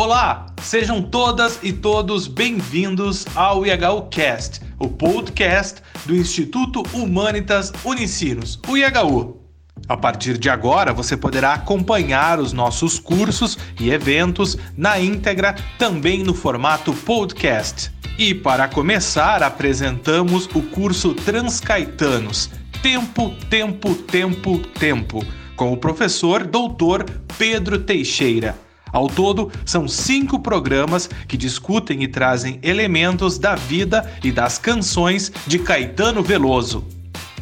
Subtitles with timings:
[0.00, 8.60] Olá, sejam todas e todos bem-vindos ao IHU Cast, o podcast do Instituto Humanitas Unicinos,
[8.68, 9.42] o IHU.
[9.88, 16.22] A partir de agora, você poderá acompanhar os nossos cursos e eventos na íntegra, também
[16.22, 17.90] no formato podcast.
[18.16, 22.48] E para começar, apresentamos o curso Transcaetanos
[22.80, 25.26] Tempo, Tempo, Tempo, Tempo,
[25.56, 27.04] com o professor doutor
[27.36, 28.67] Pedro Teixeira.
[28.98, 35.30] Ao todo, são cinco programas que discutem e trazem elementos da vida e das canções
[35.46, 36.84] de Caetano Veloso.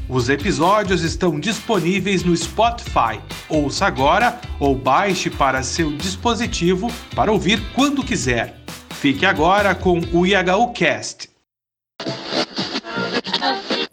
[0.06, 3.18] Os episódios estão disponíveis no Spotify.
[3.48, 8.60] Ouça agora ou baixe para seu dispositivo para ouvir quando quiser.
[8.90, 11.35] Fique agora com o IHU Cast.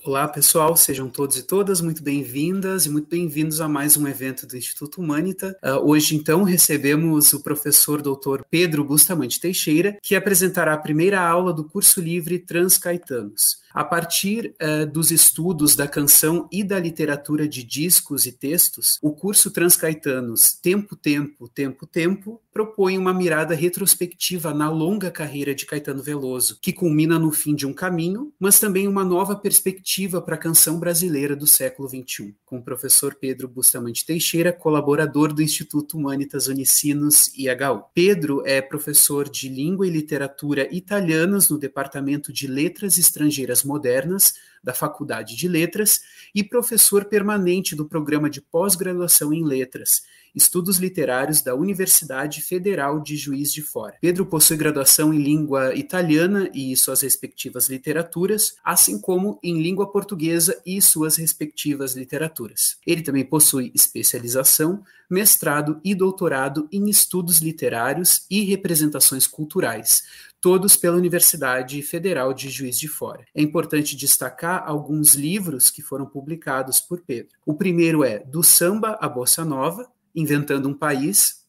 [0.05, 4.45] Olá, pessoal, sejam todos e todas muito bem-vindas e muito bem-vindos a mais um evento
[4.45, 5.57] do Instituto Humanita.
[5.63, 11.53] Uh, hoje, então, recebemos o professor doutor Pedro Bustamante Teixeira, que apresentará a primeira aula
[11.53, 13.63] do curso livre Transcaetanos.
[13.73, 19.13] A partir uh, dos estudos da canção e da literatura de discos e textos, o
[19.13, 26.03] curso Transcaetanos Tempo, Tempo, Tempo, Tempo propõe uma mirada retrospectiva na longa carreira de Caetano
[26.03, 30.37] Veloso, que culmina no fim de um caminho, mas também uma nova perspectiva para a
[30.37, 36.47] canção brasileira do século XXI, com o professor Pedro Bustamante Teixeira, colaborador do Instituto Humanitas
[36.47, 37.83] Unicinos IHU.
[37.93, 44.73] Pedro é professor de Língua e Literatura Italianas no Departamento de Letras Estrangeiras Modernas da
[44.73, 46.01] Faculdade de Letras
[46.33, 50.03] e professor permanente do programa de pós-graduação em Letras,
[50.35, 53.97] Estudos Literários da Universidade Federal de Juiz de Fora.
[54.01, 60.59] Pedro possui graduação em língua italiana e suas respectivas literaturas, assim como em língua portuguesa
[60.65, 62.77] e suas respectivas literaturas.
[62.85, 70.03] Ele também possui especialização, mestrado e doutorado em estudos literários e representações culturais,
[70.41, 73.23] todos pela Universidade Federal de Juiz de Fora.
[73.33, 77.31] É importante destacar alguns livros que foram publicados por Pedro.
[77.45, 81.43] O primeiro é Do Samba à Bossa Nova, Inventando um País,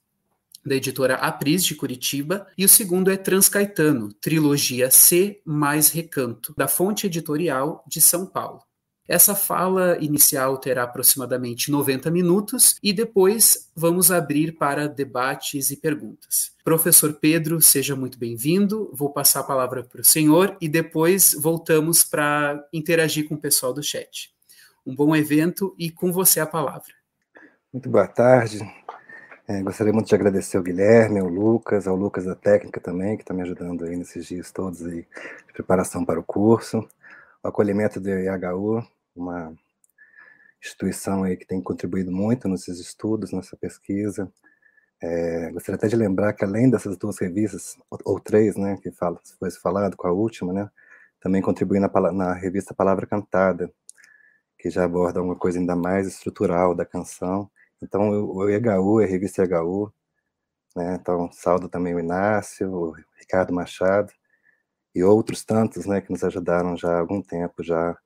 [0.65, 6.67] da editora Apris de Curitiba, e o segundo é Transcaetano, trilogia C mais Recanto, da
[6.67, 8.63] Fonte Editorial de São Paulo.
[9.07, 16.53] Essa fala inicial terá aproximadamente 90 minutos e depois vamos abrir para debates e perguntas.
[16.65, 18.91] Professor Pedro, seja muito bem-vindo.
[18.95, 23.75] Vou passar a palavra para o senhor e depois voltamos para interagir com o pessoal
[23.75, 24.33] do chat.
[24.87, 27.04] Um bom evento e com você a palavra.
[27.75, 28.61] Muito boa tarde.
[29.49, 33.25] É, gostaria muito de agradecer ao Guilherme, ao Lucas, ao Lucas da técnica também, que
[33.25, 35.01] está me ajudando aí nesses dias todos aí
[35.49, 36.89] de preparação para o curso,
[37.43, 38.87] o acolhimento do IHU,
[39.17, 39.53] uma
[40.63, 44.33] instituição aí que tem contribuído muito nesses estudos, nessa pesquisa.
[45.03, 49.21] É, gostaria até de lembrar que além dessas duas revistas, ou, três, né, que fala,
[49.39, 50.71] foi falado com a última, né,
[51.21, 53.73] também contribui na, na revista Palavra Cantada,
[54.59, 57.51] que já aborda uma coisa ainda mais estrutural da canção.
[57.83, 59.93] Então, o EHU, a revista EHU,
[60.77, 64.13] né, então saldo também o Inácio, o Ricardo Machado,
[64.95, 67.97] e outros tantos, né, que nos ajudaram já há algum tempo, já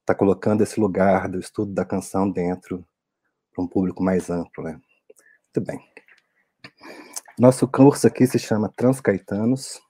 [0.00, 2.86] está colocando esse lugar do estudo da canção dentro
[3.52, 4.78] para um público mais amplo, né?
[5.54, 5.80] Muito bem.
[7.38, 9.80] Nosso curso aqui se chama Transcaetanos,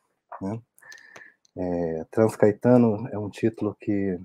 [0.40, 0.60] né?
[1.56, 4.18] É, Transcaetano é um título que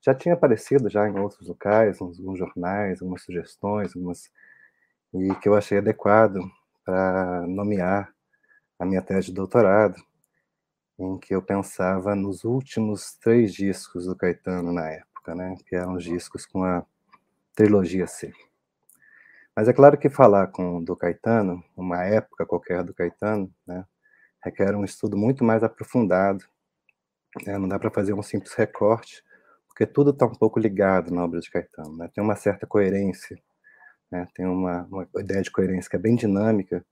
[0.00, 4.30] já tinha aparecido já em outros locais, em alguns jornais, algumas sugestões, algumas
[5.14, 6.40] e que eu achei adequado
[6.84, 8.12] para nomear
[8.78, 9.96] a minha tese de doutorado,
[10.98, 15.54] em que eu pensava nos últimos três discos do Caetano na época né?
[15.66, 16.84] Que eram os discos com a
[17.54, 18.32] trilogia C.
[19.54, 23.84] Mas é claro que falar com do Caetano, uma época qualquer do Caetano, né,
[24.42, 26.44] requer um estudo muito mais aprofundado.
[27.44, 27.58] Né?
[27.58, 29.24] Não dá para fazer um simples recorte,
[29.66, 31.96] porque tudo está um pouco ligado na obra de Caetano.
[31.96, 32.08] Né?
[32.14, 33.36] Tem uma certa coerência,
[34.10, 34.26] né?
[34.34, 36.84] tem uma, uma ideia de coerência que é bem dinâmica,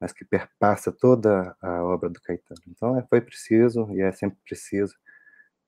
[0.00, 2.60] mas que perpassa toda a obra do Caetano.
[2.68, 4.94] Então, é, foi preciso, e é sempre preciso,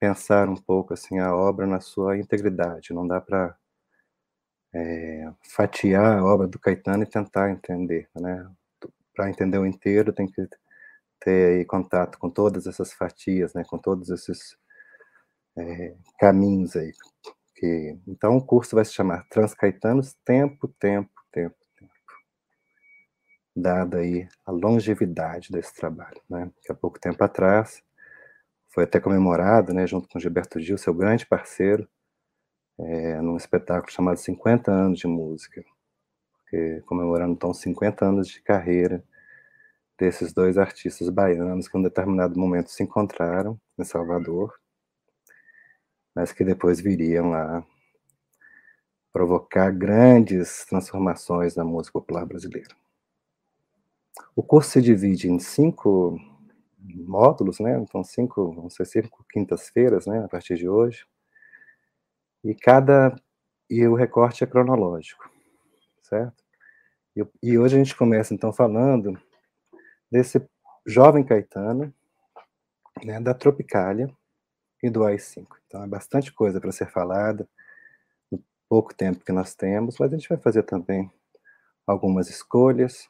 [0.00, 2.92] pensar um pouco assim a obra na sua integridade.
[2.92, 3.56] Não dá para
[4.74, 8.46] é, fatiar a obra do Caetano e tentar entender, né?
[9.14, 10.46] Para entender o inteiro tem que
[11.20, 13.64] ter aí contato com todas essas fatias, né?
[13.68, 14.56] Com todos esses
[15.56, 16.92] é, caminhos aí.
[17.56, 21.92] Que, então o curso vai se chamar Transcaetanos Tempo, Tempo, Tempo, Tempo.
[23.54, 26.50] Dada aí a longevidade desse trabalho, né?
[26.62, 27.82] Que há pouco tempo atrás
[28.68, 31.88] foi até comemorado, né, junto com Gilberto Gil, seu grande parceiro,
[32.78, 35.64] é, num espetáculo chamado 50 anos de música,
[36.84, 39.02] comemorando então 50 anos de carreira
[39.98, 44.54] desses dois artistas baianos que em um determinado momento se encontraram em Salvador,
[46.16, 47.62] mas que depois viriam a
[49.12, 52.74] provocar grandes transformações na música popular brasileira.
[54.34, 56.18] O curso se divide em cinco
[56.78, 57.78] módulos, né?
[57.78, 60.24] Então, cinco, vão ser cinco quintas-feiras, né?
[60.24, 61.06] A partir de hoje.
[62.42, 63.14] E cada.
[63.68, 65.28] E o recorte é cronológico,
[66.02, 66.42] certo?
[67.14, 69.20] E, e hoje a gente começa, então, falando
[70.10, 70.40] desse
[70.86, 71.92] jovem Caetano,
[73.04, 74.08] né, da Tropicália
[74.82, 75.46] e do AI-5.
[75.66, 77.48] Então, é bastante coisa para ser falada
[78.30, 81.10] no pouco tempo que nós temos, mas a gente vai fazer também
[81.86, 83.08] algumas escolhas,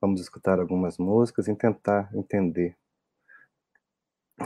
[0.00, 2.76] vamos escutar algumas músicas e tentar entender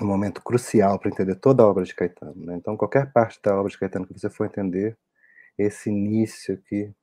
[0.00, 2.46] um momento crucial para entender toda a obra de Caetano.
[2.46, 2.56] Né?
[2.56, 4.96] Então, qualquer parte da obra de Caetano que você for entender,
[5.58, 6.94] esse início aqui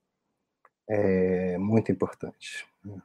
[0.87, 2.65] é muito importante.
[2.83, 2.99] Né?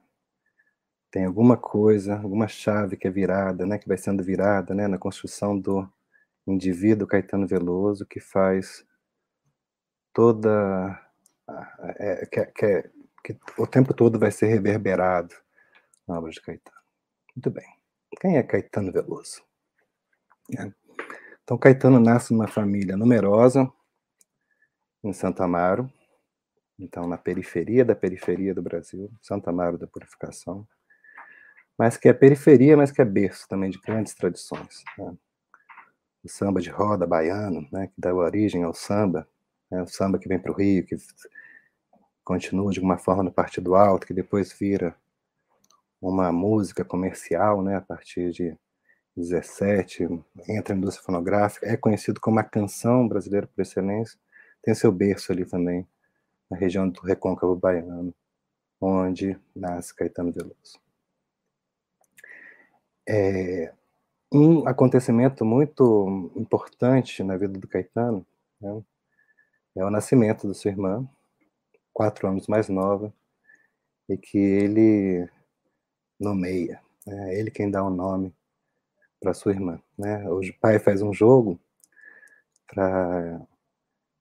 [1.10, 4.98] Tem alguma coisa, alguma chave que é virada, né, que vai sendo virada né, na
[4.98, 5.88] construção do
[6.46, 8.84] indivíduo Caetano Veloso, que faz
[10.12, 11.00] toda.
[11.98, 12.90] É, que, que,
[13.22, 15.34] que o tempo todo vai ser reverberado
[16.06, 16.76] na obra de Caetano.
[17.34, 17.66] Muito bem.
[18.20, 19.42] Quem é Caetano Veloso?
[20.58, 20.72] É.
[21.42, 23.70] Então, Caetano nasce numa família numerosa,
[25.02, 25.90] em Santa Amaro,
[26.78, 30.66] então na periferia da periferia do Brasil, Santa Amaro da Purificação,
[31.78, 34.82] mas que é periferia, mas que é berço também de grandes tradições.
[34.96, 35.14] Né?
[36.24, 39.28] O samba de roda baiano, né, que dá origem ao samba,
[39.70, 40.96] né, o samba que vem para o Rio, que
[42.24, 44.96] continua de alguma forma no Partido Alto, que depois vira
[46.00, 48.56] uma música comercial, né, a partir de
[49.16, 50.04] 17,
[50.48, 54.18] entra na indústria fonográfica, é conhecido como a canção brasileira por excelência,
[54.62, 55.86] tem seu berço ali também,
[56.50, 58.14] na região do Recôncavo Baiano,
[58.80, 60.80] onde nasce Caetano Veloso.
[63.06, 63.72] É,
[64.34, 68.26] um acontecimento muito importante na vida do Caetano
[68.60, 68.82] né,
[69.76, 71.08] é o nascimento da sua irmã,
[71.92, 73.14] quatro anos mais nova,
[74.08, 75.28] e que ele
[76.18, 78.34] nomeia, é ele quem dá o um nome
[79.20, 79.80] para sua irmã.
[79.96, 80.28] Né?
[80.28, 81.58] O pai faz um jogo
[82.66, 83.40] para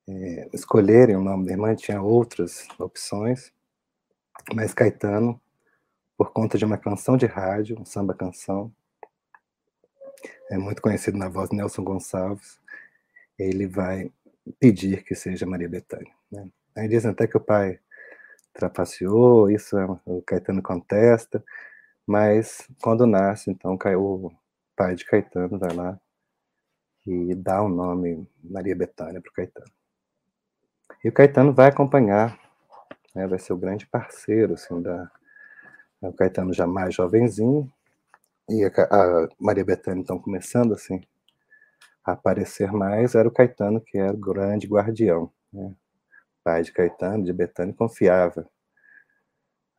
[0.08, 3.52] é, escolherem o nome da irmã, tinha outras opções,
[4.54, 5.42] mas Caetano,
[6.16, 8.72] por conta de uma canção de rádio, um samba canção,
[10.50, 12.60] é muito conhecido na voz de Nelson Gonçalves,
[13.38, 14.12] ele vai
[14.60, 16.12] pedir que seja Maria Bethânia.
[16.32, 16.48] Né?
[16.76, 17.80] Aí dizem até que o pai
[18.54, 21.44] trapaceou, isso é, o Caetano contesta,
[22.06, 24.32] mas quando nasce, então, o
[24.76, 26.00] pai de Caetano vai lá
[27.06, 29.72] e dá o nome Maria Bethânia para o Caetano.
[31.04, 32.40] E o Caetano vai acompanhar,
[33.16, 35.10] né, vai ser o grande parceiro assim, da,
[36.02, 37.72] o Caetano já mais jovenzinho,
[38.50, 41.02] e a, a Maria Bethânia então começando assim
[42.06, 45.32] a aparecer mais, era o Caetano que era o grande guardião.
[45.52, 45.74] Né?
[46.44, 48.48] pai de Caetano, de Betânia, confiava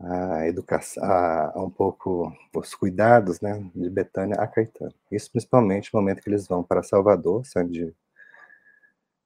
[0.00, 4.94] a educação, a, um pouco os cuidados né, de Betânia a Caetano.
[5.10, 7.94] Isso principalmente no momento que eles vão para Salvador, saindo de,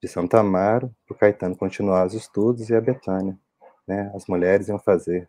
[0.02, 3.38] de Santa Amaro, para o Caetano continuar os estudos e a Betânia.
[3.86, 5.28] Né, as mulheres iam fazer,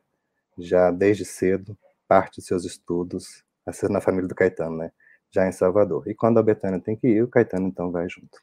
[0.58, 1.78] já desde cedo,
[2.08, 3.44] parte de seus estudos,
[3.90, 4.92] na família do Caetano, né,
[5.32, 6.08] já em Salvador.
[6.08, 8.40] E quando a Betânia tem que ir, o Caetano então vai junto.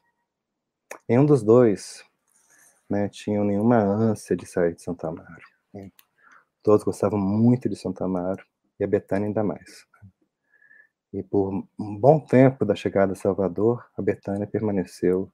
[1.07, 2.03] Em um dos dois,
[2.89, 5.43] né, tinham nenhuma ânsia de sair de Santa Amaro.
[5.73, 5.91] Né?
[6.63, 8.43] Todos gostavam muito de Santa Amaro
[8.79, 9.85] e a Betânia ainda mais.
[11.13, 15.31] E por um bom tempo da chegada a Salvador, a Betânia permaneceu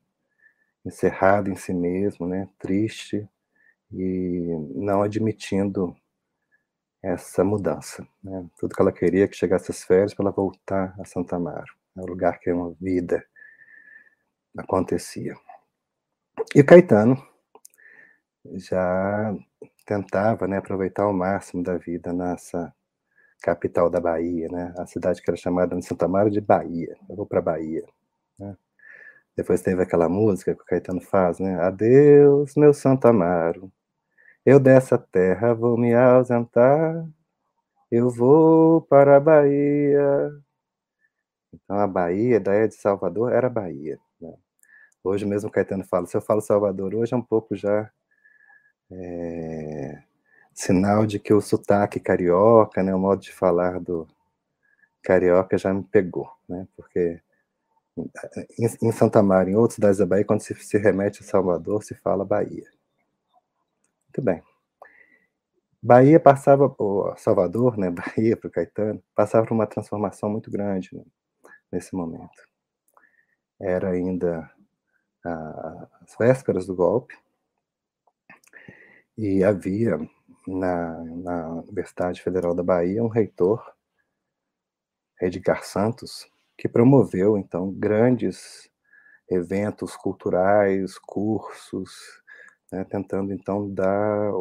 [0.86, 3.28] encerrada em si mesma, né, triste
[3.92, 5.96] e não admitindo
[7.04, 8.08] essa mudança.
[8.24, 8.48] Né?
[8.58, 12.04] Tudo que ela queria que chegasse as férias para ela voltar a Santa Amaro, né?
[12.04, 13.24] o lugar que uma vida
[14.58, 15.36] acontecia.
[16.56, 17.22] E o Caetano
[18.56, 19.36] já
[19.86, 22.74] tentava né, aproveitar o máximo da vida nessa
[23.42, 24.74] capital da Bahia, né?
[24.78, 26.96] A cidade que era chamada de Santa Maria de Bahia.
[27.10, 27.86] Eu vou para Bahia.
[28.40, 28.56] Né?
[29.36, 31.56] Depois teve aquela música que o Caetano faz, né?
[31.62, 33.72] Adeus, meu Santo Amaro.
[34.46, 37.08] Eu dessa terra vou me ausentar.
[37.92, 40.32] Eu vou para a Bahia.
[41.54, 44.00] Então a Bahia, da de Salvador, era Bahia.
[44.20, 44.34] Né?
[45.04, 47.92] Hoje mesmo Caetano fala, se eu falo Salvador hoje é um pouco já
[48.92, 50.04] é,
[50.54, 54.08] sinal de que o sotaque carioca, né, o modo de falar do
[55.04, 57.22] carioca já me pegou, né, porque
[58.60, 61.84] em, em Santa Maria, em outras cidades da Bahia, quando se, se remete a Salvador,
[61.84, 62.68] se fala Bahia.
[64.16, 64.44] Muito bem.
[65.82, 66.74] Bahia passava,
[67.18, 71.04] Salvador, né, Bahia para o Caetano, passava por uma transformação muito grande né,
[71.72, 72.48] nesse momento.
[73.60, 74.52] Era ainda
[75.26, 77.18] a, as vésperas do golpe
[79.18, 79.98] e havia
[80.48, 83.74] na, na Universidade Federal da Bahia um reitor,
[85.20, 88.70] Edgar Santos, que promoveu então grandes
[89.28, 92.23] eventos culturais, cursos,
[92.74, 94.32] né, tentando então dar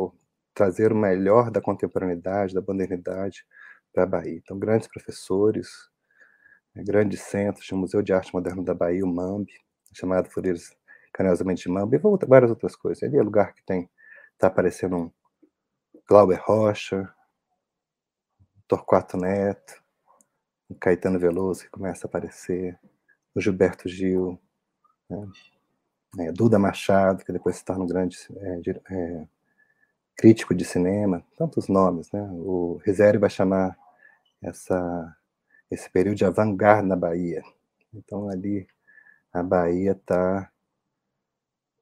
[0.55, 3.45] trazer o melhor da contemporaneidade, da modernidade
[3.93, 4.39] para a Bahia.
[4.43, 5.69] Então, grandes professores,
[6.75, 9.49] né, grandes centros, o Museu de Arte Moderna da Bahia, o MAMB,
[9.95, 10.75] chamado eles
[11.13, 13.03] carinhosamente de MAMB, e várias outras coisas.
[13.03, 13.91] Ali é lugar que tem,
[14.33, 15.13] está aparecendo um
[16.09, 17.15] Glauber Rocha,
[18.67, 19.75] Torquato Neto,
[20.71, 22.79] o Caetano Veloso, que começa a aparecer,
[23.35, 24.41] o Gilberto Gil,
[25.09, 25.29] né?
[26.19, 29.27] É, Duda Machado, que depois se torna um grande é, é,
[30.17, 32.23] crítico de cinema, tantos nomes, né?
[32.33, 33.77] O Rizeri vai chamar
[34.43, 35.17] essa,
[35.71, 37.43] esse período de avant-garde na Bahia.
[37.95, 38.67] Então, ali,
[39.33, 40.51] a Bahia está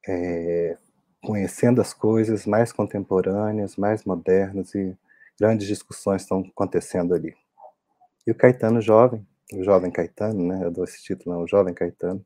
[0.07, 0.77] é,
[1.23, 4.97] conhecendo as coisas mais contemporâneas, mais modernas, e
[5.39, 7.35] grandes discussões estão acontecendo ali.
[8.27, 10.65] E o Caetano jovem, o jovem Caetano, né?
[10.65, 12.25] Eu dou esse título, não, o jovem Caetano,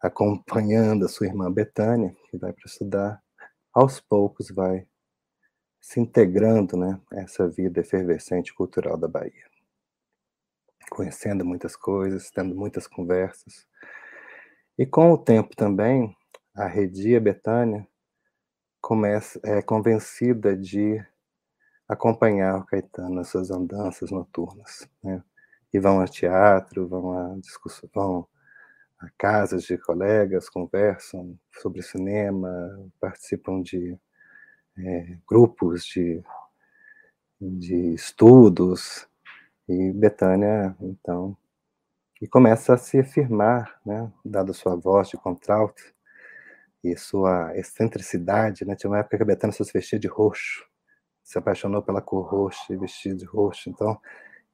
[0.00, 3.22] acompanhando a sua irmã Betânia, que vai para estudar,
[3.72, 4.86] aos poucos vai
[5.80, 9.46] se integrando, né, essa vida efervescente cultural da Bahia.
[10.90, 13.66] Conhecendo muitas coisas, tendo muitas conversas.
[14.76, 16.16] E com o tempo também,
[16.54, 17.86] a Redia Betânia
[18.80, 21.04] começa, é convencida de
[21.88, 25.22] acompanhar o Caetano nas suas andanças noturnas, né?
[25.72, 28.28] E vão a teatro, vão a discussão, vão
[29.16, 33.98] casas de colegas, conversam sobre cinema, participam de
[34.78, 36.22] é, grupos de,
[37.40, 39.08] de estudos,
[39.68, 41.36] e Betânia, então,
[42.22, 45.82] e começa a se afirmar, né, dada sua voz de contralto
[46.82, 50.66] e sua excentricidade, né, tinha uma época que a Betânia se vestia de roxo,
[51.22, 54.00] se apaixonou pela cor roxa e vestia de roxo, então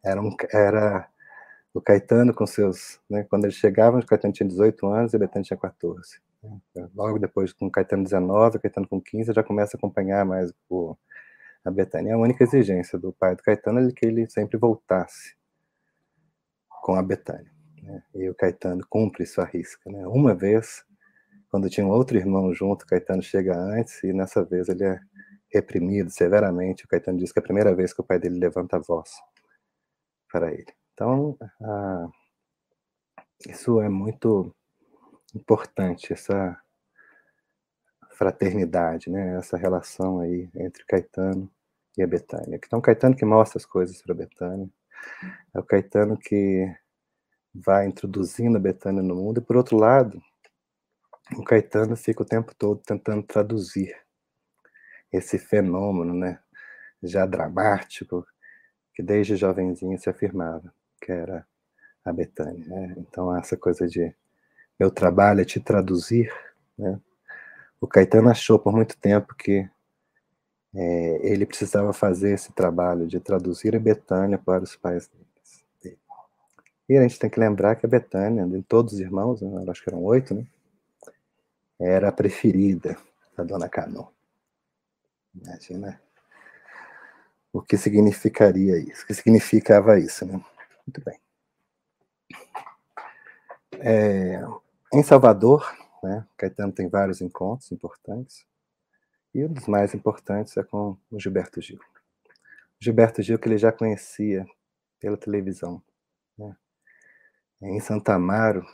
[0.03, 1.09] era, um, era
[1.75, 5.19] o Caetano com seus, né, quando eles chegavam, o Caetano tinha 18 anos e a
[5.19, 6.21] Betânia tinha 14.
[6.41, 6.89] Né.
[6.95, 10.55] Logo depois, com o Caetano 19, o Caetano com 15, já começa a acompanhar mais
[10.69, 10.97] o,
[11.65, 12.15] a Betânia.
[12.15, 15.35] A única exigência do pai do Caetano é que ele sempre voltasse
[16.69, 17.51] com a Betânia.
[17.83, 18.03] Né?
[18.15, 19.91] E o Caetano cumpre sua risca.
[19.91, 20.07] Né?
[20.07, 20.85] Uma vez,
[21.51, 25.01] quando tinha um outro irmão junto, o Caetano chega antes e nessa vez ele é
[25.53, 26.85] reprimido severamente.
[26.85, 29.11] O Caetano diz que é a primeira vez que o pai dele levanta a voz
[30.31, 30.73] para ele.
[30.95, 32.09] Então, ah,
[33.49, 34.55] isso é muito
[35.35, 36.57] importante, essa
[38.13, 39.37] fraternidade, né?
[39.37, 41.51] essa relação aí entre Caetano
[41.99, 42.61] e a Betânia.
[42.65, 44.71] Então, Caetano que mostra as coisas para a Betânia,
[45.53, 46.73] é o Caetano que
[47.53, 50.23] vai introduzindo a Betânia no mundo, e por outro lado,
[51.37, 53.97] o Caetano fica o tempo todo tentando traduzir
[55.13, 56.41] esse fenômeno, né,
[57.03, 58.25] já dramático,
[58.95, 60.73] que desde jovenzinho se afirmava
[61.05, 61.47] que era
[62.03, 62.65] a Betânia.
[62.67, 62.95] Né?
[62.97, 64.15] Então, essa coisa de
[64.81, 66.33] meu trabalho é te traduzir,
[66.79, 66.99] né?
[67.81, 69.69] O Caetano achou por muito tempo que
[70.75, 75.99] é, ele precisava fazer esse trabalho de traduzir a Betânia para os pais deles.
[76.89, 79.83] E a gente tem que lembrar que a Betânia, de todos os irmãos, né, acho
[79.83, 80.47] que eram oito, né?
[81.79, 82.97] Era a preferida
[83.37, 84.11] da Dona Cano.
[85.35, 86.01] Imagina
[87.53, 90.43] o que significaria isso, o que significava isso, né?
[90.87, 91.19] Muito bem.
[93.81, 94.41] É,
[94.93, 95.67] em Salvador,
[96.03, 98.47] né, Caetano tem vários encontros importantes,
[99.35, 101.81] e um dos mais importantes é com o Gilberto Gil.
[102.81, 104.47] O Gilberto Gil que ele já conhecia
[105.01, 105.83] pela televisão.
[106.39, 106.57] Né?
[107.63, 108.65] Em Santa Amaro,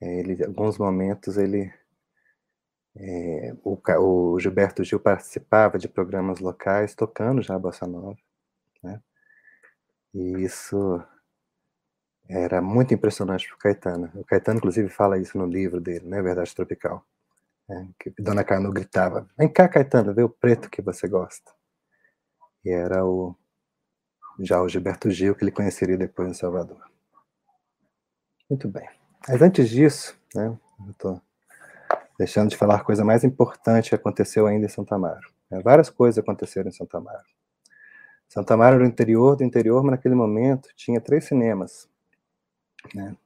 [0.00, 1.72] ele, em alguns momentos ele
[2.94, 8.18] é, o, o, Gilberto Gil participava de programas locais tocando já a bossa nova,
[8.82, 9.00] né?
[10.12, 11.02] E isso
[12.28, 14.10] era muito impressionante para o Caetano.
[14.14, 17.04] O Caetano, inclusive, fala isso no livro dele, né, Verdade Tropical.
[17.70, 21.52] É, que Dona Cano gritava: Vem cá, Caetano, vê o preto que você gosta.
[22.64, 23.34] E era o
[24.38, 26.80] já o Gilberto Gil, que ele conheceria depois em Salvador.
[28.48, 28.88] Muito bem.
[29.28, 31.22] Mas antes disso, né, eu estou
[32.18, 35.32] deixando de falar a coisa mais importante que aconteceu ainda em Santa Amaro.
[35.50, 37.24] É, várias coisas aconteceram em Santa Amaro.
[38.28, 41.88] Santa Amaro era o interior do interior, mas naquele momento tinha três cinemas.
[42.94, 43.16] Né?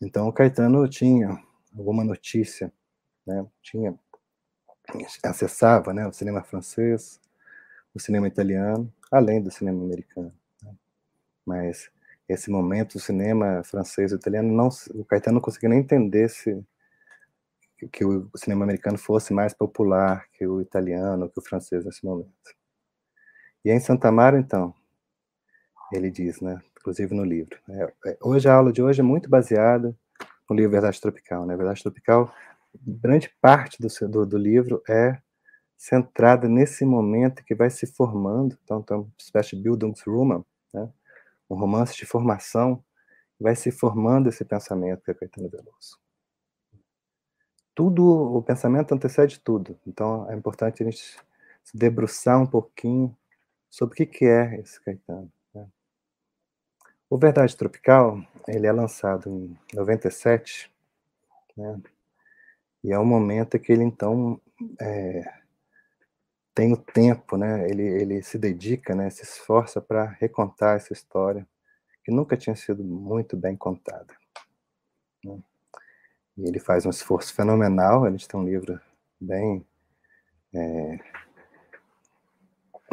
[0.00, 1.42] Então o Caetano tinha
[1.76, 2.72] alguma notícia,
[3.26, 3.46] né?
[3.62, 3.98] tinha
[5.24, 7.20] acessava né, o cinema francês,
[7.94, 10.32] o cinema italiano, além do cinema americano.
[10.62, 10.74] Né?
[11.44, 11.90] Mas
[12.28, 16.64] esse momento, o cinema francês e italiano, não, o Caetano não conseguia nem entender se
[17.92, 22.32] que o cinema americano fosse mais popular que o italiano, que o francês nesse momento.
[23.64, 24.74] E em Santa Mara, então,
[25.92, 29.28] ele diz, né, inclusive no livro, é, é, hoje a aula de hoje é muito
[29.28, 29.92] baseada
[30.48, 31.44] no livro Verdade Tropical.
[31.44, 31.56] Né?
[31.56, 32.32] Verdade Tropical,
[32.80, 35.18] grande parte do, do, do livro é
[35.76, 40.88] centrada nesse momento que vai se formando, então, então espécie de Bildungsroman, né?
[41.50, 42.82] um romance de formação,
[43.38, 45.98] vai se formando esse pensamento que é Caetano Veloso
[47.74, 48.02] tudo,
[48.34, 49.78] o pensamento antecede tudo.
[49.86, 51.18] Então é importante a gente
[51.62, 53.14] se debruçar um pouquinho
[53.68, 55.30] sobre o que é esse Caetano.
[57.08, 60.72] O Verdade Tropical, ele é lançado em 97,
[61.56, 61.80] né?
[62.82, 64.40] e é um momento que ele então
[64.80, 65.22] é,
[66.52, 67.70] tem o tempo, né?
[67.70, 69.08] ele, ele se dedica, né?
[69.08, 71.46] se esforça para recontar essa história
[72.04, 74.12] que nunca tinha sido muito bem contada.
[75.24, 75.38] Né?
[76.36, 78.04] E ele faz um esforço fenomenal.
[78.04, 78.80] A gente tem um livro
[79.20, 79.64] bem
[80.52, 80.98] é,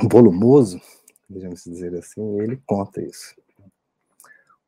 [0.08, 0.79] volumoso,
[1.27, 3.41] podemos dizer assim, e ele conta isso.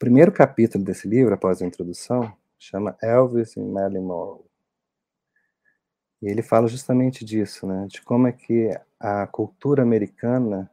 [0.06, 4.46] Primeiro capítulo desse livro, após a introdução, chama Elvis e Marilyn Monroe.
[6.22, 8.70] E ele fala justamente disso, né, de como é que
[9.00, 10.70] a cultura americana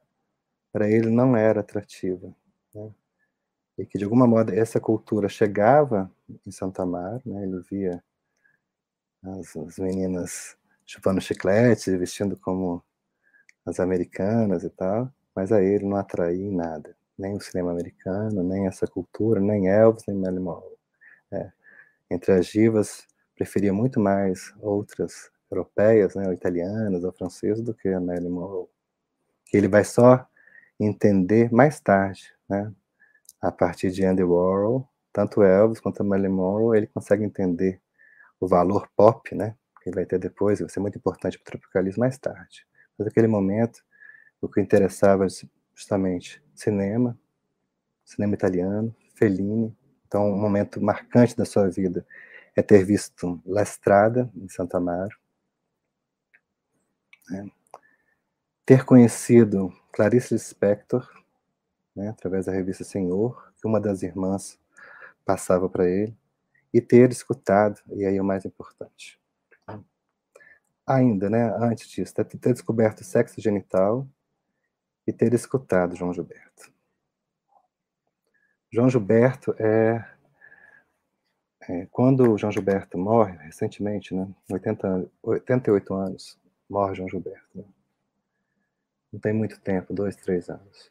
[0.71, 2.31] para ele não era atrativa.
[2.75, 2.91] Né?
[3.79, 6.13] e que de alguma modo essa cultura chegava
[6.47, 7.43] em Santa Mar, né?
[7.43, 8.05] Ele via
[9.23, 12.85] as, as meninas chupando chiclete, vestindo como
[13.65, 18.43] as americanas e tal, mas a ele não atraía em nada, nem o cinema americano,
[18.43, 20.77] nem essa cultura, nem Elvis, nem Marilyn Monroe.
[21.31, 21.51] É.
[22.11, 27.89] Entre as divas, preferia muito mais outras europeias, né, ou italianas ou francesas, do que
[27.89, 28.69] a Marilyn Monroe.
[29.47, 30.27] Que ele vai só
[30.79, 32.73] entender mais tarde, né,
[33.41, 37.81] a partir de Andy Warhol, tanto Elvis quanto Marilyn Monroe, ele consegue entender
[38.41, 39.57] o valor pop, né?
[39.83, 42.67] Que ele vai ter depois, vai ser muito importante para o tropicalismo mais tarde.
[42.99, 43.83] Mas naquele momento,
[44.41, 45.27] o que interessava
[45.75, 47.19] justamente cinema,
[48.05, 49.77] cinema italiano, Fellini.
[50.07, 52.07] Então, um momento marcante da sua vida
[52.55, 55.17] é ter visto La Strada, em Santa Amaro,
[57.31, 57.51] né?
[58.65, 61.09] ter conhecido Clarice Lispector,
[61.95, 64.59] né, através da revista Senhor, que uma das irmãs
[65.25, 66.17] passava para ele,
[66.73, 69.21] e ter escutado, e aí é o mais importante.
[70.87, 74.07] Ainda, né, antes disso, ter descoberto o sexo genital
[75.07, 76.72] e ter escutado João Gilberto.
[78.73, 80.03] João Gilberto é,
[81.69, 86.39] é quando João Gilberto morre, recentemente, né, 80, 88 anos,
[86.71, 87.47] morre João Gilberto.
[87.55, 87.65] Né?
[89.13, 90.91] Não tem muito tempo, dois, três anos.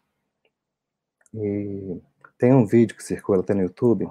[1.33, 1.99] E
[2.37, 4.07] tem um vídeo que circula até no YouTube,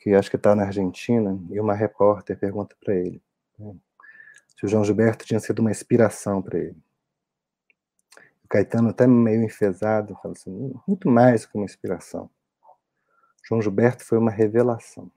[0.00, 3.22] que acho que está na Argentina, e uma repórter pergunta para ele
[3.58, 3.74] né,
[4.56, 6.76] se o João Gilberto tinha sido uma inspiração para ele.
[8.44, 12.30] O Caetano, até meio enfesado, fala assim: muito mais que uma inspiração.
[13.48, 15.10] João Gilberto foi uma revelação.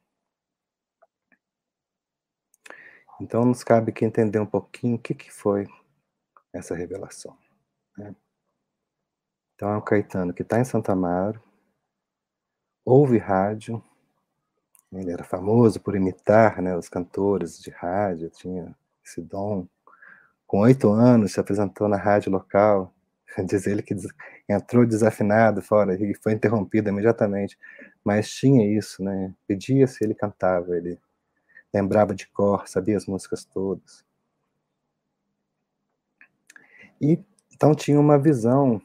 [3.19, 5.67] Então, nos cabe que entender um pouquinho o que, que foi
[6.53, 7.37] essa revelação.
[7.97, 8.15] Né?
[9.53, 11.43] Então é o Caetano que está em Santa Amaro,
[12.85, 13.83] ouve rádio,
[14.91, 18.73] ele era famoso por imitar né, os cantores de rádio, tinha
[19.05, 19.67] esse dom.
[20.47, 22.93] Com oito anos se apresentou na rádio local,
[23.45, 23.95] diz ele que
[24.47, 27.57] entrou desafinado fora e foi interrompido imediatamente,
[28.03, 29.33] mas tinha isso, né?
[29.47, 30.99] Pedia se ele cantava, ele
[31.73, 34.05] lembrava de cor, sabia as músicas todas.
[36.99, 38.81] E então tinha uma visão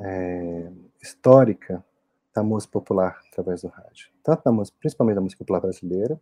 [0.00, 0.70] é,
[1.02, 1.84] histórica
[2.34, 4.08] da música popular através do rádio.
[4.22, 6.20] Tanto da música, principalmente da música popular brasileira,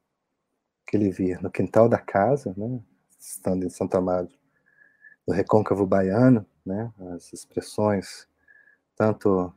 [0.87, 2.80] que ele via no quintal da casa, né,
[3.20, 4.28] estando em Santa Amaro,
[5.26, 8.28] no recôncavo baiano, né, as expressões
[8.96, 9.52] tanto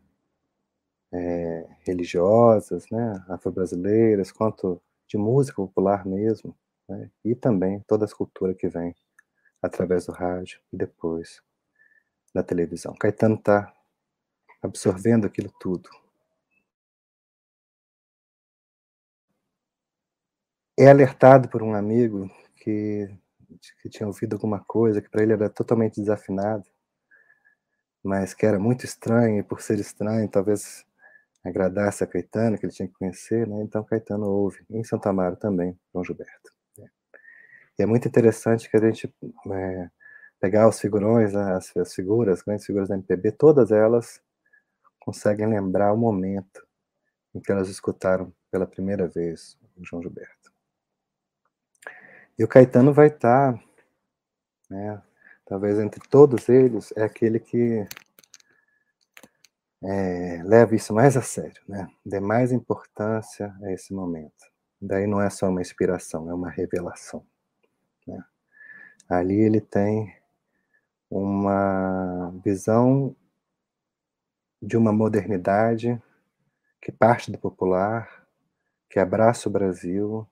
[1.11, 6.55] é, religiosas, né, afro-brasileiras, quanto de música popular mesmo,
[6.87, 8.95] né, e também toda a cultura que vem
[9.61, 11.41] através do rádio e depois
[12.33, 12.95] da televisão.
[12.95, 13.73] Caetano está
[14.61, 15.89] absorvendo aquilo tudo.
[20.77, 23.09] É alertado por um amigo que,
[23.81, 26.65] que tinha ouvido alguma coisa que para ele era totalmente desafinado,
[28.03, 30.85] mas que era muito estranho, e por ser estranho, talvez
[31.43, 33.61] agradasse a Caetano, que ele tinha que conhecer, né?
[33.61, 36.51] Então Caetano ouve, em Santa Amaro também, João Gilberto.
[36.77, 36.87] Né?
[37.79, 39.13] E é muito interessante que a gente
[39.51, 39.89] é,
[40.39, 44.21] pegar os figurões, né, as, as figuras, as grandes figuras da MPB, todas elas
[44.99, 46.65] conseguem lembrar o momento
[47.33, 50.51] em que elas escutaram pela primeira vez o João Gilberto.
[52.37, 53.63] E o Caetano vai estar, tá,
[54.69, 55.01] né,
[55.51, 57.85] talvez entre todos eles, é aquele que
[59.83, 61.89] é, leva isso mais a sério, né?
[62.05, 64.49] dê mais importância a esse momento.
[64.81, 67.27] Daí não é só uma inspiração, é uma revelação.
[68.07, 68.23] Né?
[69.09, 70.15] Ali ele tem
[71.09, 73.13] uma visão
[74.61, 76.01] de uma modernidade
[76.81, 78.25] que parte do popular,
[78.89, 80.25] que abraça o Brasil,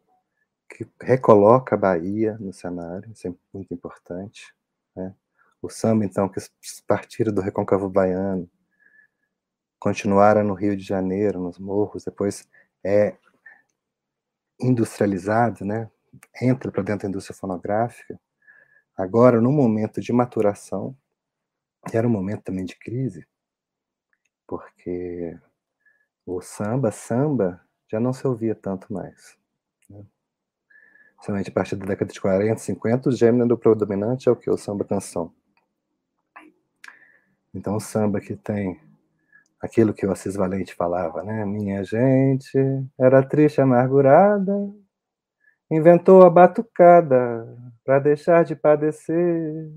[0.69, 4.57] que recoloca a Bahia no cenário, isso é muito importante.
[4.99, 5.15] Né?
[5.61, 6.39] O samba, então, que
[6.87, 8.49] partiram do Recôncavo Baiano,
[9.79, 12.47] continuaram no Rio de Janeiro, nos morros, depois
[12.83, 13.15] é
[14.59, 15.89] industrializado, né?
[16.41, 18.19] entra para dentro da indústria fonográfica,
[18.97, 20.97] agora no momento de maturação,
[21.93, 23.25] era um momento também de crise,
[24.45, 25.37] porque
[26.25, 29.37] o samba, samba, já não se ouvia tanto mais.
[29.89, 30.05] Né?
[31.21, 34.49] Somente a partir da década de 40, 50, o gênero predominante é o que?
[34.49, 35.33] O samba canção.
[37.53, 38.79] Então o samba que tem
[39.61, 41.45] aquilo que o Assis Valente falava, né?
[41.45, 42.57] Minha gente
[42.97, 44.71] era triste, amargurada,
[45.69, 49.71] inventou a batucada para deixar de padecer.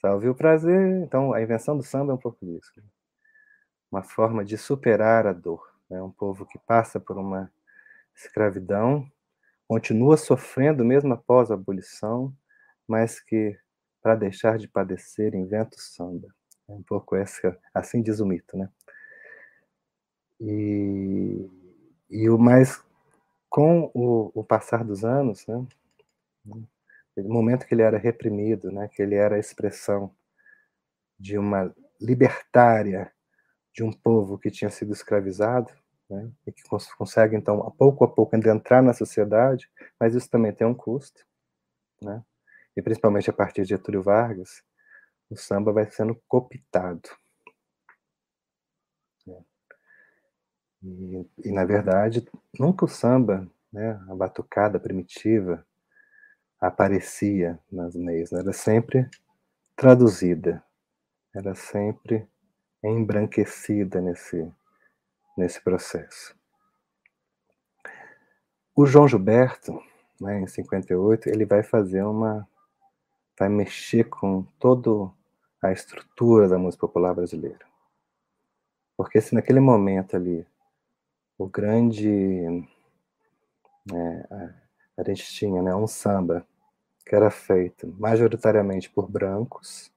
[0.00, 1.02] Salve o prazer.
[1.02, 2.72] Então, a invenção do samba é um pouco disso.
[3.90, 5.62] Uma forma de superar a dor.
[5.90, 6.02] É né?
[6.02, 7.50] um povo que passa por uma
[8.14, 9.06] escravidão,
[9.74, 12.32] continua sofrendo mesmo após a abolição,
[12.86, 13.58] mas que,
[14.00, 16.28] para deixar de padecer, inventa o samba.
[16.68, 18.70] É um pouco essa, assim diz o mito, né?
[20.40, 21.50] E,
[22.08, 22.80] e o mais,
[23.50, 25.66] com o, o passar dos anos, né,
[26.44, 26.68] no
[27.28, 30.14] momento que ele era reprimido, né, que ele era a expressão
[31.18, 33.12] de uma libertária
[33.72, 35.72] de um povo que tinha sido escravizado,
[36.14, 40.30] né, e que cons consegue, então, a pouco a pouco, entrar na sociedade, mas isso
[40.30, 41.24] também tem um custo,
[42.02, 42.22] né,
[42.76, 44.62] e principalmente a partir de Getúlio Vargas,
[45.30, 47.08] o samba vai sendo cooptado.
[50.82, 55.64] E, e, na verdade, nunca o samba, né, a batucada primitiva,
[56.60, 58.40] aparecia nas meias, né?
[58.40, 59.08] era sempre
[59.76, 60.62] traduzida,
[61.34, 62.26] era sempre
[62.82, 64.50] embranquecida nesse,
[65.36, 66.34] nesse processo.
[68.74, 69.80] O João Gilberto,
[70.20, 72.48] né, em 58, ele vai fazer uma.
[73.38, 75.12] vai mexer com toda
[75.62, 77.64] a estrutura da música popular brasileira.
[78.96, 80.46] Porque se naquele momento ali
[81.38, 82.46] o grande.
[83.92, 84.54] É,
[84.96, 86.46] a gente tinha né, um samba
[87.04, 89.92] que era feito majoritariamente por brancos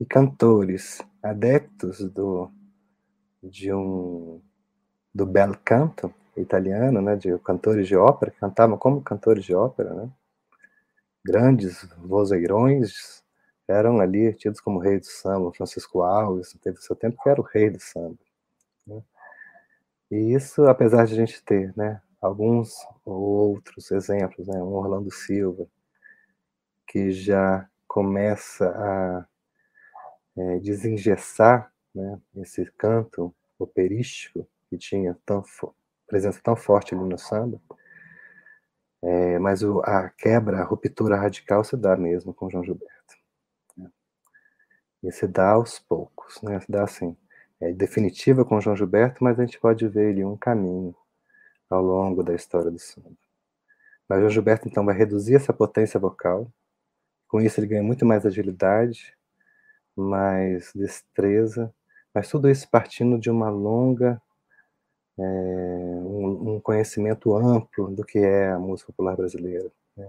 [0.00, 2.50] e cantores adeptos do,
[3.42, 4.40] de um,
[5.14, 9.92] do bel canto italiano, né, de cantores de ópera, que cantavam como cantores de ópera,
[9.94, 10.10] né?
[11.24, 13.22] grandes vozeirões
[13.68, 15.52] eram ali tidos como rei do samba.
[15.52, 18.18] Francisco Alves teve seu tempo que era o rei do samba.
[18.86, 19.02] Né?
[20.10, 22.74] E isso, apesar de a gente ter, né, alguns
[23.04, 25.66] ou outros exemplos, né, um Orlando Silva,
[26.86, 29.26] que já começa a
[30.36, 35.42] é, desengessar né, esse canto operístico que tinha tão
[36.06, 37.60] presença tão forte ali no samba,
[39.02, 43.14] é, mas o, a quebra, a ruptura radical se dá mesmo com João Gilberto.
[43.76, 43.90] Né?
[45.02, 46.60] E se dá aos poucos, né?
[46.60, 47.16] se dá assim,
[47.60, 50.94] é, definitiva com João Gilberto, mas a gente pode ver ali um caminho
[51.68, 53.12] ao longo da história do samba.
[54.08, 56.52] Mas João Gilberto, então, vai reduzir essa potência vocal,
[57.28, 59.16] com isso ele ganha muito mais agilidade,
[59.96, 61.72] mais destreza,
[62.14, 64.20] mas tudo isso partindo de uma longa,
[65.18, 70.08] é, um, um, conhecimento amplo do que é a música popular brasileira, né?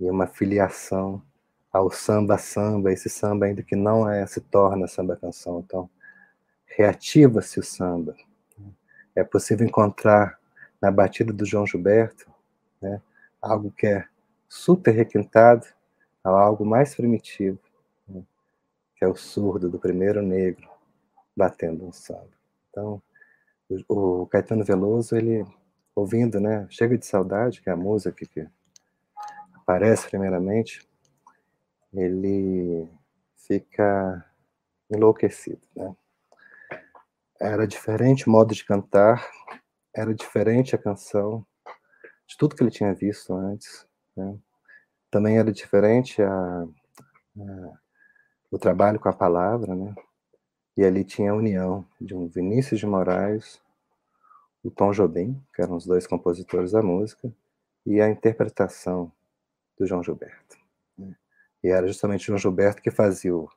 [0.00, 1.22] e uma filiação
[1.72, 5.90] ao samba-samba, esse samba ainda que não é, se torna samba-canção, então
[6.66, 8.14] reativa-se o samba.
[9.14, 10.38] É possível encontrar
[10.80, 12.30] na batida do João Gilberto
[12.80, 13.00] né,
[13.40, 14.04] algo que é
[14.48, 15.66] super requintado,
[16.22, 17.58] algo mais primitivo,
[18.08, 18.22] né,
[18.96, 20.73] que é o surdo do primeiro negro
[21.36, 22.30] batendo um samba.
[22.70, 23.02] Então,
[23.88, 25.44] o, o Caetano Veloso, ele
[25.94, 28.48] ouvindo, né, Chega de Saudade, que é a música que
[29.54, 30.86] aparece primeiramente,
[31.92, 32.88] ele
[33.36, 34.24] fica
[34.90, 35.94] enlouquecido, né?
[37.40, 39.28] Era diferente o modo de cantar,
[39.94, 41.44] era diferente a canção,
[42.26, 43.86] de tudo que ele tinha visto antes.
[44.16, 44.38] Né?
[45.10, 46.64] Também era diferente a,
[47.36, 47.78] uh,
[48.50, 49.94] o trabalho com a palavra, né?
[50.76, 53.60] E ali tinha a união de um Vinícius de Moraes,
[54.62, 57.32] o Tom Jobim, que eram os dois compositores da música,
[57.86, 59.12] e a interpretação
[59.78, 60.56] do João Gilberto.
[60.96, 61.14] Né?
[61.62, 63.48] E era justamente o João Gilberto que fazia o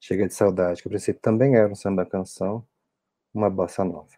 [0.00, 2.66] Chega de Saudade, que a princípio também era um samba-canção,
[3.32, 4.14] uma bossa nova.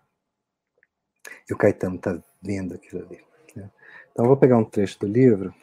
[1.48, 3.24] E o Caetano está vendo aquilo ali.
[3.54, 3.70] Né?
[4.10, 5.54] Então, eu vou pegar um trecho do livro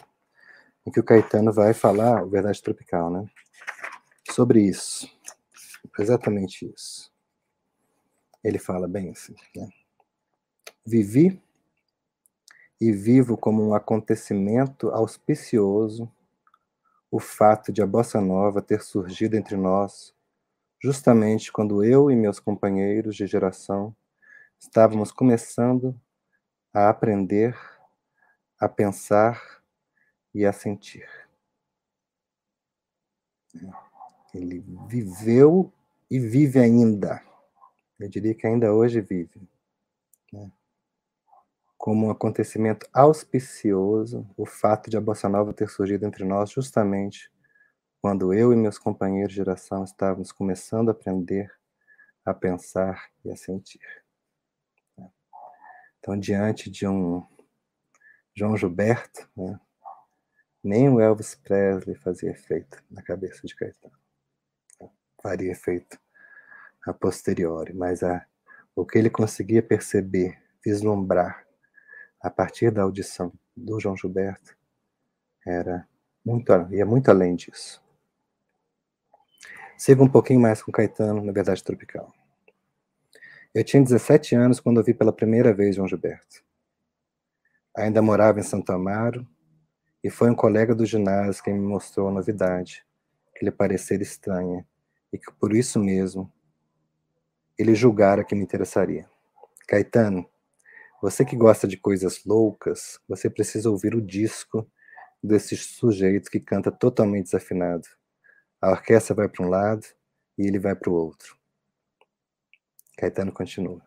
[0.86, 3.28] em que o Caetano vai falar, o Verdade Tropical, né?
[4.32, 5.10] sobre isso.
[5.98, 7.12] Exatamente isso.
[8.44, 9.70] Ele fala bem assim, né?
[10.86, 11.42] Vivi
[12.80, 16.12] e vivo como um acontecimento auspicioso
[17.10, 20.14] o fato de a bossa nova ter surgido entre nós
[20.82, 23.96] justamente quando eu e meus companheiros de geração
[24.60, 26.00] estávamos começando
[26.74, 27.58] a aprender,
[28.60, 29.42] a pensar
[30.34, 31.08] e a sentir.
[34.34, 35.72] Ele viveu
[36.10, 37.22] e vive ainda.
[38.00, 39.42] Eu diria que ainda hoje vive.
[40.32, 40.52] Né?
[41.78, 47.32] Como um acontecimento auspicioso o fato de a Bossa Nova ter surgido entre nós justamente
[48.02, 51.52] quando eu e meus companheiros de geração estávamos começando a aprender
[52.24, 53.82] a pensar e a sentir.
[54.98, 55.10] Né?
[56.00, 57.26] Então, diante de um
[58.34, 59.60] João Gilberto, né,
[60.64, 64.05] nem o Elvis Presley fazia efeito na cabeça de Caetano
[65.26, 66.00] faria efeito
[66.86, 68.24] a posteriori, mas a,
[68.76, 71.48] o que ele conseguia perceber, vislumbrar
[72.22, 74.56] a partir da audição do João Gilberto
[75.44, 75.88] era
[76.24, 77.84] muito, ia muito além disso.
[79.76, 82.14] Siga um pouquinho mais com Caetano, na verdade tropical.
[83.52, 86.44] Eu tinha 17 anos quando ouvi pela primeira vez João Gilberto.
[87.76, 89.28] Ainda morava em Santo Amaro
[90.04, 92.86] e foi um colega do ginásio quem me mostrou a novidade,
[93.36, 94.64] que lhe parecer estranha
[95.16, 96.30] e que por isso mesmo
[97.58, 99.10] ele julgara que me interessaria.
[99.66, 100.30] Caetano,
[101.02, 104.70] você que gosta de coisas loucas, você precisa ouvir o disco
[105.24, 107.88] desse sujeito que canta totalmente desafinado.
[108.62, 109.88] A orquestra vai para um lado
[110.38, 111.38] e ele vai para o outro.
[112.98, 113.82] Caetano continua.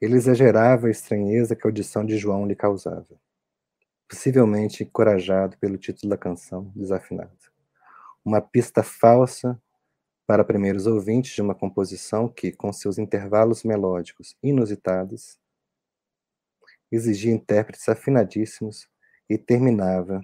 [0.00, 3.20] Ele exagerava a estranheza que a audição de João lhe causava,
[4.08, 7.30] possivelmente encorajado pelo título da canção, Desafinado.
[8.24, 9.60] Uma pista falsa
[10.26, 15.38] para primeiros ouvintes de uma composição que, com seus intervalos melódicos inusitados,
[16.90, 18.88] exigia intérpretes afinadíssimos
[19.28, 20.20] e terminava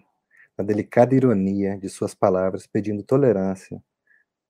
[0.57, 3.83] na delicada ironia de suas palavras, pedindo tolerância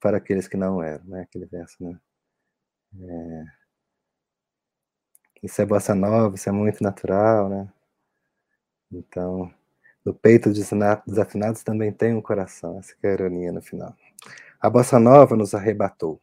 [0.00, 1.22] para aqueles que não eram, né?
[1.22, 1.98] Aquele verso, né?
[3.00, 3.44] É...
[5.42, 7.72] Isso é bossa nova, isso é muito natural, né?
[8.92, 9.52] Então,
[10.04, 10.70] no peito dos
[11.06, 13.94] desafinados também tem um coração, essa é a ironia no final.
[14.62, 16.20] A bossa nova nos arrebatou.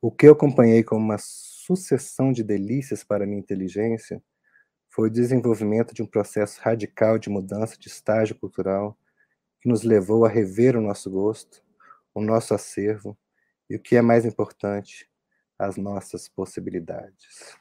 [0.00, 4.22] O que eu acompanhei como uma sucessão de delícias para minha inteligência
[4.88, 8.96] foi o desenvolvimento de um processo radical de mudança de estágio cultural
[9.60, 11.62] que nos levou a rever o nosso gosto,
[12.14, 13.14] o nosso acervo
[13.68, 15.06] e, o que é mais importante,
[15.58, 17.58] as nossas possibilidades.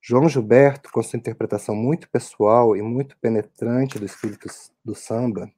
[0.00, 4.48] João Gilberto, com sua interpretação muito pessoal e muito penetrante do espírito
[4.82, 5.52] do samba,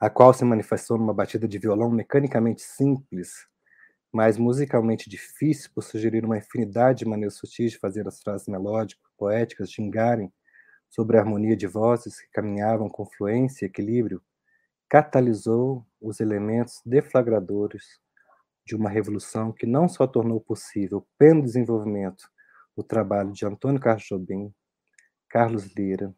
[0.00, 3.46] a qual se manifestou numa batida de violão mecanicamente simples,
[4.10, 9.04] mas musicalmente difícil por sugerir uma infinidade de maneiras sutis de fazer as frases melódicas,
[9.18, 10.32] poéticas gingarem
[10.88, 14.22] sobre a harmonia de vozes que caminhavam com fluência e equilíbrio,
[14.88, 18.00] catalisou os elementos deflagradores
[18.64, 22.28] de uma revolução que não só tornou possível, pelo desenvolvimento,
[22.74, 24.52] o trabalho de Antônio Carlos Jobim,
[25.28, 26.14] Carlos Lira,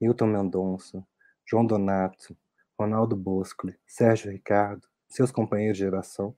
[0.00, 1.04] Milton Mendonça,
[1.44, 2.36] João Donato,
[2.82, 6.34] Ronaldo Bosco, Sérgio Ricardo, seus companheiros de geração,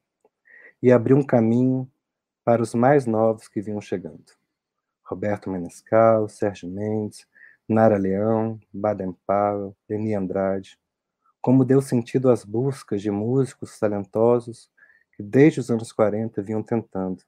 [0.82, 1.90] e abriu um caminho
[2.44, 4.26] para os mais novos que vinham chegando.
[5.02, 7.26] Roberto Menescal, Sérgio Mendes,
[7.66, 10.78] Nara Leão, Baden Powell, Leni Andrade,
[11.40, 14.70] como deu sentido às buscas de músicos talentosos
[15.16, 17.22] que desde os anos 40 vinham tentando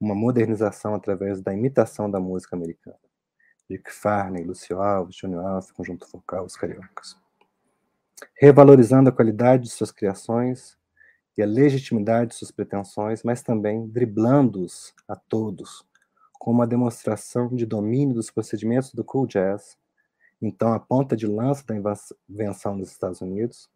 [0.00, 2.96] uma modernização através da imitação da música americana.
[3.68, 7.25] Dick Farney, Lúcio Alves, Júnior Alves, Conjunto Vocal, os Cariocas
[8.34, 10.76] revalorizando a qualidade de suas criações
[11.36, 15.84] e a legitimidade de suas pretensões, mas também driblando-os a todos,
[16.38, 19.76] com uma demonstração de domínio dos procedimentos do cool jazz,
[20.40, 21.74] então a ponta de lança da
[22.28, 23.70] invenção dos Estados Unidos,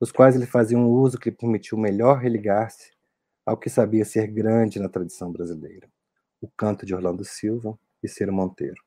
[0.00, 2.92] os quais ele fazia um uso que lhe permitiu melhor religar-se
[3.44, 5.88] ao que sabia ser grande na tradição brasileira,
[6.40, 8.82] o canto de Orlando Silva e Ciro Monteiro,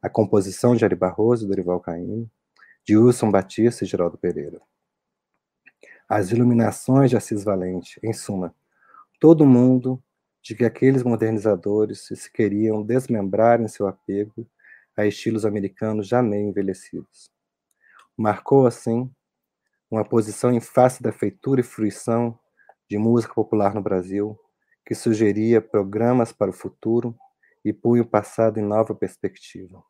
[0.00, 2.30] a composição de Ari Barroso e Dorival Caymmi,
[2.84, 4.60] de Wilson Batista e Geraldo Pereira.
[6.08, 8.54] as iluminações de Assis Valente, em suma,
[9.18, 10.02] todo mundo
[10.42, 14.46] de que aqueles modernizadores se queriam desmembrar em seu apego
[14.96, 17.30] a estilos americanos já meio envelhecidos.
[18.16, 19.10] Marcou, assim,
[19.90, 22.38] uma posição em face da feitura e fruição
[22.90, 24.38] de música popular no Brasil,
[24.84, 27.16] que sugeria programas para o futuro
[27.64, 29.82] e punha o passado em nova perspectiva,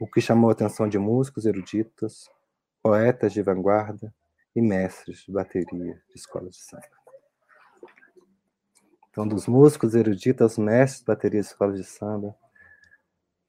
[0.00, 2.30] o que chamou a atenção de músicos eruditos,
[2.82, 4.14] poetas de vanguarda
[4.54, 7.04] e mestres de bateria de escolas de samba.
[9.10, 12.36] Então, dos músicos eruditos aos mestres de bateria de escolas de samba,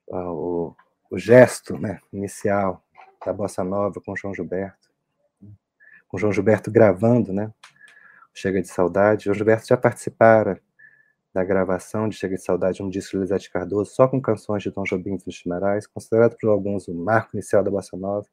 [0.08, 0.74] o,
[1.10, 2.84] o gesto né, inicial
[3.24, 4.88] da Bossa Nova com João Gilberto,
[6.06, 7.52] com João Gilberto gravando, né?
[8.32, 9.24] Chega de Saudade.
[9.24, 10.62] João Gilberto já participara
[11.36, 14.70] da gravação de Chega de Saudade, um disco de Elisete Cardoso, só com canções de
[14.70, 18.26] Tom Jobim e de Moraes, considerado por alguns o marco inicial da Bossa Nova,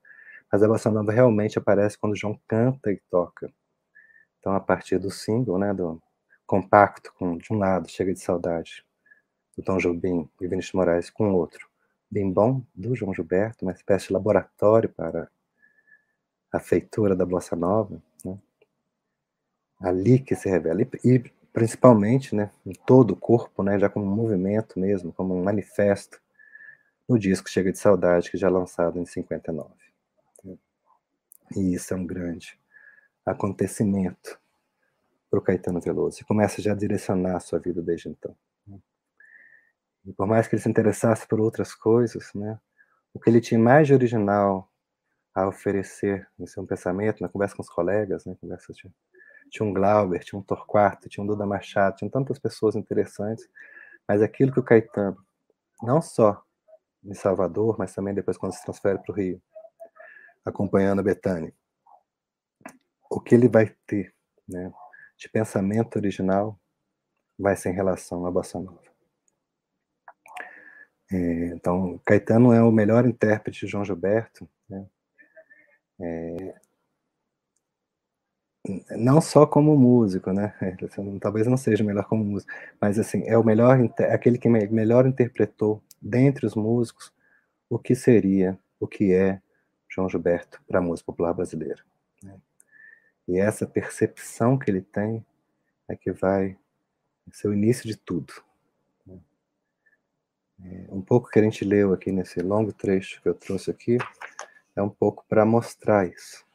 [0.50, 3.52] mas a Bossa Nova realmente aparece quando João canta e toca.
[4.40, 6.02] Então, a partir do single, né, do
[6.48, 8.86] compacto, com, de um lado, Chega de Saudade,
[9.58, 11.68] do Tom Jobim e Vinícius Moraes, com o outro,
[12.10, 15.28] Bem Bom, do João Gilberto, uma espécie de laboratório para
[16.54, 18.40] a feitura da Bossa Nova, né?
[19.82, 24.06] ali que se revela, e, e principalmente né, em todo o corpo, né, já como
[24.06, 26.20] um movimento mesmo, como um manifesto,
[27.08, 29.70] no disco Chega de Saudade, que já é lançado em 59.
[30.44, 30.58] Né?
[31.56, 32.60] E isso é um grande
[33.26, 34.40] acontecimento
[35.30, 38.36] para o Caetano Veloso, e começa já a direcionar a sua vida desde então.
[40.06, 42.60] E por mais que ele se interessasse por outras coisas, né,
[43.14, 44.70] o que ele tinha mais de original
[45.34, 48.94] a oferecer no seu pensamento, na conversa com os colegas, né, conversa tinha,
[49.54, 53.48] tinha um Glauber, tinha um Torquato, tinha um Duda Machado, tinha tantas pessoas interessantes,
[54.08, 55.16] mas aquilo que o Caetano,
[55.84, 56.44] não só
[57.04, 59.40] em Salvador, mas também depois quando se transfere para o Rio,
[60.44, 61.54] acompanhando a Betânia,
[63.12, 64.12] o que ele vai ter
[64.50, 64.74] né,
[65.16, 66.60] de pensamento original
[67.38, 68.82] vai ser em relação à Bossa Nova.
[71.12, 74.88] É, então, Caetano é o melhor intérprete de João Gilberto, né,
[76.02, 76.56] é,
[78.92, 80.54] não só como músico, né?
[81.20, 83.78] Talvez não seja melhor como músico, mas assim é o melhor,
[84.12, 87.14] aquele que melhor interpretou dentre os músicos
[87.70, 89.42] o que seria, o que é
[89.90, 91.82] João Gilberto para a música popular brasileira.
[92.22, 92.36] Né?
[93.28, 95.26] E essa percepção que ele tem
[95.88, 96.58] é que vai
[97.32, 98.34] ser o início de tudo.
[99.06, 99.20] Né?
[100.66, 103.98] É, um pouco que a gente leu aqui nesse longo trecho que eu trouxe aqui
[104.76, 106.46] é um pouco para mostrar isso.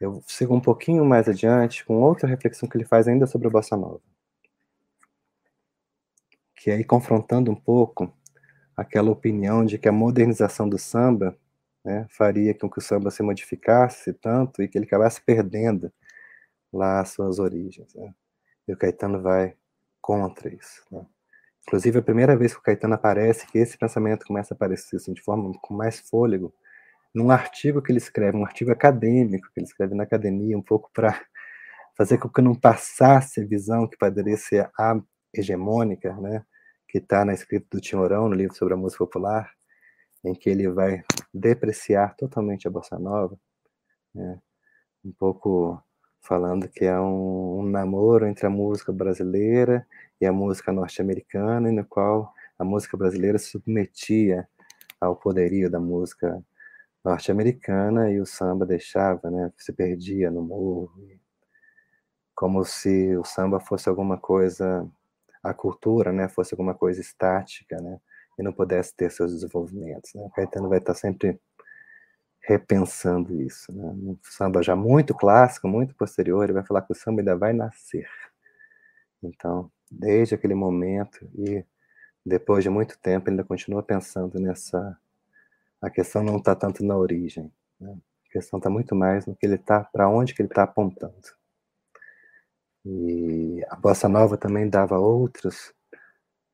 [0.00, 3.50] Eu sigo um pouquinho mais adiante com outra reflexão que ele faz ainda sobre a
[3.50, 4.00] bossa nova,
[6.56, 8.12] que é aí confrontando um pouco
[8.76, 11.36] aquela opinião de que a modernização do samba
[11.84, 15.92] né, faria com que o samba se modificasse tanto e que ele acabasse perdendo
[16.72, 17.94] lá as suas origens.
[17.94, 18.12] Né?
[18.66, 19.54] E o Caetano vai
[20.00, 20.82] contra isso.
[20.90, 21.06] Né?
[21.66, 25.12] Inclusive, a primeira vez que o Caetano aparece, que esse pensamento começa a aparecer assim,
[25.12, 26.52] de forma com mais fôlego,
[27.14, 30.90] num artigo que ele escreve, um artigo acadêmico que ele escreve na academia, um pouco
[30.92, 31.20] para
[31.96, 35.00] fazer com que não passasse a visão que poderia ser a
[35.32, 36.44] hegemônica, né,
[36.88, 39.50] que está na escrita do Timorão, no livro sobre a música popular,
[40.24, 43.38] em que ele vai depreciar totalmente a bossa nova,
[44.12, 44.40] né,
[45.04, 45.80] um pouco
[46.20, 49.86] falando que é um, um namoro entre a música brasileira
[50.20, 54.48] e a música norte-americana, no qual a música brasileira se submetia
[55.00, 56.42] ao poderio da música
[57.04, 60.90] norte-americana e o samba deixava, né, se perdia no morro,
[62.34, 64.88] como se o samba fosse alguma coisa,
[65.42, 68.00] a cultura, né, fosse alguma coisa estática, né,
[68.38, 70.14] e não pudesse ter seus desenvolvimentos.
[70.14, 70.22] Né?
[70.22, 71.38] O Caetano vai estar sempre
[72.40, 73.72] repensando isso.
[73.72, 73.84] Né?
[73.84, 77.52] Um samba já muito clássico, muito posterior, ele vai falar que o samba ainda vai
[77.52, 78.08] nascer.
[79.22, 81.64] Então, desde aquele momento e
[82.24, 84.98] depois de muito tempo, ele ainda continua pensando nessa
[85.84, 87.52] a questão não está tanto na origem.
[87.78, 87.96] Né?
[88.28, 91.14] A questão está muito mais no que ele está, para onde que ele está apontando.
[92.84, 95.72] E a bossa nova também dava outros,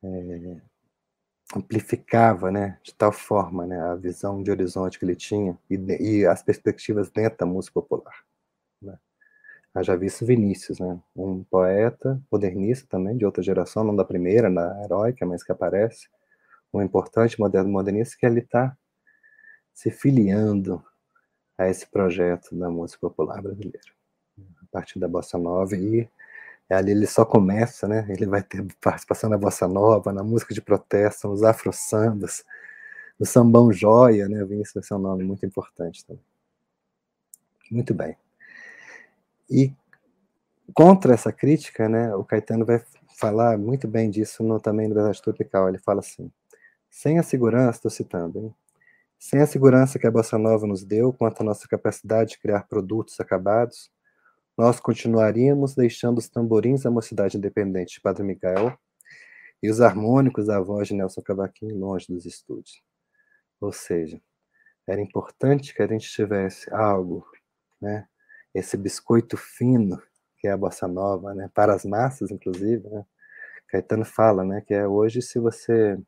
[0.03, 0.61] é,
[1.57, 6.27] amplificava, né, de tal forma, né, a visão de horizonte que ele tinha e, e
[6.27, 8.15] as perspectivas dentro da música popular.
[8.81, 8.97] Né?
[9.83, 14.85] já visto Vinícius, né, um poeta modernista também de outra geração, não da primeira, da
[14.85, 16.09] heróica, mas que aparece,
[16.73, 18.77] um importante modernista que ele está
[19.81, 20.85] se filiando
[21.57, 23.81] a esse projeto da música popular brasileira.
[24.39, 26.07] A partir da Bossa Nova, e
[26.69, 28.05] ali ele só começa, né?
[28.11, 32.45] Ele vai ter participação na Bossa Nova, na música de protesto, nos afro-sambas,
[33.19, 34.45] no sambão joia, né?
[34.45, 36.23] Vinícius vai ser um nome muito importante também.
[37.71, 38.19] Muito bem.
[39.49, 39.73] E
[40.75, 42.85] contra essa crítica, né, o Caetano vai
[43.17, 45.71] falar muito bem disso no, também no Verdade Tropical.
[45.71, 46.31] Ele fala assim:
[46.91, 48.55] sem a segurança, estou citando, hein,
[49.21, 52.67] sem a segurança que a Bossa Nova nos deu quanto à nossa capacidade de criar
[52.67, 53.91] produtos acabados,
[54.57, 58.77] nós continuaríamos deixando os tamborins da Mocidade Independente de Padre Miguel
[59.63, 62.83] e os harmônicos da voz de Nelson Cavaquinho longe dos estúdios.
[63.61, 64.19] Ou seja,
[64.87, 67.27] era importante que a gente tivesse algo,
[67.79, 68.09] né,
[68.55, 70.03] esse biscoito fino
[70.39, 73.05] que é a bossa nova, né, para as massas, inclusive, né?
[73.69, 75.99] Caetano fala, né, que é hoje se você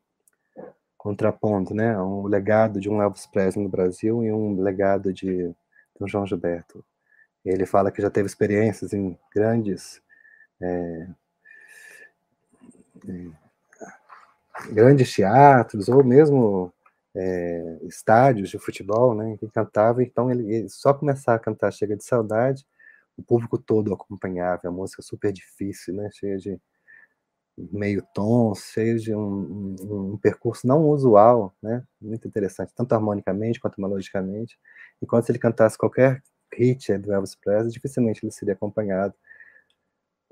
[1.03, 6.01] contrapondo, né, um legado de um Elvis Presley no Brasil e um legado de, de
[6.01, 6.83] um João Gilberto.
[7.43, 10.01] Ele fala que já teve experiências em grandes
[10.61, 11.07] é,
[14.71, 16.71] grandes teatros ou mesmo
[17.13, 20.01] é, estádios de futebol, né, que cantava.
[20.01, 22.65] Então ele, ele, só começar a cantar Chega de Saudade
[23.17, 26.09] o público todo acompanhava, a música super difícil, né?
[26.11, 26.59] cheia de
[27.57, 28.53] meio tom,
[28.99, 31.83] de um, um, um, percurso não usual, né?
[32.01, 34.57] muito interessante, tanto harmonicamente quanto melodicamente.
[35.01, 36.23] Enquanto se ele cantasse qualquer
[36.53, 39.13] hit do Elvis Presley, dificilmente ele seria acompanhado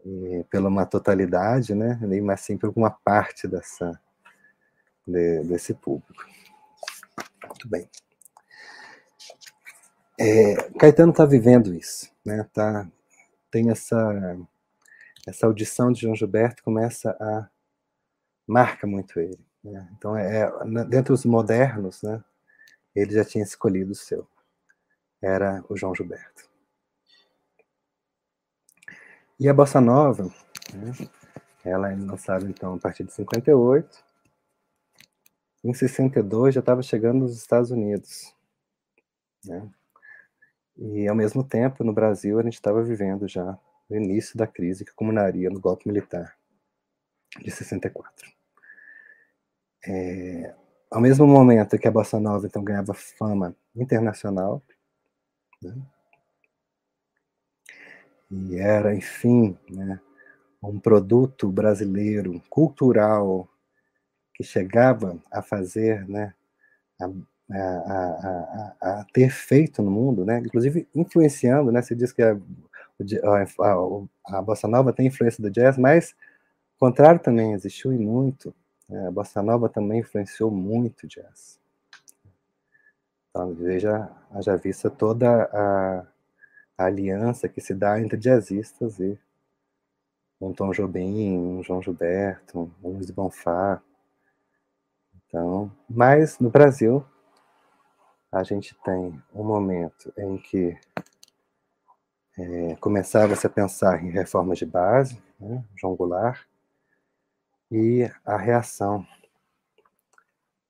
[0.04, 2.00] e, pela uma totalidade, né?
[2.24, 4.00] mas sim por alguma parte dessa,
[5.06, 6.26] de, desse público.
[7.48, 7.90] Muito bem.
[10.20, 12.88] É, Caetano está vivendo isso né, tá,
[13.50, 14.38] tem essa,
[15.28, 17.50] essa audição de João Gilberto começa a
[18.48, 19.40] marca muito ele.
[19.64, 19.88] Né?
[19.98, 22.24] Então, é, é dentro dos modernos, né,
[22.96, 24.28] ele já tinha escolhido o seu.
[25.22, 26.50] Era o João Gilberto.
[29.40, 30.24] E a Bossa Nova,
[30.74, 30.92] né,
[31.64, 34.04] ela é lançada então a partir de 58.
[35.64, 38.36] Em 62 já estava chegando nos Estados Unidos.
[39.46, 39.70] Né?
[40.78, 43.58] E, ao mesmo tempo, no Brasil, a gente estava vivendo já
[43.92, 46.38] o início da crise que culminaria no golpe militar
[47.40, 48.32] de 64.
[49.86, 50.56] É,
[50.90, 54.62] ao mesmo momento que a Bossa Nova então ganhava fama internacional,
[55.62, 55.76] né,
[58.30, 60.00] e era, enfim, né,
[60.64, 63.50] um produto brasileiro, cultural,
[64.34, 66.34] que chegava a fazer né,
[67.00, 67.10] a
[67.54, 70.40] a, a, a, ter feito no mundo, né?
[70.40, 71.82] Inclusive influenciando, né?
[71.82, 72.40] Se diz que a,
[73.24, 76.16] a, a, bossa nova tem influência do jazz, mas
[76.76, 78.54] o contrário também existiu e muito.
[78.88, 79.08] Né?
[79.08, 81.60] A bossa nova também influenciou muito o jazz.
[83.30, 86.06] Então veja, haja vista toda a,
[86.78, 89.18] aliança que se dá entre jazzistas e
[90.40, 93.82] um Tom Jobim, um João Gilberto, um Luiz Bonfá.
[95.28, 97.06] Então, mas no Brasil
[98.32, 100.78] a gente tem um momento em que
[102.38, 106.46] é, começava-se a pensar em reformas de base, né, João Goulart,
[107.70, 109.06] e a reação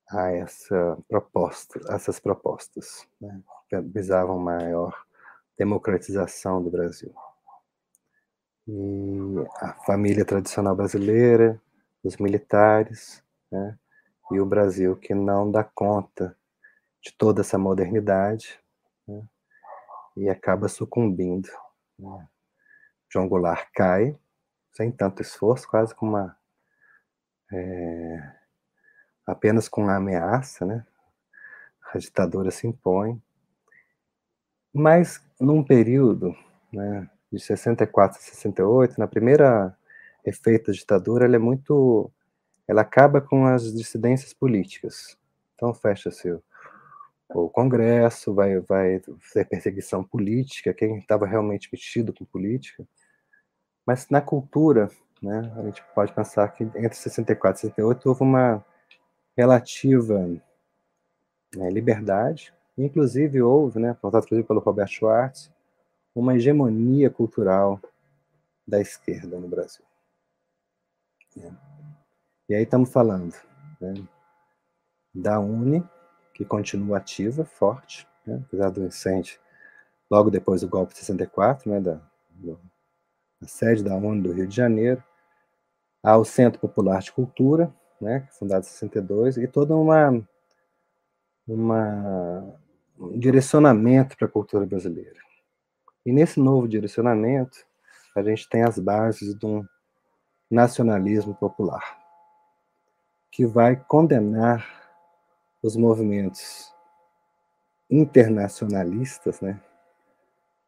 [0.10, 4.94] a essa proposta, essas propostas, né, que visavam maior
[5.58, 7.14] democratização do Brasil.
[8.68, 9.18] E
[9.62, 11.62] a família tradicional brasileira,
[12.04, 13.78] os militares, né,
[14.32, 16.36] e o Brasil que não dá conta
[17.02, 18.61] de toda essa modernidade
[20.22, 21.50] e acaba sucumbindo.
[21.98, 22.28] Né.
[23.12, 24.16] João Goulart cai,
[24.72, 26.38] sem tanto esforço, quase com uma.
[27.52, 28.32] É,
[29.26, 30.86] apenas com uma ameaça, né?
[31.92, 33.22] A ditadura se impõe.
[34.72, 36.36] Mas, num período
[36.72, 39.76] né, de 64 a 68, na primeira
[40.24, 42.12] efeito da ditadura, ela é muito.
[42.68, 45.18] Ela acaba com as dissidências políticas.
[45.56, 46.44] Então, fecha-se o
[47.50, 49.00] Congresso, vai, vai
[49.34, 52.86] ter perseguição política, quem estava realmente metido com política.
[53.86, 54.90] Mas na cultura,
[55.22, 58.66] né, a gente pode pensar que entre 64 e 68 houve uma
[59.38, 60.20] relativa
[61.56, 65.52] né, liberdade, inclusive houve, né, inclusive pelo Roberto Schwartz,
[66.14, 67.80] uma hegemonia cultural
[68.68, 69.86] da esquerda no Brasil.
[71.36, 71.56] Né.
[72.50, 73.34] E aí estamos falando
[73.80, 73.94] né,
[75.14, 75.84] da UNE,
[76.34, 79.40] que continua ativa, forte, né, apesar do incêndio
[80.12, 82.60] logo depois do golpe de 64, né, da, do,
[83.40, 85.02] da sede da ONU do Rio de Janeiro,
[86.04, 90.22] há o Centro Popular de Cultura, né, fundado em 62, e todo uma,
[91.48, 92.60] uma,
[93.00, 95.20] um direcionamento para a cultura brasileira.
[96.06, 97.58] E nesse novo direcionamento,
[98.14, 99.64] a gente tem as bases de um
[100.50, 101.98] nacionalismo popular,
[103.32, 104.82] que vai condenar
[105.62, 106.74] os movimentos
[107.90, 109.62] internacionalistas, né,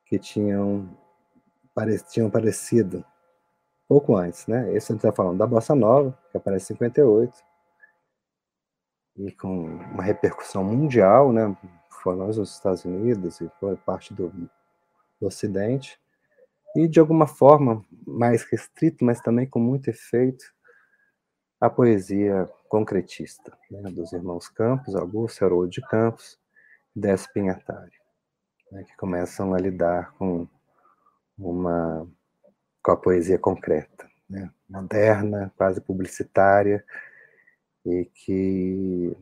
[0.05, 0.89] que tinham
[2.09, 3.03] tinham aparecido
[3.87, 4.71] pouco antes, né?
[4.73, 7.33] Esse a gente está falando da Bossa Nova, que aparece em 58,
[9.17, 11.55] e com uma repercussão mundial, né?
[12.05, 14.49] Nós nos Estados Unidos e foi parte do, do
[15.27, 15.97] Ocidente,
[16.75, 20.43] e de alguma forma mais restrito, mas também com muito efeito,
[21.61, 23.84] a poesia concretista, né?
[23.91, 26.39] dos irmãos Campos, Augusto Haroldo de Campos,
[26.95, 27.93] Décio Pinhatari,
[28.71, 28.84] né?
[28.84, 30.47] que começam a lidar com
[31.38, 32.07] uma
[32.82, 34.51] com a poesia concreta, né?
[34.67, 36.84] moderna, quase publicitária,
[37.86, 39.15] e que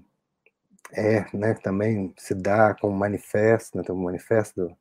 [0.94, 4.74] é, né, também se dá com um manifesto, né, tem um manifesto,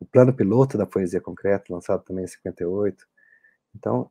[0.00, 3.06] o plano piloto da poesia concreta, lançado também em 58.
[3.76, 4.10] Então,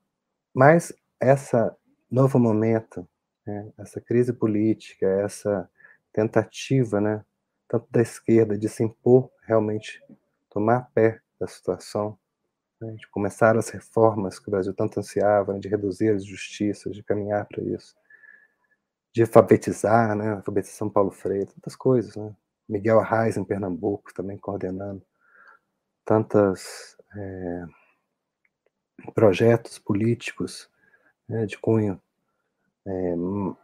[0.53, 1.75] mas essa
[2.09, 3.05] novo momento,
[3.47, 5.69] né, essa crise política, essa
[6.13, 7.23] tentativa, né,
[7.67, 10.03] tanto da esquerda de se impor realmente,
[10.49, 12.17] tomar pé da situação,
[12.81, 16.93] né, de começar as reformas que o Brasil tanto ansiava, né, de reduzir as justiças,
[16.93, 17.95] de caminhar para isso,
[19.13, 22.35] de alfabetizar, né, alfabetização Paulo Freire, tantas coisas, né,
[22.67, 25.01] Miguel Arraes em Pernambuco também coordenando
[26.03, 27.63] tantas é,
[29.13, 30.69] projetos políticos
[31.27, 32.01] né, de cunho
[32.87, 33.15] é,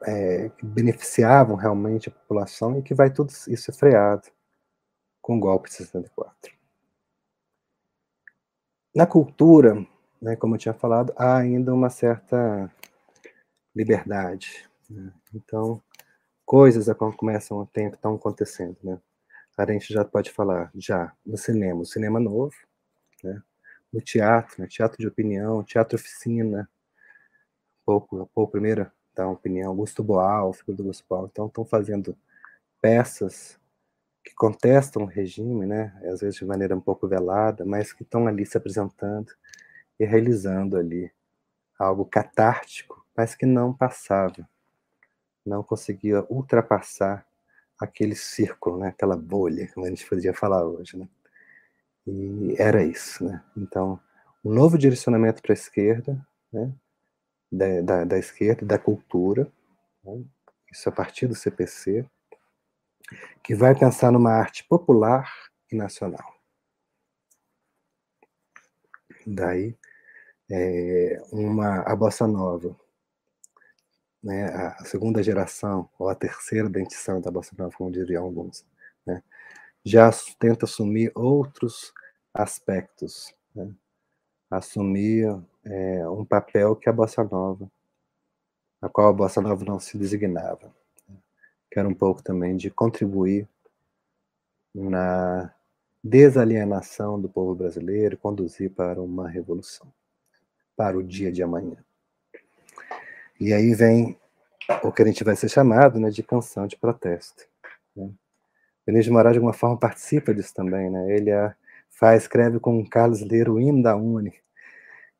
[0.05, 4.29] é, que beneficiavam realmente a população e que vai tudo isso freado
[5.21, 6.53] com o golpe de 64.
[8.93, 9.85] Na cultura,
[10.21, 12.69] né, como eu tinha falado, há ainda uma certa
[13.75, 14.69] liberdade.
[14.89, 15.11] Né?
[15.33, 15.81] Então,
[16.45, 16.85] coisas
[17.17, 18.99] começam a estão acontecendo, né?
[19.55, 22.55] A gente já pode falar já no cinema, o cinema novo,
[23.23, 23.41] né?
[23.91, 24.67] No teatro, né?
[24.67, 26.67] teatro de opinião, teatro oficina,
[27.85, 32.17] pouco, pouco primeiro dar uma opinião, Augusto Boal, figura do Augusto Boal, então estão fazendo
[32.81, 33.59] peças
[34.23, 38.25] que contestam o regime, né, às vezes de maneira um pouco velada, mas que estão
[38.27, 39.31] ali se apresentando
[39.99, 41.11] e realizando ali
[41.77, 44.47] algo catártico, mas que não passava,
[45.45, 47.25] não conseguia ultrapassar
[47.79, 51.07] aquele círculo, né, aquela bolha, como a gente podia falar hoje, né?
[52.05, 53.41] E era isso, né?
[53.55, 53.99] Então,
[54.43, 56.71] um novo direcionamento para a esquerda, né?
[57.55, 59.51] Da, da, da esquerda, da cultura,
[60.03, 60.23] né?
[60.71, 62.03] isso a partir do CPC,
[63.43, 65.31] que vai pensar numa arte popular
[65.71, 66.33] e nacional.
[69.27, 69.77] Daí,
[70.51, 72.75] é, uma, a bossa nova,
[74.23, 78.65] né, a segunda geração, ou a terceira dentição da bossa nova, como diriam alguns,
[79.05, 79.21] né,
[79.85, 81.93] já tenta assumir outros
[82.33, 83.73] aspectos, né,
[84.49, 85.27] assumir
[85.65, 87.69] é, um papel que a bossa nova,
[88.81, 90.71] a qual a bossa nova não se designava
[91.73, 93.47] quero um pouco também de contribuir
[94.73, 95.51] na
[96.03, 99.91] desalienação do povo brasileiro, conduzir para uma revolução,
[100.77, 101.77] para o dia de amanhã.
[103.39, 104.15] E aí vem
[104.83, 107.43] o que a gente vai ser chamado né, de canção de protesto.
[107.95, 108.11] Né?
[108.85, 110.91] De Moraes, de alguma forma, participa disso também.
[110.91, 111.15] Né?
[111.15, 111.31] Ele
[111.89, 114.33] faz, escreve com Carlos Leiro o hino da Uni.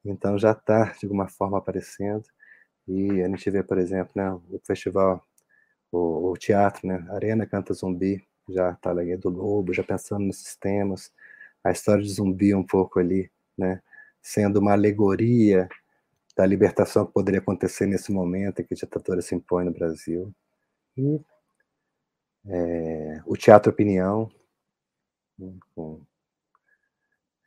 [0.06, 2.26] Então já está, de alguma forma, aparecendo.
[2.88, 5.26] E a gente vê, por exemplo, né, o festival
[5.94, 7.06] o, o teatro, né?
[7.12, 11.12] Arena Canta Zumbi, já tá ali do Lobo, já pensando nesses temas,
[11.64, 13.82] a história de zumbi um pouco ali, né?
[14.22, 15.70] Sendo uma alegoria
[16.36, 20.34] da libertação que poderia acontecer nesse momento em que a ditadura se impõe no Brasil.
[20.98, 21.22] E
[22.48, 24.32] é, o Teatro Opinião,
[25.38, 26.02] né, com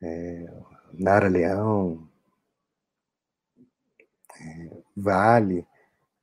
[0.03, 0.47] é,
[0.93, 2.09] Nara Leão,
[4.97, 5.67] Vale,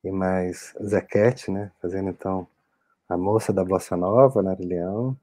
[0.02, 1.72] e mais Zequete, né?
[1.80, 2.46] Fazendo então
[3.08, 5.16] a moça da bossa nova, Nari Leão,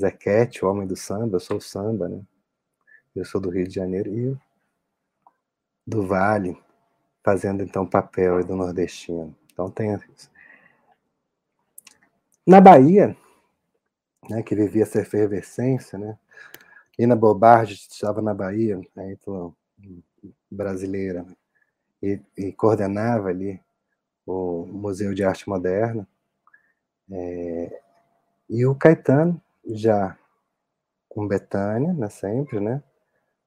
[0.00, 2.22] Zequete, o homem do samba, eu sou o samba, né?
[3.14, 4.38] Eu sou do Rio de Janeiro e
[5.86, 6.56] do Vale,
[7.24, 9.34] fazendo então papel do nordestino.
[9.52, 9.98] Então tem.
[12.46, 13.16] Na Bahia,
[14.28, 16.18] né, que vivia essa efervescência, né?
[16.98, 19.54] E na Bobardi estava na Bahia, então,
[20.50, 21.34] brasileira, né?
[22.02, 23.60] E, e coordenava ali
[24.26, 26.06] o Museu de Arte Moderna.
[27.10, 27.80] É,
[28.48, 30.16] e o Caetano, já
[31.08, 32.82] com Betânia, né, sempre, né?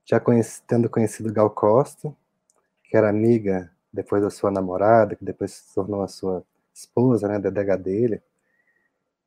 [0.05, 2.13] Já conheci, tendo conhecido Gal Costa,
[2.83, 6.43] que era amiga depois da sua namorada, que depois se tornou a sua
[6.73, 8.21] esposa, né, da dele.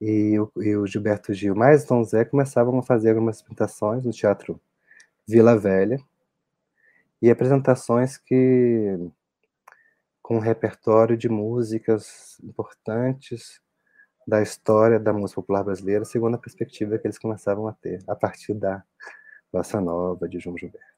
[0.01, 4.12] E o, e o Gilberto Gil mais Tom Zé começavam a fazer algumas apresentações no
[4.12, 4.61] Teatro
[5.27, 5.99] Vila Velha,
[7.21, 8.99] e apresentações que
[10.23, 13.61] com um repertório de músicas importantes
[14.27, 18.17] da história da música popular brasileira, segundo a perspectiva que eles começavam a ter, a
[18.17, 18.83] partir da
[19.53, 20.97] Bossa Nova de João Gilberto.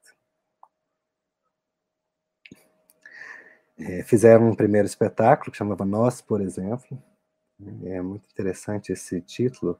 [3.78, 7.00] é, fizeram um primeiro espetáculo que chamava Nós, por exemplo.
[7.84, 9.78] É muito interessante esse título,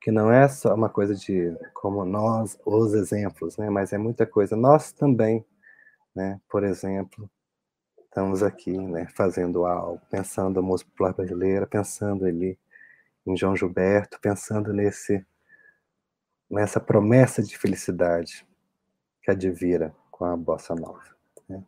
[0.00, 3.70] que não é só uma coisa de como nós, os exemplos, né?
[3.70, 4.56] mas é muita coisa.
[4.56, 5.44] Nós também,
[6.14, 6.40] né?
[6.48, 7.30] por exemplo,
[8.04, 9.06] estamos aqui né?
[9.14, 12.58] fazendo algo, pensando a música popular brasileira, pensando ali
[13.26, 15.24] em João Gilberto, pensando nesse
[16.50, 18.44] nessa promessa de felicidade
[19.22, 21.16] que advira com a bossa nova.
[21.48, 21.62] Né?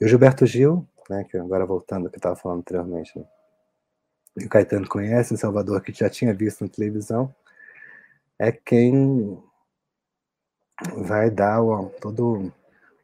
[0.00, 3.24] E o Gilberto Gil, né, que agora voltando ao que estava falando anteriormente, né?
[4.44, 7.32] o Caetano conhece em Salvador, que já tinha visto na televisão,
[8.38, 9.40] é quem
[10.96, 12.52] vai dar o, todo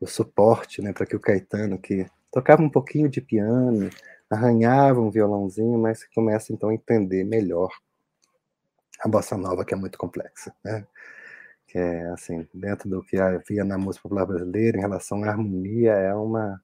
[0.00, 3.90] o suporte né, para que o Caetano, que tocava um pouquinho de piano,
[4.30, 7.70] arranhava um violãozinho, mas começa então a entender melhor
[9.00, 10.54] a bossa nova, que é muito complexa.
[10.64, 10.86] Né?
[11.66, 15.92] Que é assim, dentro do que havia na música popular brasileira em relação à harmonia,
[15.92, 16.60] é uma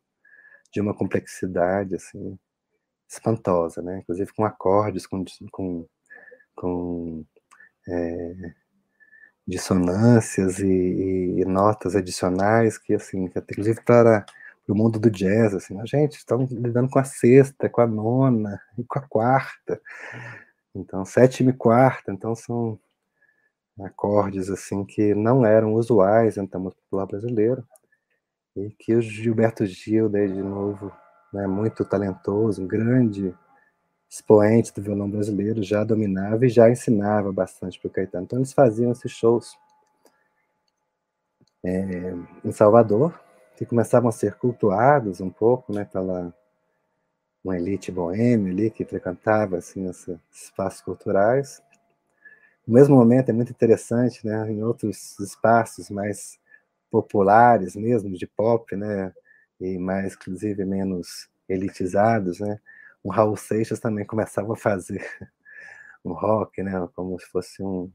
[0.72, 2.37] de uma complexidade assim
[3.09, 3.99] espantosa, né?
[4.01, 5.87] Inclusive com acordes, com, com,
[6.57, 7.24] com
[7.89, 8.55] é,
[9.47, 14.24] dissonâncias e, e, e, notas adicionais que, assim, inclusive para
[14.66, 18.61] o mundo do jazz, assim, a gente está lidando com a sexta, com a nona
[18.78, 19.80] e com a quarta,
[20.74, 22.78] então sétima e quarta, então são
[23.80, 27.64] acordes assim que não eram usuais da música popular brasileira
[28.57, 30.92] e que o Gilberto Gil, de novo,
[31.32, 33.34] né, muito talentoso, um grande
[34.14, 38.24] expoente do violão brasileiro, já dominava e já ensinava bastante para o Caetano.
[38.24, 39.58] Então eles faziam esses shows
[41.64, 43.20] é, em Salvador,
[43.56, 46.32] que começavam a ser cultuados um pouco, né, pela
[47.42, 51.60] uma elite boêmia ali que frequentava assim esses espaços culturais.
[52.66, 56.38] No mesmo momento é muito interessante, né, em outros espaços mais
[56.88, 59.12] populares mesmo de pop, né,
[59.60, 62.60] e mais, inclusive, menos elitizados, né?
[63.05, 65.07] O Raul Seixas também começava a fazer
[66.02, 66.72] um rock, né?
[66.94, 67.92] Como se fosse um,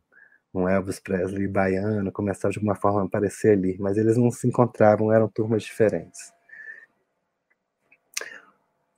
[0.54, 4.48] um Elvis Presley baiano, começava de alguma forma a aparecer ali, mas eles não se
[4.48, 6.32] encontravam, eram turmas diferentes.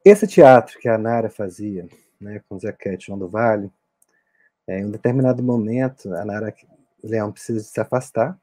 [0.03, 1.87] Esse teatro que a Nara fazia,
[2.19, 3.71] né, com Zequete João do Vale,
[4.67, 6.53] é, em um determinado momento, a Nara
[7.01, 8.37] Leão precisa se afastar,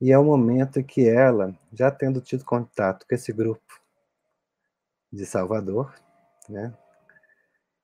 [0.00, 3.80] e é o momento em que ela, já tendo tido contato com esse grupo
[5.10, 5.94] de Salvador,
[6.48, 6.72] né,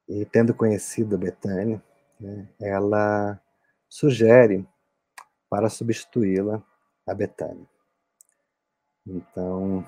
[0.08, 1.82] e tendo conhecido a Betânia,
[2.20, 3.40] né, ela
[3.88, 4.66] sugere
[5.48, 6.62] para substituí-la
[7.06, 7.66] a Betânia.
[9.06, 9.84] Então,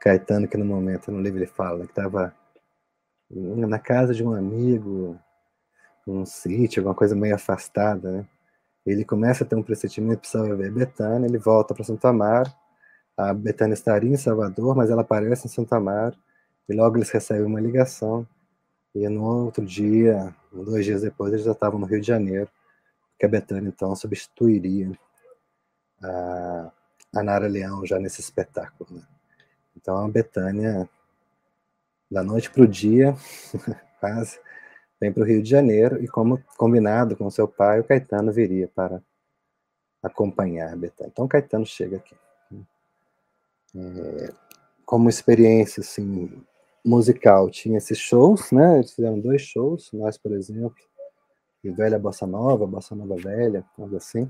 [0.00, 2.34] Caetano, que no momento no livro ele fala que estava
[3.30, 5.18] na casa de um amigo,
[6.06, 8.28] num sítio, alguma coisa meio afastada, né?
[8.84, 12.52] Ele começa a ter um pressentimento, precisava ver Betânia, ele volta para Santo Amaro.
[13.16, 16.16] A Betânia estaria em Salvador, mas ela aparece em Santo Amaro.
[16.68, 18.26] E logo eles recebem uma ligação.
[18.94, 22.48] E no outro dia, dois dias depois, eles já estavam no Rio de Janeiro,
[23.18, 24.92] que a Betânia então substituiria
[26.02, 26.72] a,
[27.16, 28.98] a Nara Leão já nesse espetáculo.
[28.98, 29.02] Né?
[29.76, 30.88] Então a Betânia,
[32.10, 33.16] da noite para o dia,
[33.98, 34.38] quase,
[35.00, 38.68] vem para o Rio de Janeiro e, como combinado com seu pai, o Caetano viria
[38.68, 39.02] para
[40.02, 41.10] acompanhar a Betânia.
[41.12, 42.16] Então, o Caetano chega aqui.
[43.76, 44.32] É,
[44.84, 46.44] como experiência assim,
[46.84, 48.76] musical, tinha esses shows, né?
[48.76, 50.76] Eles fizeram dois shows, nós, por exemplo,
[51.64, 54.28] e Velha Bossa Nova, Bossa Nova Velha, algo assim.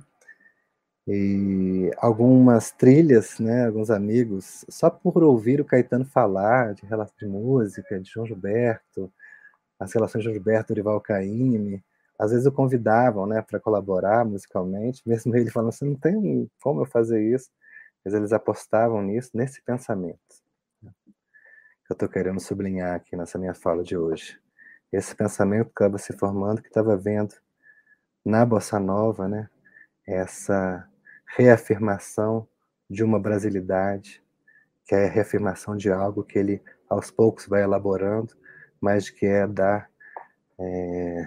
[1.06, 3.66] E algumas trilhas, né?
[3.66, 9.12] Alguns amigos, só por ouvir o Caetano falar de relação de música, de João Gilberto,
[9.78, 11.82] as relações de Gilberto Dorival Caymmi,
[12.18, 16.82] às vezes o convidavam, né, para colaborar musicalmente, mesmo ele falando assim, não tem como
[16.82, 17.50] eu fazer isso,
[18.04, 20.43] mas eles apostavam nisso, nesse pensamento.
[21.86, 24.40] Que eu estou querendo sublinhar aqui nessa minha fala de hoje.
[24.92, 27.34] Esse pensamento que estava se formando, que estava vendo
[28.24, 29.50] na Bossa Nova, né,
[30.06, 30.88] essa
[31.36, 32.48] reafirmação
[32.88, 34.22] de uma brasilidade,
[34.84, 38.34] que é a reafirmação de algo que ele aos poucos vai elaborando,
[38.80, 39.86] mas que é da
[40.58, 41.24] é,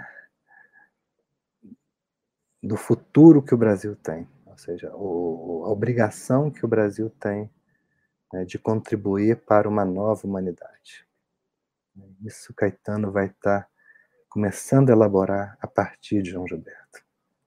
[2.63, 7.49] do futuro que o Brasil tem, ou seja, o, a obrigação que o Brasil tem
[8.31, 11.05] né, de contribuir para uma nova humanidade.
[12.23, 13.69] Isso Caetano vai estar tá
[14.29, 17.03] começando a elaborar a partir de João Gilberto.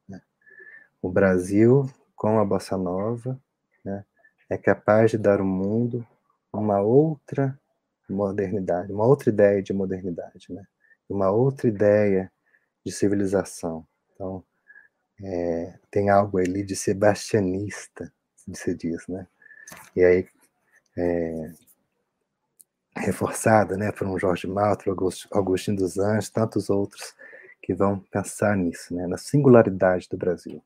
[0.08, 0.20] Né?
[1.00, 3.40] O Brasil, com a bossa nova,
[3.84, 4.04] né,
[4.48, 6.06] é capaz de dar ao mundo
[6.52, 7.58] uma outra
[8.08, 10.66] modernidade, uma outra ideia de modernidade, né?
[11.08, 12.32] uma outra ideia
[12.84, 13.86] de civilização.
[14.14, 14.44] Então,
[15.22, 18.12] é, tem algo ali de sebastianista,
[18.52, 19.26] se diz, né?
[19.94, 20.28] E aí,
[20.96, 21.52] é,
[22.96, 24.84] reforçada né, por um Jorge Malta,
[25.32, 27.14] Agostinho dos Anjos, tantos outros
[27.62, 30.62] que vão pensar nisso, né, na singularidade do Brasil,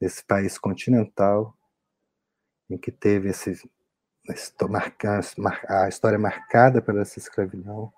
[0.00, 1.56] desse país continental
[2.70, 3.68] em que teve esse,
[5.68, 7.92] a história marcada essa escravidão,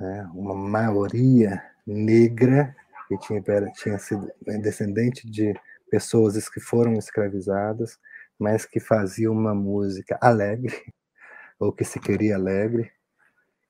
[0.00, 2.74] né, uma maioria negra
[3.08, 5.54] que tinha, tinha sido descendente de
[5.90, 7.98] pessoas que foram escravizadas,
[8.38, 10.74] mas que fazia uma música alegre,
[11.58, 12.90] ou que se queria alegre,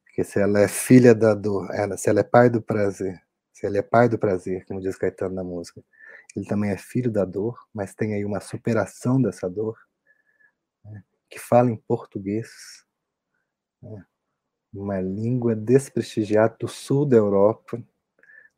[0.05, 3.21] porque se ela é filha da dor, ela, se ela é pai do prazer,
[3.53, 5.83] se ele é pai do prazer, como diz Caetano na música,
[6.37, 9.77] ele também é filho da dor, mas tem aí uma superação dessa dor,
[10.85, 12.49] né, que fala em português,
[13.83, 14.05] né,
[14.73, 17.83] uma língua desprestigiada do sul da Europa,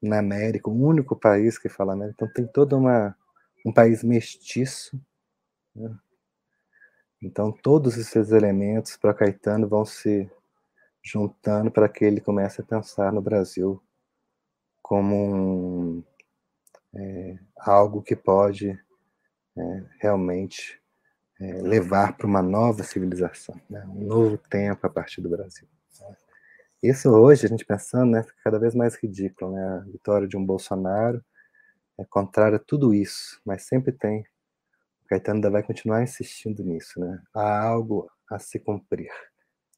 [0.01, 3.17] na América, o único país que fala América, então tem todo uma,
[3.65, 5.01] um país mestiço,
[7.21, 10.31] então, todos esses elementos para Caetano vão se
[11.03, 13.83] juntando para que ele comece a pensar no Brasil
[14.83, 16.05] como um,
[16.95, 18.71] é, algo que pode
[19.57, 20.81] é, realmente
[21.41, 23.85] é, levar para uma nova civilização, né?
[23.89, 25.67] um novo tempo a partir do Brasil.
[26.01, 26.17] Né?
[26.83, 29.53] Isso hoje, a gente pensando, né, fica cada vez mais ridículo.
[29.53, 29.63] Né?
[29.63, 31.25] A vitória de um Bolsonaro
[31.99, 34.25] é contrária a tudo isso, mas sempre tem
[35.07, 37.23] Caetano ainda vai continuar insistindo nisso, né?
[37.35, 39.11] Há algo a se cumprir.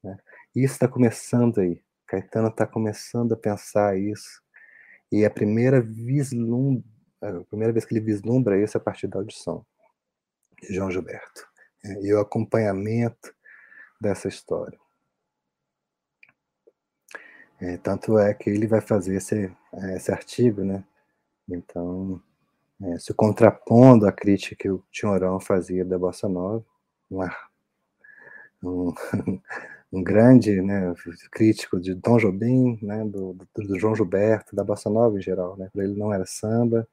[0.03, 0.16] Né?
[0.55, 1.83] Isso está começando aí.
[2.07, 4.43] Caetano está começando a pensar isso.
[5.12, 6.83] E a primeira vislum...
[7.22, 9.64] a primeira vez que ele vislumbra isso é a partir da audição
[10.62, 11.47] de João Gilberto.
[11.85, 12.01] Né?
[12.03, 13.35] E o acompanhamento
[14.01, 14.79] dessa história.
[17.61, 19.53] É, tanto é que ele vai fazer esse,
[19.97, 20.85] esse artigo, né?
[21.49, 22.22] Então,
[22.83, 26.64] é, se contrapondo à crítica que o Tinhorão fazia da Bossa Nova,
[27.11, 27.35] uma,
[28.62, 28.93] um,
[29.93, 30.95] um, grande né,
[31.31, 35.57] crítico de Dom Jobim, né, do, do, do, João Gilberto, da Bossa Nova em geral.
[35.57, 36.87] Né, Para ele não era samba,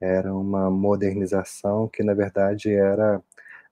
[0.00, 3.22] era uma modernização que, na verdade, era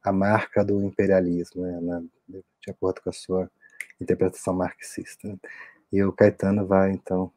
[0.03, 3.51] a marca do imperialismo, né, na, de acordo com a sua
[4.01, 5.39] interpretação marxista.
[5.93, 7.33] E o Caetano vai, então,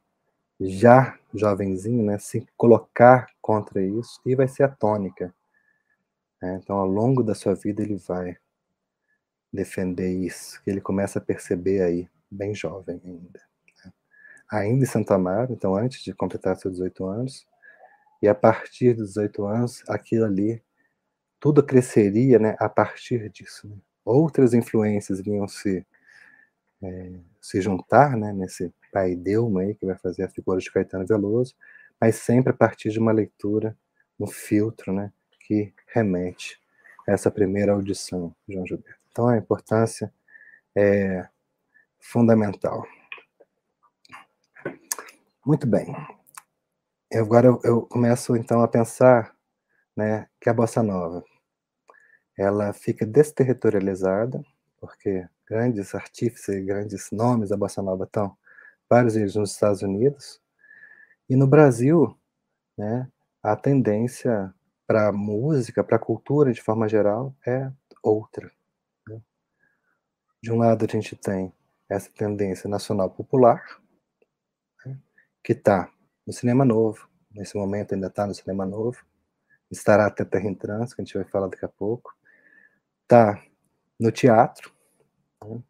[0.70, 5.34] já jovenzinho, né, se colocar contra isso, e vai ser a tônica.
[6.42, 6.60] Né?
[6.62, 8.38] Então, ao longo da sua vida, ele vai
[9.52, 13.42] defender isso, que ele começa a perceber aí, bem jovem ainda.
[13.84, 13.94] Né?
[14.50, 17.48] Ainda em Santo Amaro, então antes de completar seus 18 anos,
[18.22, 20.62] e a partir dos 18 anos, aquilo ali,
[21.40, 23.68] tudo cresceria né, a partir disso.
[23.68, 23.76] Né?
[24.06, 25.86] Outras influências vinham se,
[26.84, 31.56] é, se juntar né, nesse pai Delma que vai fazer a figura de Caetano Veloso,
[32.00, 33.78] mas sempre a partir de uma leitura,
[34.20, 36.60] um filtro, né, que remete
[37.08, 39.00] a essa primeira audição de João Gilberto.
[39.12, 40.14] Então a importância
[40.76, 41.28] é
[42.00, 42.86] fundamental.
[45.46, 45.96] Muito bem.
[47.10, 49.36] Eu, agora eu, eu começo então a pensar,
[49.96, 51.24] né, que a bossa nova,
[52.38, 54.42] ela fica desterritorializada,
[54.80, 58.38] porque grandes artífices, grandes nomes da bossa nova estão
[58.92, 60.42] vários deles nos Estados Unidos.
[61.30, 62.14] E no Brasil,
[62.78, 63.10] né,
[63.42, 64.54] a tendência
[64.86, 67.72] para a música, para a cultura de forma geral, é
[68.04, 68.52] outra.
[69.08, 69.22] Né?
[70.44, 71.54] De um lado, a gente tem
[71.88, 73.64] essa tendência nacional popular,
[74.86, 75.00] né,
[75.42, 75.90] que está
[76.28, 79.06] no cinema novo, nesse momento ainda está no cinema novo,
[79.72, 82.14] estará até Terra em Trânsito, que a gente vai falar daqui a pouco,
[83.04, 83.42] está
[83.98, 84.70] no teatro,
[85.46, 85.64] né,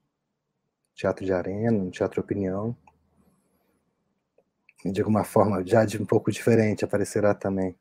[0.95, 2.75] teatro de arena, no teatro opinião,
[4.85, 7.75] de alguma forma, já de um pouco diferente, aparecerá também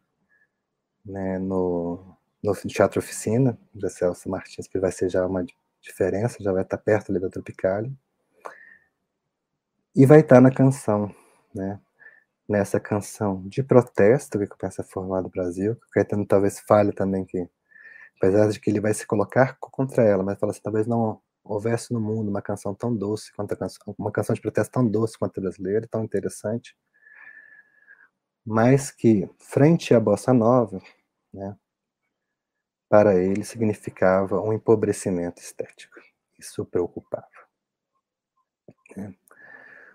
[1.05, 5.44] né, no, no Teatro Oficina, de Celso Martins, que vai ser já uma
[5.80, 7.90] diferença, já vai estar perto ali da Tropicália.
[9.94, 11.14] E vai estar na canção,
[11.55, 11.80] né?
[12.48, 16.92] Nessa canção de protesto que começa a formar no Brasil, que o Caetano talvez fale
[16.92, 17.48] também que,
[18.16, 21.92] apesar de que ele vai se colocar contra ela, mas fala assim, talvez não houvesse
[21.92, 25.18] no mundo uma canção tão doce quanto a canção, uma canção de protesto tão doce
[25.18, 26.76] quanto a brasileira, tão interessante,
[28.45, 30.80] mas que, frente à bossa nova,
[31.32, 31.57] né,
[32.88, 36.01] para ele significava um empobrecimento estético.
[36.38, 37.28] Isso preocupava.
[38.97, 39.14] Né.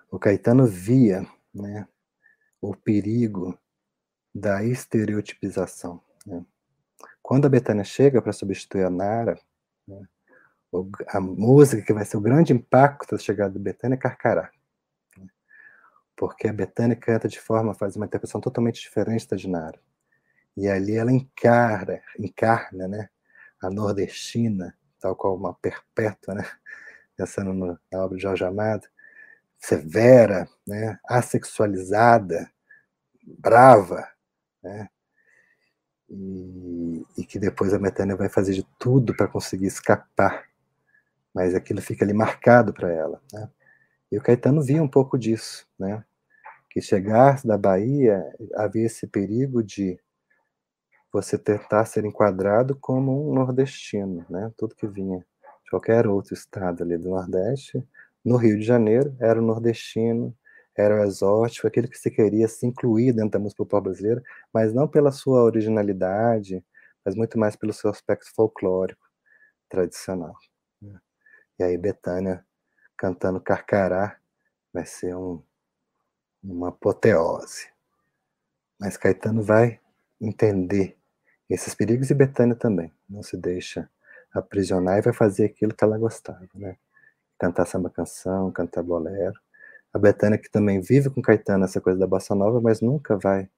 [0.09, 1.87] O Caetano via né,
[2.61, 3.57] o perigo
[4.33, 6.01] da estereotipização.
[6.25, 6.45] Né.
[7.21, 9.37] Quando a Betânia chega para substituir a Nara,
[9.87, 10.07] né,
[11.07, 14.51] a música que vai ser o grande impacto da chegada da Betânia é Carcará
[16.15, 19.79] porque a Betânia canta de forma, faz uma interpretação totalmente diferente da Dinara.
[20.55, 23.09] E ali ela encarna, encarna, né,
[23.61, 26.45] a nordestina, tal qual uma perpétua, né,
[27.17, 27.53] pensando
[27.91, 28.87] na obra de Jorge Amado,
[29.57, 32.49] severa, né, assexualizada,
[33.23, 34.07] brava,
[34.63, 34.89] né,
[36.09, 40.45] e, e que depois a Betânia vai fazer de tudo para conseguir escapar,
[41.33, 43.21] mas aquilo fica ali marcado para ela.
[43.33, 43.49] Né?
[44.11, 46.03] E o Caetano via um pouco disso, né?
[46.75, 48.21] que chegar da Bahia
[48.53, 49.97] havia esse perigo de
[51.09, 54.51] você tentar ser enquadrado como um nordestino, né?
[54.57, 55.19] Tudo que vinha
[55.63, 57.81] de qualquer outro estado ali do Nordeste,
[58.25, 60.35] no Rio de Janeiro, era o nordestino,
[60.75, 64.21] era o exótico, aquele que se queria se incluir dentro da música popular brasileira,
[64.53, 66.61] mas não pela sua originalidade,
[67.05, 69.07] mas muito mais pelo seu aspecto folclórico,
[69.69, 70.35] tradicional.
[70.81, 70.99] Né?
[71.57, 72.45] E aí Betânia
[72.97, 74.17] cantando Carcará
[74.73, 75.41] vai ser um,
[76.43, 77.67] uma apoteose.
[78.79, 79.79] Mas Caetano vai
[80.19, 80.97] entender
[81.49, 82.91] esses perigos e Betânia também.
[83.09, 83.89] Não se deixa
[84.33, 86.77] aprisionar e vai fazer aquilo que ela gostava, né?
[87.39, 89.39] Cantar samba canção, cantar bolero.
[89.93, 93.49] A Betânia que também vive com Caetano essa coisa da bossa nova, mas nunca vai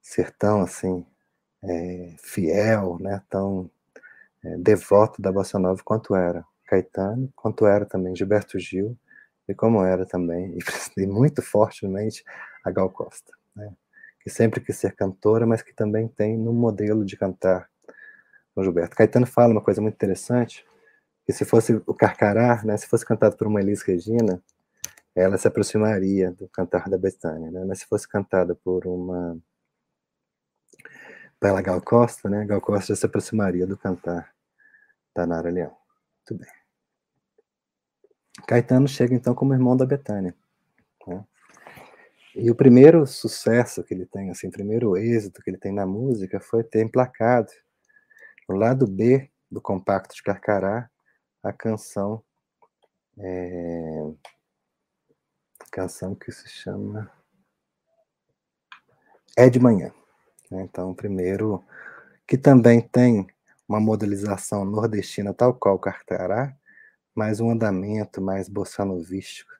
[0.00, 1.04] ser tão assim
[1.64, 3.22] é, fiel, né?
[3.28, 3.70] Tão
[4.44, 8.96] é, devoto da bossa nova quanto era Caetano, quanto era também Gilberto Gil
[9.48, 10.58] e como era também
[10.96, 12.24] e muito fortemente
[12.64, 13.72] a Gal Costa, né?
[14.20, 17.68] que sempre quis ser cantora, mas que também tem no modelo de cantar
[18.56, 18.96] o Gilberto.
[18.96, 20.64] Caetano fala uma coisa muito interessante,
[21.24, 24.42] que se fosse o Carcará, né, se fosse cantado por uma Elis Regina,
[25.14, 27.64] ela se aproximaria do cantar da Betânia, né?
[27.66, 29.38] mas se fosse cantada por uma
[31.38, 34.34] pela Gal Costa, né, Gal Costa se aproximaria do cantar
[35.14, 35.76] da Nara Leão.
[36.28, 36.55] Muito bem.
[38.46, 40.34] Caetano chega então como irmão da Betânia.
[41.06, 41.24] Né?
[42.34, 45.86] E o primeiro sucesso que ele tem, assim, o primeiro êxito que ele tem na
[45.86, 47.50] música foi ter emplacado
[48.48, 50.90] no lado B do compacto de Carcará
[51.42, 52.22] a canção
[53.18, 54.12] é,
[55.70, 57.10] canção que se chama
[59.36, 59.92] É de Manhã.
[60.50, 60.62] Né?
[60.62, 61.64] Então, primeiro
[62.26, 63.26] que também tem
[63.68, 66.56] uma modelização nordestina tal qual Carcará,
[67.16, 69.50] mas um andamento mais bossanovístico,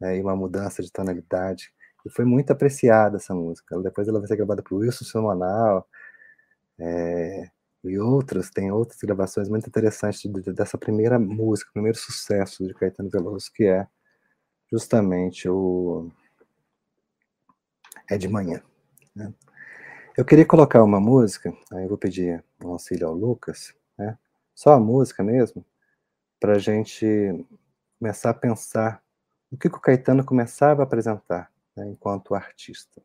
[0.00, 0.16] né?
[0.16, 1.72] e uma mudança de tonalidade
[2.04, 3.78] e foi muito apreciada essa música.
[3.80, 5.88] Depois ela vai ser gravada por Wilson Simonal
[6.78, 7.48] é,
[7.84, 10.22] e outras, tem outras gravações muito interessantes
[10.54, 13.86] dessa primeira música, primeiro sucesso de Caetano Veloso, que é
[14.70, 16.10] justamente o
[18.10, 18.62] É de Manhã.
[19.14, 19.32] Né?
[20.16, 24.18] Eu queria colocar uma música, aí eu vou pedir um auxílio ao Lucas, né?
[24.54, 25.64] só a música mesmo,
[26.42, 27.06] para a gente
[28.00, 29.00] começar a pensar
[29.48, 33.00] o que, que o Caetano começava a apresentar né, enquanto artista.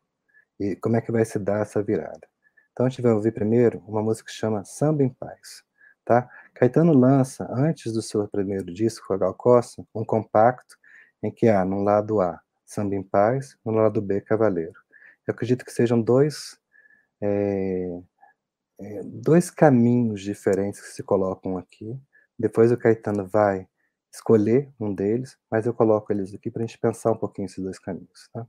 [0.60, 2.28] E como é que vai se dar essa virada?
[2.72, 5.64] Então a gente vai ouvir primeiro uma música que chama Samba em Paz.
[6.04, 6.28] Tá?
[6.56, 10.76] Caetano lança, antes do seu primeiro disco, a Gal Costa, um compacto
[11.22, 14.80] em que há, no lado A, Samba em Paz, no lado B, Cavaleiro.
[15.28, 16.60] Eu acredito que sejam dois,
[17.22, 18.00] é,
[19.06, 22.02] dois caminhos diferentes que se colocam aqui.
[22.40, 23.68] Depois o Caetano vai
[24.14, 27.64] escolher um deles, mas eu coloco eles aqui para a gente pensar um pouquinho esses
[27.64, 28.30] dois caminhos.
[28.32, 28.48] Tá?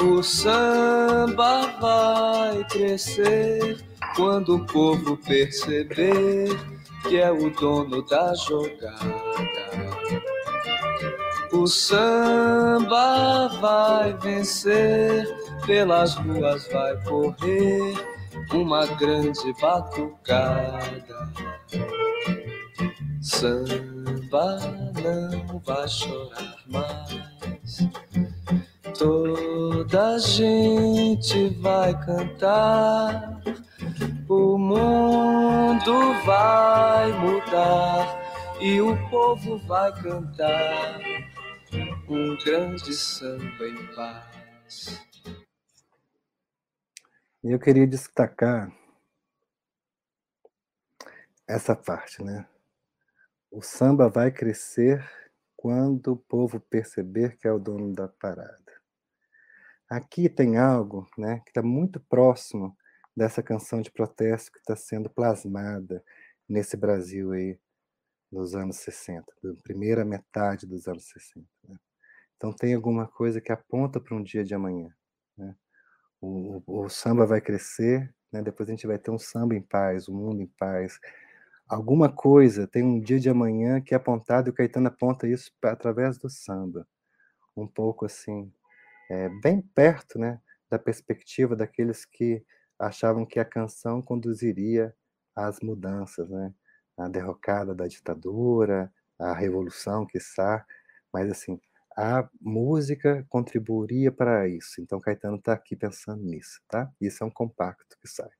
[0.00, 3.84] O samba vai crescer
[4.16, 6.48] quando o povo perceber
[7.08, 9.93] que é o dono da jogada.
[11.54, 15.24] O samba vai vencer,
[15.64, 17.94] pelas ruas vai correr
[18.52, 21.30] uma grande batucada.
[23.22, 24.58] Samba
[25.00, 27.88] não vai chorar mais.
[28.98, 33.40] Toda gente vai cantar,
[34.28, 38.24] o mundo vai mudar
[38.60, 40.98] e o povo vai cantar
[42.14, 45.04] um grande samba em paz.
[47.42, 48.72] Eu queria destacar
[51.44, 52.48] essa parte, né?
[53.50, 55.04] O samba vai crescer
[55.56, 58.72] quando o povo perceber que é o dono da parada.
[59.90, 62.76] Aqui tem algo né, que está muito próximo
[63.16, 66.02] dessa canção de protesto que está sendo plasmada
[66.48, 67.58] nesse Brasil aí
[68.30, 71.46] dos anos 60, da primeira metade dos anos 60.
[71.68, 71.76] Né?
[72.44, 74.90] Então tem alguma coisa que aponta para um dia de amanhã.
[75.34, 75.56] Né?
[76.20, 78.42] O, o, o, samba vai crescer, né?
[78.42, 81.00] depois a gente vai ter um samba em paz, o um mundo em paz.
[81.66, 85.50] Alguma coisa tem um dia de amanhã que é apontado e o Caetano aponta isso
[85.62, 86.86] através do samba
[87.56, 88.52] um pouco assim,
[89.08, 90.38] é, bem perto né,
[90.68, 92.44] da perspectiva daqueles que
[92.78, 94.94] achavam que a canção conduziria
[95.34, 96.52] às mudanças, né?
[96.98, 100.62] a derrocada da ditadura, a revolução, quiçá,
[101.10, 101.58] mas assim,
[101.96, 104.80] a música contribuiria para isso.
[104.80, 106.90] Então Caetano está aqui pensando nisso, tá?
[107.00, 108.30] Isso é um compacto que sai.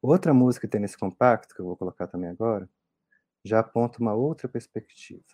[0.00, 2.68] Outra música que tem nesse compacto, que eu vou colocar também agora,
[3.44, 5.24] já aponta uma outra perspectiva.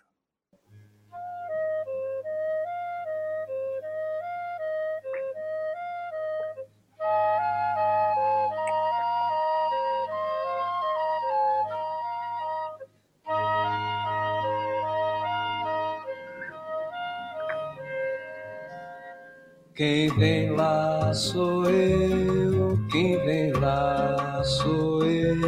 [21.15, 25.39] Sou eu, quem vem lá sou eu,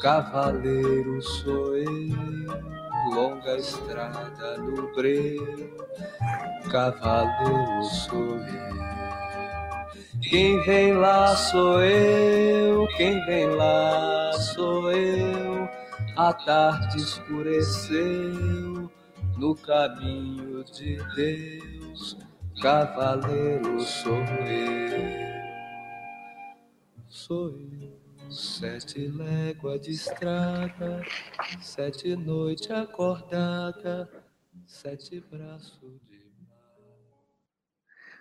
[0.00, 5.76] cavaleiro sou eu, longa estrada no breu,
[6.70, 8.72] cavaleiro sou eu.
[10.22, 15.68] Quem vem lá sou eu, quem vem lá sou eu,
[16.16, 18.90] a tarde escureceu
[19.36, 21.71] no caminho de Deus
[22.62, 25.02] cavaleiro sou eu,
[27.08, 28.00] sou eu.
[28.30, 31.02] Sete léguas de estrada,
[31.60, 34.08] sete noites acordada,
[34.64, 36.86] sete braços de mar.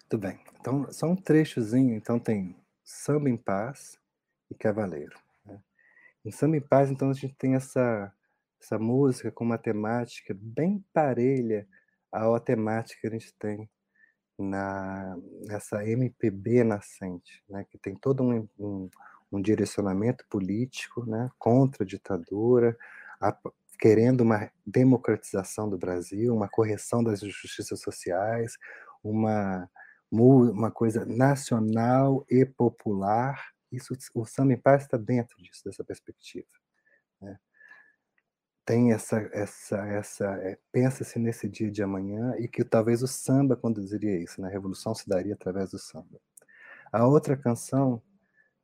[0.02, 0.40] Muito bem.
[0.60, 1.96] Então, só um trechozinho.
[1.96, 4.00] Então, tem Samba em Paz
[4.50, 5.18] e Cavaleiro.
[5.46, 5.62] Né?
[6.26, 8.12] Em Samba em Paz, então, a gente tem essa,
[8.60, 11.68] essa música com uma temática bem parelha
[12.12, 13.70] à temática que a gente tem
[14.42, 15.18] na,
[15.86, 18.90] MPB nascente, né, que tem todo um, um,
[19.32, 22.78] um direcionamento político né, contra a ditadura,
[23.20, 23.38] a,
[23.80, 28.58] querendo uma democratização do Brasil, uma correção das injustiças sociais,
[29.04, 29.70] uma,
[30.12, 33.54] uma coisa nacional e popular.
[33.72, 36.48] Isso, o Samba em Paz está dentro disso, dessa perspectiva.
[37.20, 37.40] Né?
[38.72, 43.54] Tem essa essa essa é, pensa-se nesse dia de amanhã e que talvez o samba
[43.54, 44.48] conduziria isso, né?
[44.48, 46.22] A revolução se daria através do samba.
[46.90, 48.02] A outra canção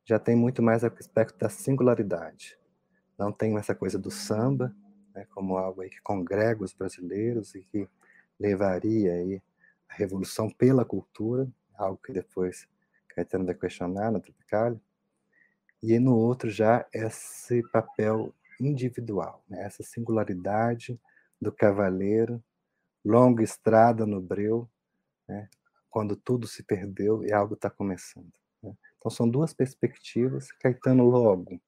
[0.06, 2.58] já tem muito mais aspecto da singularidade.
[3.18, 4.74] Não tem essa coisa do samba,
[5.14, 7.86] né, como algo aí que congrega os brasileiros e que
[8.40, 9.42] levaria aí
[9.90, 12.66] a revolução pela cultura, algo que depois
[13.08, 14.80] Caetano vai questionar na Tropicália.
[15.82, 19.64] E no outro já esse papel individual, né?
[19.64, 21.00] essa singularidade
[21.40, 22.42] do cavaleiro,
[23.04, 24.68] longa estrada no breu,
[25.28, 25.48] né?
[25.88, 28.32] quando tudo se perdeu e algo está começando.
[28.62, 28.74] Né?
[28.96, 30.50] Então são duas perspectivas.
[30.52, 31.60] Caetano logo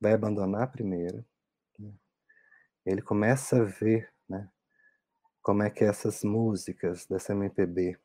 [0.00, 1.24] vai abandonar a primeira.
[1.78, 1.92] Né?
[2.84, 4.48] Ele começa a ver né,
[5.42, 7.98] como é que essas músicas dessa MPB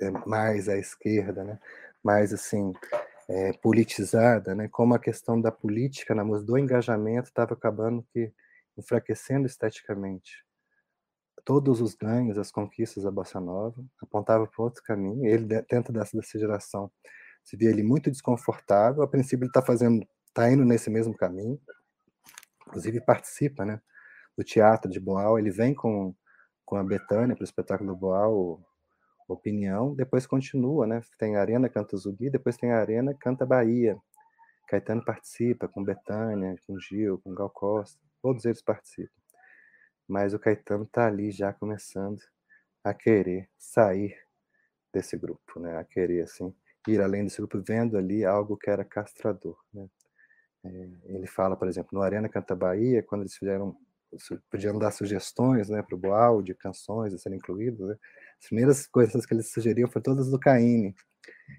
[0.00, 1.60] é mais à esquerda, né,
[2.02, 2.72] mais assim
[3.30, 8.32] é, politizada, né, como a questão da política na música, do engajamento, estava acabando que
[8.76, 10.44] enfraquecendo esteticamente.
[11.44, 15.24] Todos os ganhos, as conquistas da Bossa Nova apontavam para outro caminho.
[15.24, 16.90] Ele, dentro dessa, dessa geração,
[17.44, 19.02] se via ele muito desconfortável.
[19.02, 21.58] A princípio, ele está fazendo, está indo nesse mesmo caminho.
[22.66, 23.80] Inclusive, participa né,
[24.36, 25.38] do teatro de Boal.
[25.38, 26.14] Ele vem com,
[26.64, 28.60] com a Betânia para o espetáculo do Boal,
[29.34, 31.00] opinião, depois continua, né?
[31.18, 33.96] Tem Arena Canta Zumbi, depois tem Arena Canta Bahia.
[34.68, 39.12] Caetano participa com Betânia, com Gil, com Gal Costa, todos eles participam.
[40.08, 42.20] Mas o Caetano está ali já começando
[42.84, 44.16] a querer sair
[44.92, 45.76] desse grupo, né?
[45.78, 46.54] A querer assim
[46.88, 49.86] ir além desse grupo, vendo ali algo que era castrador, né?
[50.64, 53.76] É, ele fala, por exemplo, no Arena Canta Bahia, quando eles fizeram
[54.50, 57.88] podiam dar sugestões né, para o Boal de canções a serem incluídas.
[57.88, 57.96] Né?
[58.40, 60.94] As primeiras coisas que eles sugeriam foram todas do Caine,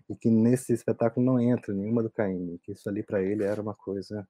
[0.09, 3.61] e que nesse espetáculo não entra nenhuma do Caine, que isso ali para ele era
[3.61, 4.27] uma coisa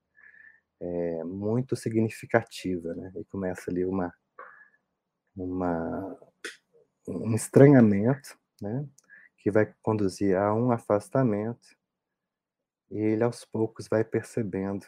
[0.80, 2.94] é, muito significativa.
[2.94, 3.12] Né?
[3.16, 4.14] E começa ali uma,
[5.36, 6.20] uma,
[7.08, 8.86] um estranhamento né,
[9.38, 11.76] que vai conduzir a um afastamento,
[12.90, 14.86] e ele aos poucos vai percebendo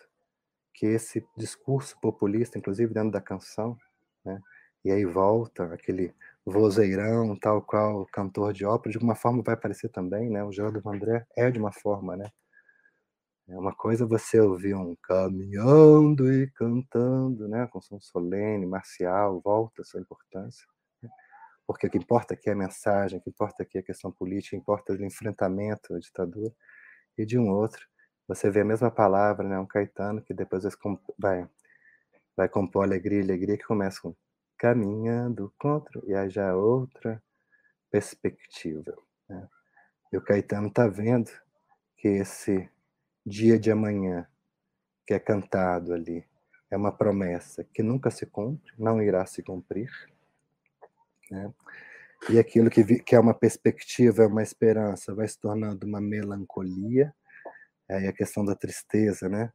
[0.74, 3.78] que esse discurso populista, inclusive dentro da canção,
[4.26, 4.41] né,
[4.84, 6.14] e aí volta aquele
[6.46, 10.44] vozeirão, tal qual cantor de ópera, de alguma forma vai aparecer também, né?
[10.44, 12.30] O Geraldo André é de uma forma, né?
[13.48, 17.68] É uma coisa você ouvir um caminhando e cantando, né?
[17.68, 20.66] Com som solene, marcial, volta a sua importância.
[21.02, 21.10] Né?
[21.68, 24.12] Porque o que importa aqui é a mensagem, o que importa aqui é a questão
[24.12, 26.54] política, importa o enfrentamento à ditadura.
[27.18, 27.86] E de um outro,
[28.28, 29.60] você vê a mesma palavra, né?
[29.60, 30.64] Um Caetano que depois
[31.20, 31.48] vai,
[32.38, 34.16] vai compor alegria, alegria, que começa com
[34.64, 37.22] caminhando contra, e aí já outra
[37.91, 38.97] perspectiva.
[39.28, 39.45] Né?
[40.09, 41.30] E o Caetano está vendo
[41.97, 42.70] que esse
[43.26, 44.26] dia de amanhã
[45.05, 46.26] que é cantado ali
[46.72, 49.91] é uma promessa que nunca se cumpre, não irá se cumprir.
[51.30, 51.53] Né?
[52.30, 55.99] E aquilo que, vi, que é uma perspectiva, é uma esperança, vai se tornando uma
[55.99, 57.14] melancolia.
[57.89, 59.51] Aí a questão da tristeza, né?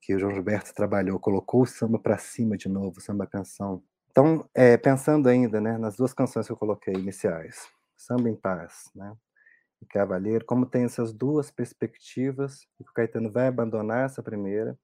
[0.00, 3.80] Que o João Gilberto trabalhou, colocou o samba para cima de novo, o samba canção.
[4.10, 8.90] Então, é, pensando ainda né, nas duas canções que eu coloquei iniciais, Samba em Paz
[8.94, 9.16] né,
[9.80, 14.76] e Cavaleiro, como tem essas duas perspectivas, e o Caetano vai abandonar essa primeira,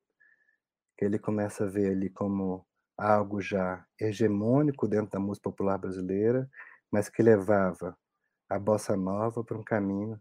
[0.96, 2.64] que ele começa a ver ali como
[2.96, 6.48] algo já hegemônico dentro da música popular brasileira,
[6.90, 7.96] mas que levava
[8.48, 10.20] a bossa nova para um caminho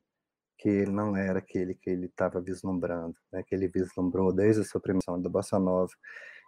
[0.57, 3.43] que ele não era aquele que ele estava vislumbrando, né?
[3.43, 5.91] que ele vislumbrou desde a sua premiação da bossa nova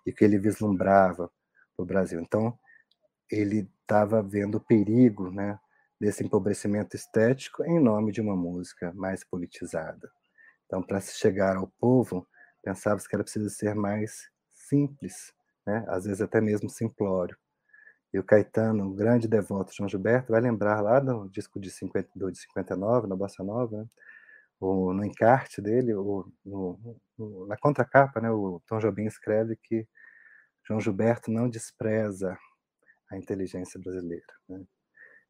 [0.06, 1.30] e que ele vislumbrava
[1.78, 2.20] para o Brasil.
[2.20, 2.58] Então,
[3.32, 5.60] ele estava vendo o perigo né,
[6.00, 10.10] desse empobrecimento estético em nome de uma música mais politizada.
[10.66, 12.28] Então, para se chegar ao povo,
[12.64, 15.32] pensava-se que era preciso ser mais simples,
[15.66, 15.86] né?
[15.88, 17.38] às vezes até mesmo simplório.
[18.14, 21.70] E o Caetano, um grande devoto de João Gilberto, vai lembrar lá no disco de,
[21.70, 23.86] 50, de 59, na Bossa Nova, né?
[24.60, 28.30] o, no encarte dele, o, no, no, na contracapa, né?
[28.32, 29.88] o Tom Jobim escreve que
[30.68, 32.38] João Gilberto não despreza
[33.10, 34.26] a inteligência brasileira.
[34.50, 34.64] Né?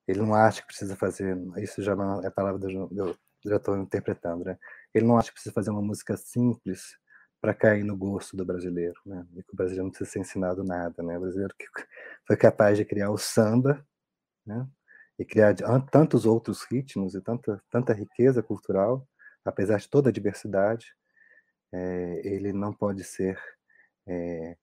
[0.08, 4.46] Ele não acha que precisa fazer, isso já é a palavra do, do, estou interpretando,
[4.46, 4.58] né?
[4.94, 6.98] Ele não acha que precisa fazer uma música simples
[7.40, 9.26] para cair no gosto do brasileiro, né?
[9.36, 11.18] E que o brasileiro não precisa ser ensinado nada, né?
[11.18, 11.66] O brasileiro que
[12.26, 13.86] foi capaz de criar o samba,
[14.46, 14.68] né?
[15.20, 15.56] E criar
[15.92, 19.08] tantos outros ritmos e tanta tanta riqueza cultural,
[19.46, 20.88] apesar de toda a diversidade,
[21.74, 23.40] é, ele não pode ser
[24.08, 24.58] é,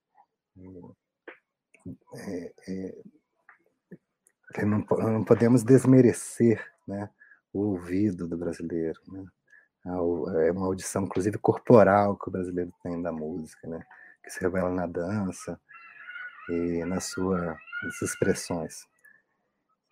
[2.15, 2.53] é,
[4.55, 7.09] é não, não, podemos desmerecer, né?
[7.51, 9.25] O ouvido do brasileiro, né?
[9.85, 13.85] é uma audição, inclusive corporal, que o brasileiro tem da música, né?
[14.23, 15.59] que se revela na dança
[16.49, 18.87] e na sua, nas expressões.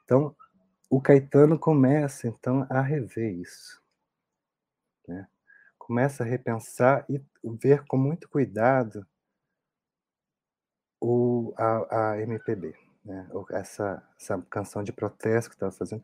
[0.03, 0.35] Então,
[0.89, 3.81] o Caetano começa então a rever isso,
[5.07, 5.27] né?
[5.77, 9.05] começa a repensar e ver com muito cuidado
[11.03, 12.73] o, a, a MPB,
[13.03, 13.27] né?
[13.51, 16.01] essa, essa canção de protesto que estava fazendo.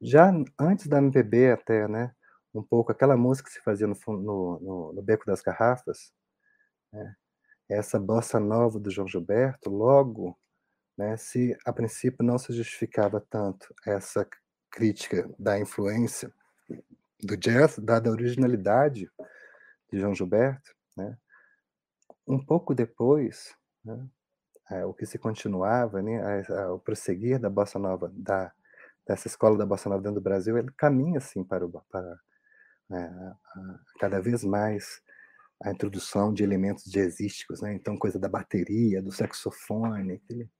[0.00, 2.14] Já antes da MPB até, né?
[2.54, 6.12] um pouco aquela música que se fazia no, no, no, no Beco das Garrafas,
[6.90, 7.14] né?
[7.68, 10.36] essa bossa nova do João Gilberto, logo,
[10.96, 14.26] né, se a princípio não se justificava tanto essa
[14.70, 16.32] crítica da influência
[17.22, 19.08] do jazz, dada a originalidade
[19.92, 21.16] de João Gilberto, né,
[22.26, 24.04] um pouco depois, né,
[24.86, 28.52] o que se continuava, né, a, a, o prosseguir da bossa nova, da,
[29.06, 32.20] dessa escola da bossa nova dentro do Brasil, ele caminha assim para, o, para
[32.88, 33.36] né,
[33.98, 35.02] cada vez mais
[35.62, 37.74] a introdução de elementos jazzísticos, né?
[37.74, 40.50] então coisa da bateria, do saxofone, aquele,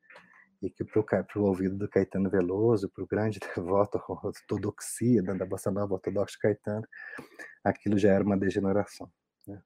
[0.62, 1.02] e que para
[1.36, 6.36] o ouvido do Caetano Veloso, para o grande devoto à ortodoxia, da bossa nova ortodoxa
[6.40, 6.86] Caetano,
[7.64, 9.10] aquilo já era uma degeneração.
[9.46, 9.62] Né?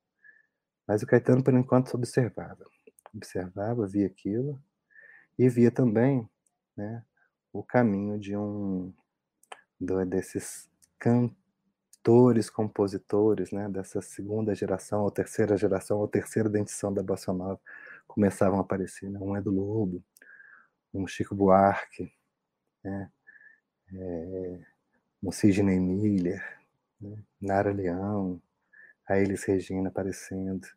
[0.87, 2.65] Mas o Caetano, por enquanto, observava,
[3.15, 4.61] observava, via aquilo,
[5.39, 6.28] e via também
[6.77, 7.05] né,
[7.53, 8.93] o caminho de um
[10.07, 10.69] desses
[10.99, 11.45] cantos
[12.05, 17.59] autores, compositores, né, dessa segunda geração, ou terceira geração, ou terceira dentição da Bossa Nova,
[18.07, 19.09] começavam a aparecer.
[19.09, 19.19] Né?
[19.19, 20.05] Um Edu Lobo,
[20.93, 22.12] um Chico Buarque,
[22.85, 23.11] né?
[23.95, 24.61] é,
[25.23, 26.43] um Sidney Miller,
[27.01, 27.16] né?
[27.41, 28.41] Nara Leão,
[29.09, 30.69] a Elis Regina aparecendo,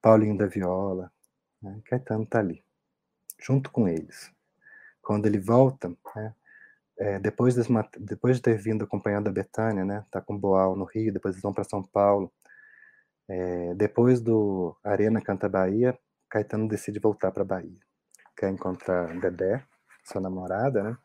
[0.00, 1.12] Paulinho da Viola,
[1.62, 1.80] né?
[1.84, 2.64] Caetano está ali,
[3.38, 4.32] junto com eles.
[5.02, 6.34] Quando ele volta, né?
[6.98, 7.56] é, depois,
[7.98, 11.42] depois de ter vindo acompanhando a Betânia, né, tá com Boal no Rio, depois eles
[11.42, 12.32] vão para São Paulo.
[13.28, 15.98] É, depois do Arena Canta Bahia,
[16.28, 17.80] Caetano decide voltar para Bahia.
[18.36, 19.64] Quer encontrar Dedé,
[20.04, 20.96] sua namorada, né?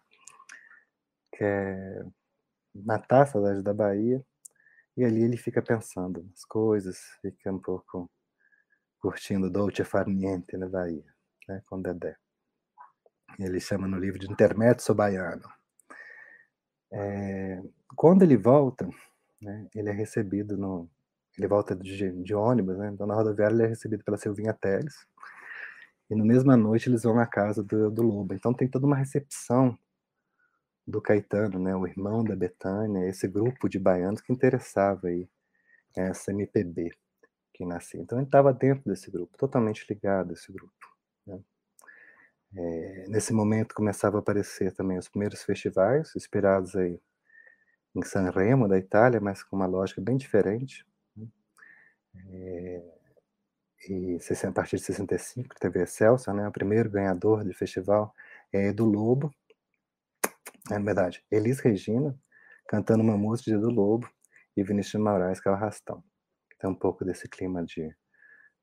[1.31, 2.05] Quer
[2.73, 4.23] matar a saudade da Bahia.
[4.95, 8.09] E ali ele fica pensando nas coisas, fica um pouco
[8.99, 11.05] curtindo Dolce Far Niente na Bahia,
[11.47, 12.17] né, com Dedé.
[13.39, 15.47] Ele chama no livro de Intermezzo Baiano.
[16.91, 17.61] É,
[17.95, 18.89] quando ele volta,
[19.41, 20.89] né, ele é recebido no.
[21.37, 22.89] Ele volta de, de ônibus, né?
[22.91, 25.05] Então na rodoviária ele é recebido pela Silvinha Teles.
[26.09, 28.33] E na mesma noite eles vão na casa do, do Lobo.
[28.33, 29.77] Então tem toda uma recepção
[30.87, 31.75] do Caetano, né?
[31.75, 35.29] O irmão da Betânia, esse grupo de baianos que interessava aí
[35.95, 36.91] essa MPB
[37.63, 38.01] que.
[38.01, 40.73] Então ele estava dentro desse grupo, totalmente ligado a esse grupo.
[41.25, 41.39] Né?
[42.55, 46.99] É, nesse momento começava a aparecer também os primeiros festivais, inspirados aí
[47.95, 50.85] em Sanremo, da Itália, mas com uma lógica bem diferente.
[51.15, 51.27] Né?
[52.15, 52.97] É,
[53.89, 56.47] e a partir de 65 teve Excelsior, né?
[56.47, 58.13] O primeiro ganhador do festival
[58.51, 59.33] é Edu Lobo,
[60.71, 62.17] é, na verdade, Elis Regina,
[62.67, 64.09] cantando uma música de Edu Lobo,
[64.57, 66.03] e Vinícius Moraes, que é o Arrastão.
[66.59, 67.95] Tem um pouco desse clima de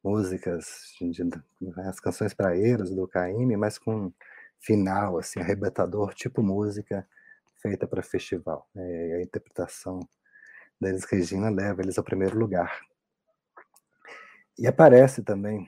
[0.03, 4.13] músicas, de, de, as canções praeiras do Caíme, mas com
[4.61, 7.07] final, assim, arrebatador, tipo música
[7.63, 8.69] feita para festival.
[8.77, 10.01] É, a interpretação
[10.81, 12.81] da Elis Regina leva eles ao primeiro lugar.
[14.59, 15.67] E aparece também,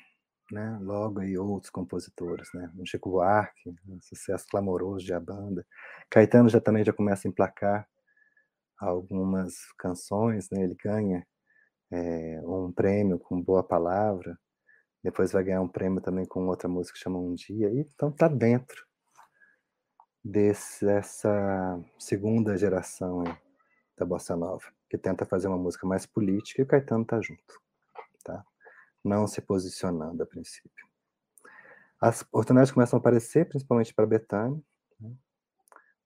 [0.52, 5.66] né, logo aí outros compositores, né, o Chico Buarque, um sucesso clamoroso de a banda.
[6.10, 7.88] Caetano já também já começa a emplacar
[8.78, 11.26] algumas canções, né, ele ganha
[11.90, 14.38] é, um prêmio com Boa Palavra,
[15.02, 18.10] depois vai ganhar um prêmio também com outra música que chama Um Dia, e então
[18.10, 18.84] tá dentro
[20.24, 23.22] dessa segunda geração
[23.96, 27.60] da Bossa Nova, que tenta fazer uma música mais política e o Caetano tá junto,
[28.24, 28.44] tá?
[29.04, 30.86] não se posicionando a princípio.
[32.00, 34.60] As oportunidades começam a aparecer, principalmente para Betânia.
[35.00, 35.14] Né?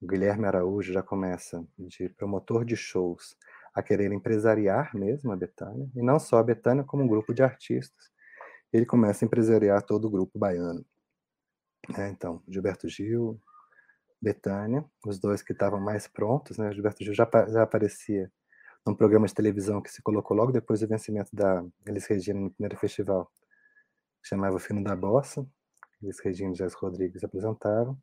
[0.00, 3.36] O Guilherme Araújo já começa de promotor de shows
[3.74, 7.42] a querer empresariar mesmo a Betânia, e não só a Betânia, como um grupo de
[7.42, 8.10] artistas.
[8.72, 10.84] Ele começa a empresariar todo o grupo baiano.
[11.96, 13.40] É, então, Gilberto Gil,
[14.20, 16.72] Betânia, os dois que estavam mais prontos, né?
[16.72, 18.30] Gilberto Gil já, já aparecia
[18.86, 22.50] num programa de televisão que se colocou logo depois do vencimento da Elis Regina no
[22.50, 23.30] primeiro festival,
[24.22, 25.46] que chamava Fino da Bossa.
[26.02, 27.98] Elis Regina e Jazz Rodrigues apresentavam.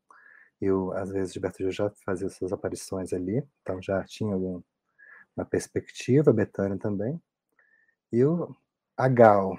[0.59, 4.61] E o, às vezes Gilberto Gil já fazia suas aparições ali, então já tinha algum,
[5.37, 7.21] uma perspectiva, Betânia também.
[8.11, 8.55] E o
[8.97, 9.55] a Gal,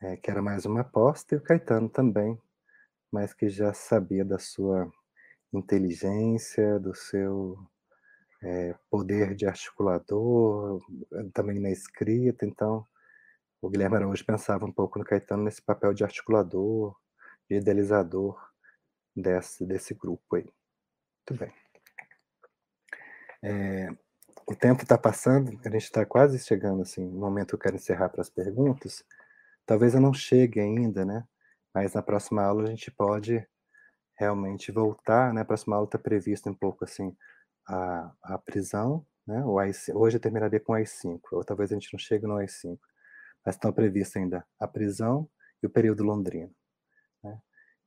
[0.00, 2.36] é, que era mais uma aposta, e o Caetano também,
[3.12, 4.90] mas que já sabia da sua
[5.52, 7.56] inteligência, do seu
[8.42, 10.80] é, poder de articulador,
[11.32, 12.84] também na escrita, então
[13.62, 16.96] o Guilherme Araújo pensava um pouco no Caetano nesse papel de articulador,
[17.48, 18.40] de idealizador
[19.14, 20.50] desse, desse grupo aí.
[21.28, 21.52] Muito bem.
[23.42, 23.88] É,
[24.46, 27.76] o tempo está passando, a gente está quase chegando, assim, no momento que eu quero
[27.76, 29.04] encerrar para as perguntas.
[29.66, 31.24] Talvez eu não chegue ainda, né?
[31.74, 33.46] Mas na próxima aula a gente pode
[34.16, 35.42] realmente voltar, né?
[35.42, 37.16] A próxima aula está prevista um pouco, assim,
[37.66, 39.44] a, a prisão, né?
[39.44, 42.36] O AI, hoje eu terminaria com o AI-5, ou talvez a gente não chegue no
[42.36, 42.78] AI-5,
[43.44, 45.28] mas estão previstos ainda a prisão
[45.62, 46.52] e o período londrino.
[47.22, 47.40] Né?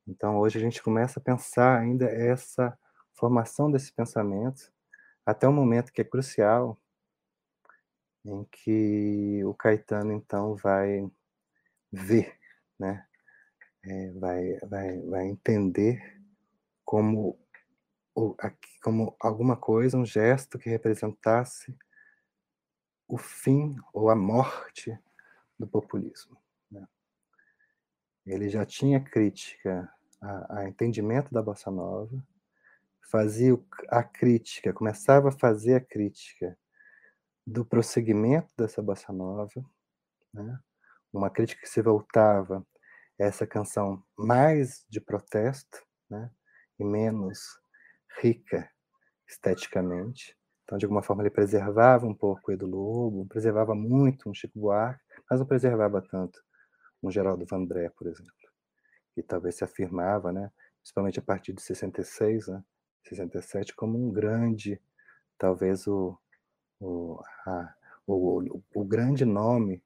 [0.08, 2.76] Então hoje a gente começa a pensar ainda essa
[3.12, 4.73] formação desse pensamento
[5.24, 6.78] até um momento que é crucial,
[8.24, 11.08] em que o Caetano então vai
[11.92, 12.38] ver,
[12.78, 13.06] né?
[13.82, 16.22] É, vai, vai, vai entender
[16.84, 17.38] como
[18.80, 21.76] como alguma coisa, um gesto que representasse
[23.08, 24.96] o fim ou a morte
[25.58, 26.36] do populismo.
[26.70, 26.86] Né?
[28.24, 32.24] Ele já tinha crítica a, a, entendimento da bossa nova,
[33.10, 33.58] fazia
[33.88, 36.56] a crítica, começava a fazer a crítica
[37.46, 39.64] do prosseguimento dessa bossa nova,
[40.32, 40.58] né?
[41.12, 42.66] uma crítica que se voltava
[43.20, 46.30] a essa canção mais de protesto, né?
[46.78, 47.58] e menos
[48.20, 48.68] rica
[49.26, 50.36] esteticamente.
[50.64, 54.58] Então, de alguma forma, ele preservava um pouco o Edu Lobo, preservava muito um Chico
[54.58, 56.42] Buarque, mas não preservava tanto
[57.02, 58.32] um Geraldo Vandré, por exemplo,
[59.14, 60.50] que talvez se afirmava, né,
[60.80, 62.64] principalmente a partir de 66, né,
[63.08, 64.80] 67, como um grande,
[65.38, 66.18] talvez o,
[66.80, 67.74] o, a,
[68.06, 69.82] o, o, grande nome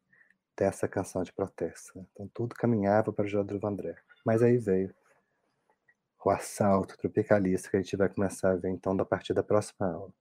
[0.56, 2.06] dessa canção de protesto.
[2.12, 3.96] Então, tudo caminhava para o Geraldo Vandré.
[4.24, 4.94] Mas aí veio
[6.24, 9.90] o assalto tropicalista que a gente vai começar a ver então da partir da próxima
[9.90, 10.12] aula.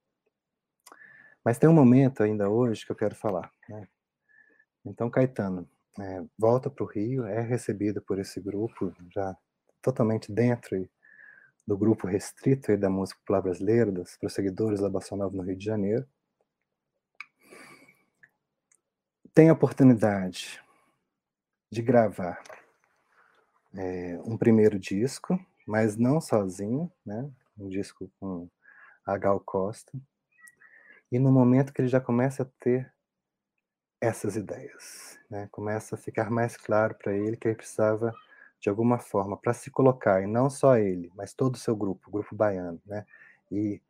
[1.43, 3.51] Mas tem um momento ainda hoje que eu quero falar.
[3.67, 3.87] Né?
[4.85, 5.67] Então, Caetano
[5.99, 9.35] é, volta para o Rio, é recebido por esse grupo, já
[9.81, 10.87] totalmente dentro
[11.67, 15.65] do grupo restrito da música popular brasileira, dos prosseguidores da Bossa Nova no Rio de
[15.65, 16.07] Janeiro.
[19.33, 20.63] Tem a oportunidade
[21.69, 22.41] de gravar
[23.75, 25.37] é, um primeiro disco,
[25.67, 27.29] mas não sozinho, né?
[27.57, 28.49] Um disco com
[29.05, 29.91] a Gal Costa.
[31.11, 32.91] E no momento que ele já começa a ter
[33.99, 35.49] essas ideias, né?
[35.51, 38.13] Começa a ficar mais claro para ele que ele precisava
[38.59, 42.07] de alguma forma para se colocar e não só ele, mas todo o seu grupo,
[42.09, 43.05] o grupo baiano, né?
[43.51, 43.81] E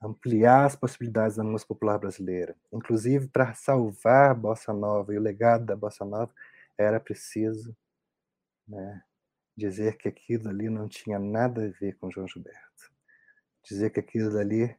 [0.00, 5.20] ampliar as possibilidades da música popular brasileira, inclusive para salvar a bossa nova e o
[5.20, 6.32] legado da bossa nova,
[6.76, 7.74] era preciso,
[8.68, 9.02] né,
[9.56, 12.92] dizer que aquilo ali não tinha nada a ver com João Gilberto.
[13.62, 14.76] Dizer que aquilo ali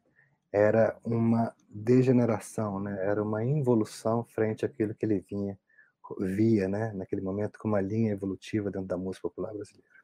[0.52, 2.98] era uma degeneração, né?
[3.06, 5.57] era uma involução frente àquilo que ele vinha
[6.19, 9.95] via, né, naquele momento, como uma linha evolutiva dentro da música popular brasileira.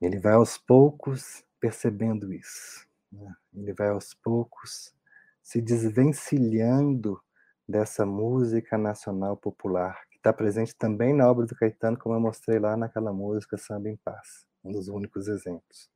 [0.00, 2.86] Ele vai aos poucos percebendo isso.
[3.10, 3.34] Né?
[3.54, 4.94] Ele vai aos poucos
[5.42, 7.20] se desvencilhando
[7.66, 12.58] dessa música nacional popular, que está presente também na obra do Caetano, como eu mostrei
[12.58, 15.90] lá naquela música Samba em Paz, um dos únicos exemplos.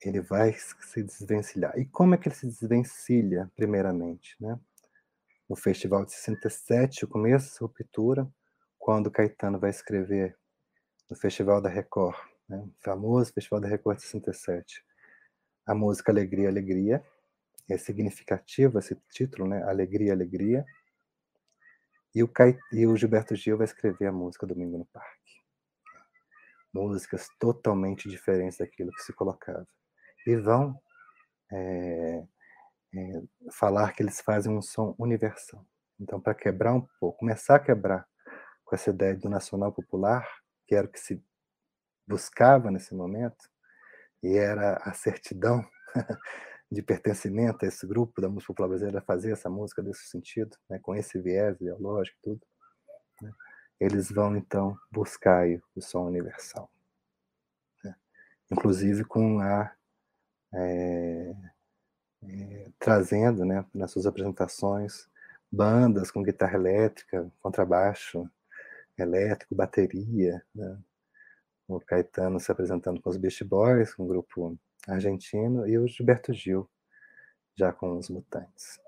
[0.00, 1.76] Ele vai se desvencilhar.
[1.78, 4.36] E como é que ele se desvencilha, primeiramente?
[4.40, 4.58] Né?
[5.48, 8.28] No Festival de 67, o começo da ruptura,
[8.78, 10.36] quando Caetano vai escrever
[11.08, 12.16] no Festival da Record,
[12.48, 12.58] né?
[12.58, 14.84] o famoso Festival da Record de 67,
[15.66, 17.04] a música Alegria, Alegria,
[17.68, 19.62] é significativo esse título, né?
[19.64, 20.64] Alegria, Alegria.
[22.14, 22.30] E o,
[22.72, 25.42] e o Gilberto Gil vai escrever a música Domingo no Parque.
[26.72, 29.66] Músicas totalmente diferentes daquilo que se colocava.
[30.26, 30.80] E vão
[31.52, 32.24] é,
[32.96, 35.64] é, falar que eles fazem um som universal.
[36.00, 38.06] Então, para quebrar um pouco, começar a quebrar
[38.64, 40.26] com essa ideia do nacional popular,
[40.66, 41.22] que era o que se
[42.06, 43.50] buscava nesse momento,
[44.22, 45.64] e era a certidão
[46.70, 50.78] de pertencimento a esse grupo da música popular brasileira fazer essa música desse sentido, né,
[50.80, 52.40] com esse viés ideológico e tudo,
[53.22, 53.32] né,
[53.78, 56.70] eles vão então buscar o som universal.
[57.84, 57.94] Né,
[58.50, 59.72] inclusive com a.
[60.54, 61.34] É,
[62.78, 65.08] trazendo né, nas suas apresentações
[65.50, 68.28] bandas com guitarra elétrica, contrabaixo
[68.98, 70.42] elétrico, bateria.
[70.54, 70.78] Né,
[71.68, 76.68] o Caetano se apresentando com os Beast Boys, um grupo argentino, e o Gilberto Gil,
[77.56, 78.78] já com os Mutantes.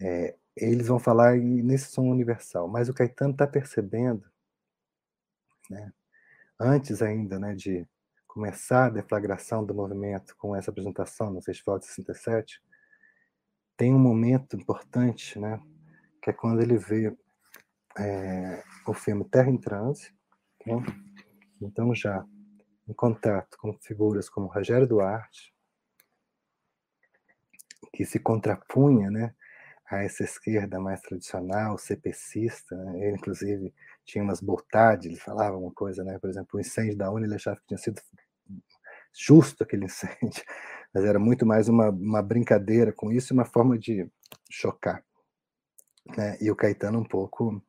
[0.00, 4.24] É, eles vão falar nesse som universal, mas o Caetano está percebendo,
[5.70, 5.92] né,
[6.58, 7.86] antes ainda né, de
[8.32, 12.62] começar a deflagração do movimento com essa apresentação no Festival de 67,
[13.76, 15.60] tem um momento importante, né,
[16.22, 17.14] que é quando ele vê
[17.98, 20.14] é, o filme Terra em Transe,
[20.66, 20.82] né,
[21.60, 22.24] então já
[22.88, 25.54] em contato com figuras como Rogério Duarte,
[27.92, 29.34] que se contrapunha né,
[29.90, 32.74] a essa esquerda mais tradicional, cepecista.
[32.74, 33.08] Né?
[33.08, 33.74] Ele, inclusive,
[34.06, 36.18] tinha umas botades, ele falava uma coisa, né?
[36.18, 38.00] por exemplo, o incêndio da UNE, ele achava que tinha sido
[39.14, 40.44] justo aquele incêndio,
[40.94, 44.08] mas era muito mais uma, uma brincadeira com isso e uma forma de
[44.50, 45.04] chocar.
[46.16, 46.36] Né?
[46.40, 47.62] E o Caetano um pouco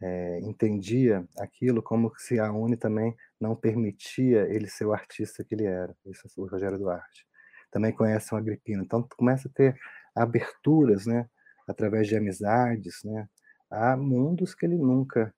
[0.00, 5.54] é, entendia aquilo como se a UNE também não permitia ele ser o artista que
[5.54, 5.94] ele era.
[6.06, 7.26] Isso foi o Rogério Duarte.
[7.70, 8.82] Também conhece o Agripino.
[8.82, 9.78] Então, começa a ter
[10.14, 11.28] aberturas, né,
[11.66, 13.28] através de amizades, né,
[13.70, 15.34] a mundos que ele nunca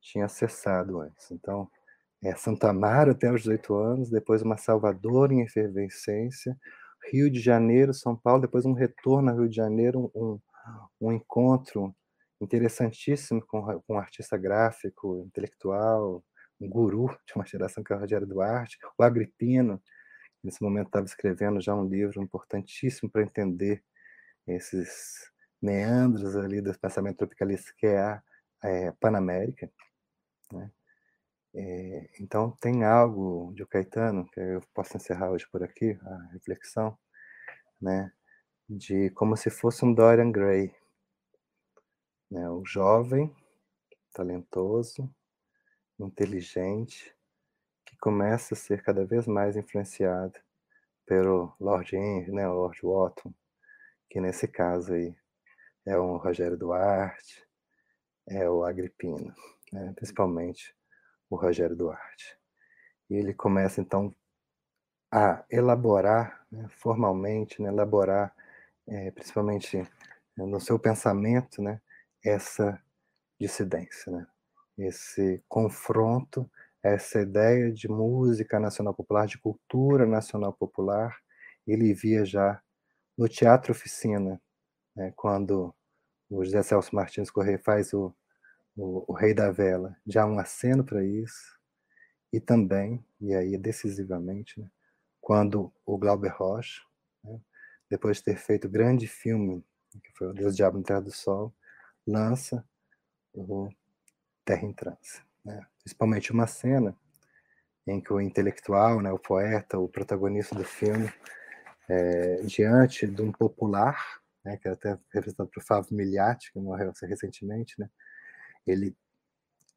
[0.00, 1.30] tinha acessado antes.
[1.30, 1.70] Então,
[2.22, 6.56] é Santa Amaro até os 18 anos, depois uma Salvador em efervescência,
[7.10, 10.38] Rio de Janeiro, São Paulo, depois um retorno ao Rio de Janeiro, um,
[11.00, 11.94] um encontro
[12.40, 16.24] interessantíssimo com, com um artista gráfico, intelectual,
[16.60, 19.82] um guru de uma geração que é o Rogério Duarte, o Agripino,
[20.42, 23.82] nesse momento estava escrevendo já um livro importantíssimo para entender
[24.46, 25.30] esses
[25.60, 28.22] meandros ali do pensamento tropicalista que é a
[28.64, 29.70] é, Panamérica.
[30.52, 30.70] Né?
[31.54, 36.32] É, então tem algo de o Caetano, que eu posso encerrar hoje por aqui, a
[36.32, 36.96] reflexão,
[37.80, 38.12] né?
[38.68, 40.74] de como se fosse um Dorian Gray,
[42.30, 42.48] né?
[42.50, 43.34] O jovem,
[44.12, 45.08] talentoso,
[45.98, 47.14] inteligente,
[47.84, 50.38] que começa a ser cada vez mais influenciado
[51.06, 53.34] pelo Lord Henry, né, o Lord Wotton,
[54.08, 55.14] que nesse caso aí
[55.86, 57.46] é o Rogério Duarte,
[58.26, 59.34] é o Agripino,
[59.72, 60.74] né, principalmente
[61.34, 62.36] o Rogério Duarte.
[63.08, 64.14] E ele começa então
[65.10, 68.34] a elaborar né, formalmente, né, elaborar
[68.86, 69.86] é, principalmente
[70.36, 71.80] no seu pensamento, né,
[72.24, 72.80] essa
[73.38, 74.26] dissidência, né?
[74.78, 76.50] esse confronto,
[76.82, 81.16] essa ideia de música nacional popular, de cultura nacional popular,
[81.66, 82.60] ele via já
[83.16, 84.40] no Teatro Oficina,
[84.96, 85.12] né?
[85.16, 85.74] quando
[86.30, 88.14] o José Celso Martins Correia faz o,
[88.76, 91.58] o, o Rei da Vela, já um aceno para isso,
[92.32, 94.70] e também, e aí decisivamente, né?
[95.20, 96.82] quando o Glauber Rocha,
[97.22, 97.38] né?
[97.90, 99.64] depois de ter feito o grande filme,
[100.02, 101.54] que foi O Deus Diabo no Terra do Sol,
[102.06, 102.66] lança
[103.34, 103.68] o
[104.44, 105.22] Terra em Transe.
[105.44, 105.64] Né?
[105.78, 106.96] Principalmente uma cena
[107.86, 111.12] em que o intelectual, né, o poeta, o protagonista do filme,
[111.88, 116.92] é, diante de um popular, né, que é até representado por Fábio Miliati, que morreu
[117.02, 117.90] recentemente, né,
[118.66, 118.96] ele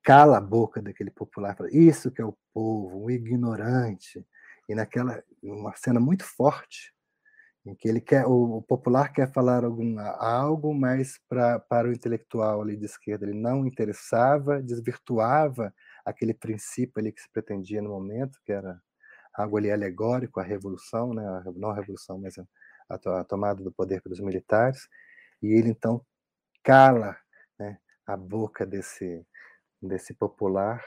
[0.03, 4.25] cala a boca daquele popular, fala, isso que é o povo, um ignorante,
[4.69, 6.93] E naquela uma cena muito forte,
[7.65, 12.61] em que ele quer o, popular quer falar algum, algo, mas pra, para o intelectual
[12.61, 15.73] ali de esquerda ele não interessava, desvirtuava
[16.05, 18.79] aquele princípio ali que se pretendia no momento, que era
[19.33, 21.23] algo ali alegórico, a revolução, né,
[21.55, 24.87] não a revolução, mas a, a tomada do poder pelos militares,
[25.41, 26.01] e ele então
[26.63, 27.17] cala
[27.59, 29.25] né, a boca desse,
[29.81, 30.83] desse popular,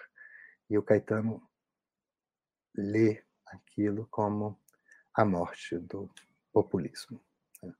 [0.70, 1.42] e o Caetano
[2.74, 4.58] lê aquilo como
[5.14, 6.08] a morte do
[6.52, 7.20] populismo.
[7.62, 7.74] Né?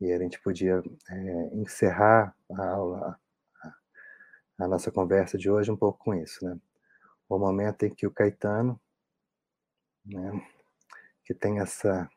[0.00, 3.20] E a gente podia é, encerrar a aula,
[4.58, 6.58] a, nossa conversa de hoje um pouco com isso, né?
[7.28, 8.80] O momento em que o Caetano,
[10.04, 10.48] né,
[11.24, 12.08] que tem essa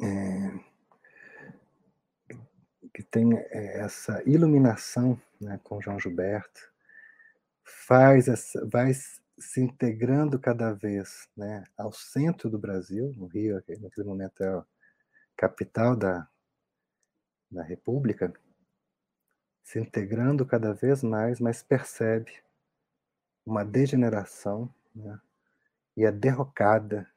[0.00, 0.73] é,
[2.94, 6.72] que tem é, essa iluminação né, com João Gilberto,
[7.64, 13.76] faz essa, vai se integrando cada vez né, ao centro do Brasil, no Rio, que
[13.76, 14.64] naquele momento é a
[15.36, 16.28] capital da,
[17.50, 18.32] da República,
[19.64, 22.32] se integrando cada vez mais, mas percebe
[23.44, 25.20] uma degeneração né,
[25.96, 27.10] e a derrocada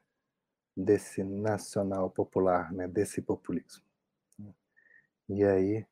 [0.76, 3.87] desse nacional popular, né, desse populismo.
[5.28, 5.86] E aí,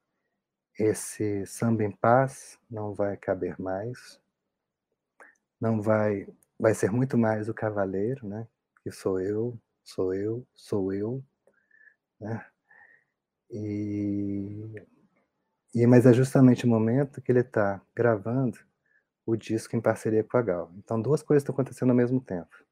[0.79, 4.21] esse samba em paz não vai caber mais,
[5.61, 6.27] não vai,
[6.59, 8.49] vai ser muito mais o cavaleiro, né,
[8.83, 11.23] que sou eu, sou eu, sou eu,
[12.21, 12.47] né,
[13.51, 14.83] e,
[15.75, 18.59] e mas é justamente o momento que ele está gravando
[19.27, 20.73] o disco em parceria com a Gal.
[20.79, 22.65] Então, duas coisas estão acontecendo ao mesmo tempo.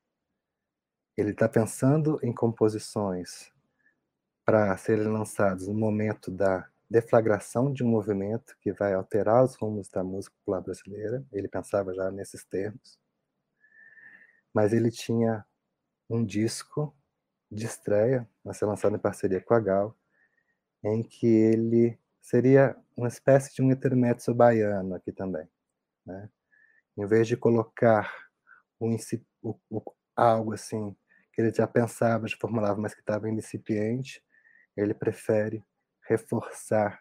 [1.17, 3.53] Ele está pensando em composições
[4.45, 9.89] para serem lançados no momento da deflagração de um movimento que vai alterar os rumos
[9.89, 11.25] da música popular brasileira.
[11.33, 12.99] Ele pensava já nesses termos.
[14.53, 15.45] Mas ele tinha
[16.09, 16.95] um disco
[17.51, 19.97] de estreia a ser lançado em parceria com a Gal,
[20.83, 25.49] em que ele seria uma espécie de um intermezzo baiano aqui também.
[26.05, 26.29] Né?
[26.97, 28.13] Em vez de colocar
[28.79, 28.89] o,
[29.71, 29.83] o,
[30.15, 30.95] algo assim
[31.33, 34.23] que ele já pensava, já formulava, mas que estava incipiente,
[34.77, 35.65] ele prefere
[36.09, 37.01] reforçar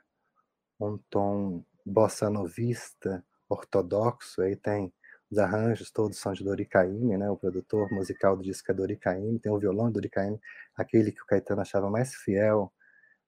[0.79, 4.93] um tom bossa novista, ortodoxo, aí tem
[5.29, 8.95] os arranjos todos são de Dori Caymmi, né, o produtor musical do disco é Dori
[8.95, 10.39] Caymmi, tem o violão de Dori Caymmi,
[10.75, 12.71] aquele que o Caetano achava mais fiel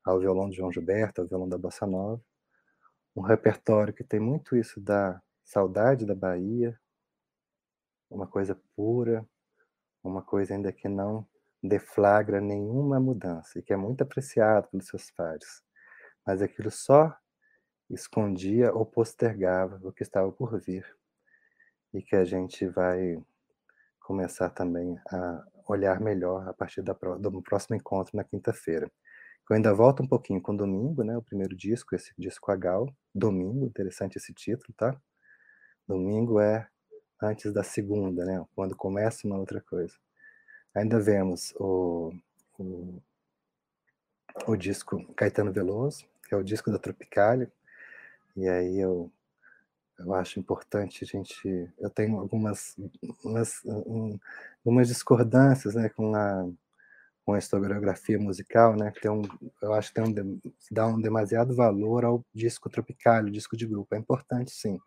[0.03, 2.21] ao violão de João Gilberto, ao violão da bossa nova,
[3.15, 6.79] um repertório que tem muito isso da saudade da Bahia,
[8.09, 9.27] uma coisa pura,
[10.03, 11.27] uma coisa ainda que não
[11.63, 15.61] deflagra nenhuma mudança e que é muito apreciado pelos seus pares.
[16.25, 17.15] Mas aquilo só
[17.89, 20.85] escondia ou postergava o que estava por vir
[21.93, 23.17] e que a gente vai
[23.99, 28.91] começar também a olhar melhor a partir da, do próximo encontro na quinta-feira.
[29.49, 31.15] Eu ainda volto um pouquinho com domingo, né?
[31.17, 34.99] O primeiro disco, esse disco a Gal, domingo, interessante esse título, tá?
[35.87, 36.67] Domingo é
[37.21, 38.43] antes da segunda, né?
[38.55, 39.93] Quando começa uma outra coisa.
[40.75, 42.13] Ainda vemos o,
[42.59, 43.01] o,
[44.45, 47.49] o disco Caetano Veloso, que é o disco da Tropicália,
[48.35, 49.09] e aí eu,
[49.97, 51.71] eu acho importante a gente.
[51.79, 52.75] Eu tenho algumas
[53.23, 54.19] umas, um,
[54.83, 56.45] discordâncias né, com, a,
[57.25, 59.23] com a historiografia musical, né, tem um,
[59.61, 63.65] eu acho que tem um, dá um demasiado valor ao disco Tropicália, o disco de
[63.65, 63.95] grupo.
[63.95, 64.77] É importante, sim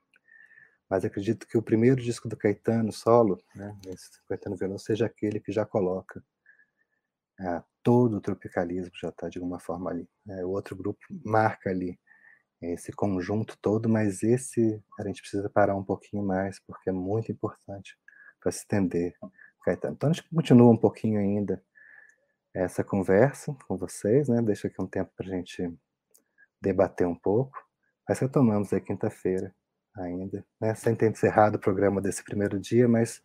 [0.88, 3.76] mas acredito que o primeiro disco do Caetano solo, né,
[4.28, 6.22] Caetano Veloso, seja aquele que já coloca
[7.40, 10.08] é, todo o tropicalismo já está de alguma forma ali.
[10.24, 10.44] Né?
[10.44, 11.98] O outro grupo marca ali
[12.60, 17.30] esse conjunto todo, mas esse a gente precisa parar um pouquinho mais porque é muito
[17.30, 17.96] importante
[18.40, 19.14] para se estender.
[19.64, 19.94] Caetano.
[19.94, 21.62] Então a gente continua um pouquinho ainda
[22.54, 24.40] essa conversa com vocês, né?
[24.42, 25.72] Deixa aqui um tempo para a gente
[26.60, 27.56] debater um pouco.
[28.08, 29.54] Mas retomamos aí quinta-feira
[29.96, 30.74] ainda, né?
[30.74, 33.22] Sem ter encerrado o programa desse primeiro dia, mas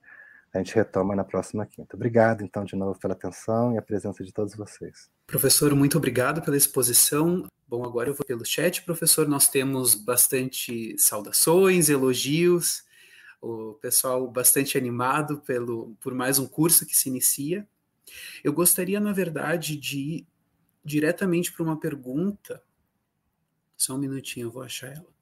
[0.53, 1.95] a gente retoma na próxima quinta.
[1.95, 5.09] Obrigado, então, de novo pela atenção e a presença de todos vocês.
[5.25, 7.47] Professor, muito obrigado pela exposição.
[7.67, 9.27] Bom, agora eu vou pelo chat, professor.
[9.27, 12.83] Nós temos bastante saudações, elogios,
[13.41, 17.67] o pessoal bastante animado pelo, por mais um curso que se inicia.
[18.43, 20.27] Eu gostaria, na verdade, de ir
[20.85, 22.61] diretamente para uma pergunta.
[23.75, 25.12] Só um minutinho, eu vou achar ela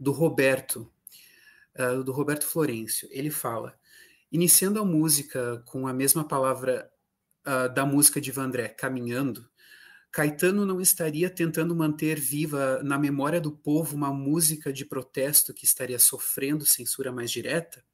[0.00, 0.90] do Roberto,
[1.78, 3.06] uh, do Roberto Florencio.
[3.12, 3.78] Ele fala:
[4.32, 6.90] iniciando a música com a mesma palavra
[7.46, 9.48] uh, da música de Vandré, caminhando,
[10.10, 15.64] Caetano não estaria tentando manter viva na memória do povo uma música de protesto que
[15.64, 17.84] estaria sofrendo censura mais direta?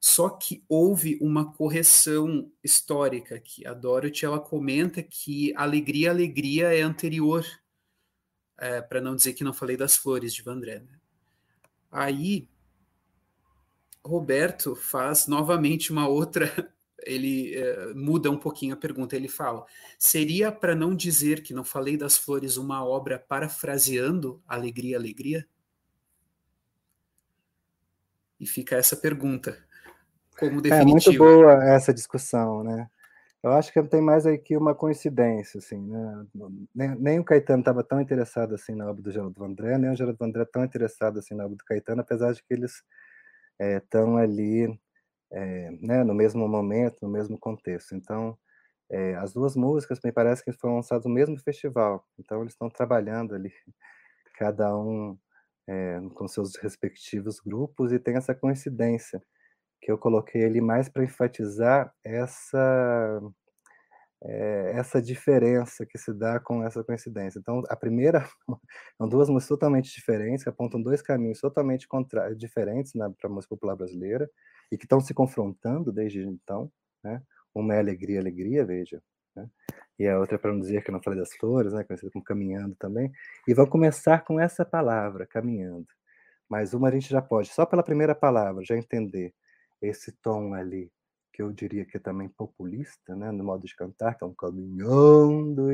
[0.00, 3.66] Só que houve uma correção histórica aqui.
[3.66, 7.44] A Dorothy ela comenta que alegria, alegria é anterior,
[8.56, 10.78] é, para não dizer que não falei das flores de Vandré.
[10.78, 10.97] Né?
[11.90, 12.48] Aí
[14.04, 16.50] Roberto faz novamente uma outra.
[17.04, 19.14] Ele é, muda um pouquinho a pergunta.
[19.14, 19.64] Ele fala:
[19.98, 25.46] seria para não dizer que não falei das flores uma obra parafraseando Alegria, Alegria?
[28.38, 29.56] E fica essa pergunta
[30.38, 30.80] como definitiva.
[30.80, 32.90] É muito boa essa discussão, né?
[33.42, 36.26] Eu acho que tem mais aqui uma coincidência, assim, né?
[36.74, 39.96] Nem, nem o Caetano estava tão interessado assim na obra do Geraldo Vandré, nem o
[39.96, 42.82] Geraldo Vandré tão interessado assim na obra do Caetano, apesar de que eles
[43.60, 44.80] estão é, ali
[45.32, 47.94] é, né, no mesmo momento, no mesmo contexto.
[47.94, 48.38] Então,
[48.90, 52.70] é, as duas músicas me parece que foram lançadas no mesmo festival, então eles estão
[52.70, 53.52] trabalhando ali,
[54.36, 55.18] cada um
[56.14, 59.22] com seus respectivos grupos, e tem essa coincidência
[59.80, 63.20] que eu coloquei ali mais para enfatizar essa
[64.22, 67.38] é, essa diferença que se dá com essa coincidência.
[67.38, 68.28] Então, a primeira
[68.98, 73.54] são duas músicas totalmente diferentes, que apontam dois caminhos totalmente contra, diferentes para a música
[73.54, 74.28] popular brasileira
[74.72, 76.70] e que estão se confrontando desde então.
[77.02, 77.22] Né?
[77.54, 79.00] Uma é alegria, alegria, veja,
[79.36, 79.48] né?
[79.98, 81.84] e a outra é para não dizer que eu não falei das flores, né?
[81.84, 83.10] conhecida como caminhando também.
[83.46, 85.86] E vão começar com essa palavra, caminhando.
[86.48, 89.34] Mas uma a gente já pode, só pela primeira palavra, já entender
[89.82, 90.90] esse tom ali,
[91.32, 94.34] que eu diria que é também populista, né, no modo de cantar, que é um
[94.34, 95.70] caminhando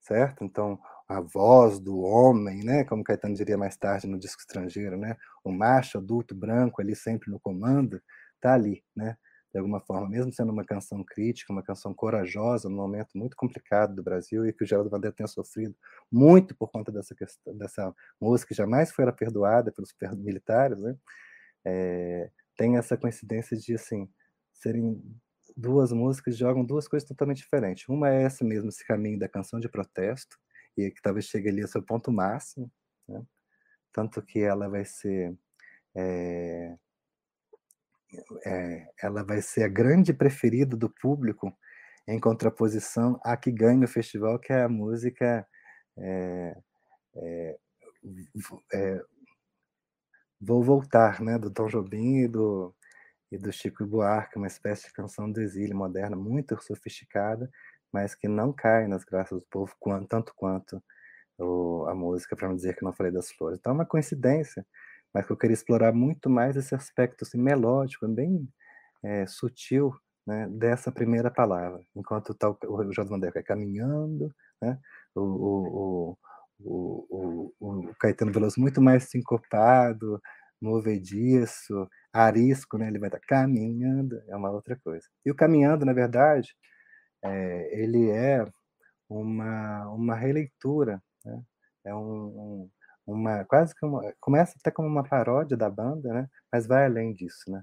[0.00, 0.44] certo?
[0.44, 0.78] Então,
[1.08, 5.50] a voz do homem, né, como Caetano diria mais tarde no disco estrangeiro, né, o
[5.52, 8.00] macho adulto branco ali sempre no comando,
[8.40, 9.16] tá ali, né?
[9.52, 13.94] De alguma forma, mesmo sendo uma canção crítica, uma canção corajosa, num momento muito complicado
[13.94, 15.74] do Brasil e que o Geraldo Vandré tenha sofrido
[16.12, 20.96] muito por conta dessa questão, dessa música que jamais foi perdoada pelos militares, né?
[21.64, 24.08] É, tem essa coincidência de assim
[24.52, 25.02] serem
[25.56, 27.88] duas músicas que jogam duas coisas totalmente diferentes.
[27.88, 30.36] Uma é essa mesmo, esse caminho da canção de protesto,
[30.76, 32.70] e que talvez chegue ali ao seu ponto máximo,
[33.08, 33.22] né?
[33.92, 35.34] tanto que ela vai ser
[35.94, 36.76] é,
[38.44, 41.56] é, ela vai ser a grande preferida do público
[42.06, 45.46] em contraposição à que ganha o festival, que é a música
[45.98, 46.56] é,
[50.40, 52.74] Vou Voltar, né, do Tom Jobim e do,
[53.30, 57.50] e do Chico Buarque, uma espécie de canção do exílio moderna, muito sofisticada,
[57.92, 59.74] mas que não cai nas graças do povo
[60.08, 60.82] tanto quanto
[61.38, 63.58] o, a música, para não dizer que não falei das flores.
[63.58, 64.66] Então é uma coincidência,
[65.12, 68.48] mas que eu queria explorar muito mais esse aspecto assim, melódico, bem
[69.02, 69.94] é, sutil
[70.26, 74.78] né, dessa primeira palavra, enquanto tá o, o Jorge Vandeco é caminhando, né,
[75.14, 76.18] o, o,
[76.60, 80.20] o, o, o Caetano Veloso muito mais sincopado,
[80.60, 82.88] movediço, arisco, né?
[82.88, 85.06] Ele vai estar caminhando, é uma outra coisa.
[85.24, 86.54] E o caminhando, na verdade,
[87.24, 88.44] é, ele é
[89.08, 91.42] uma, uma releitura, né?
[91.84, 92.70] É um, um,
[93.06, 96.28] uma quase que uma, começa até como uma paródia da banda, né?
[96.52, 97.62] Mas vai além disso, né?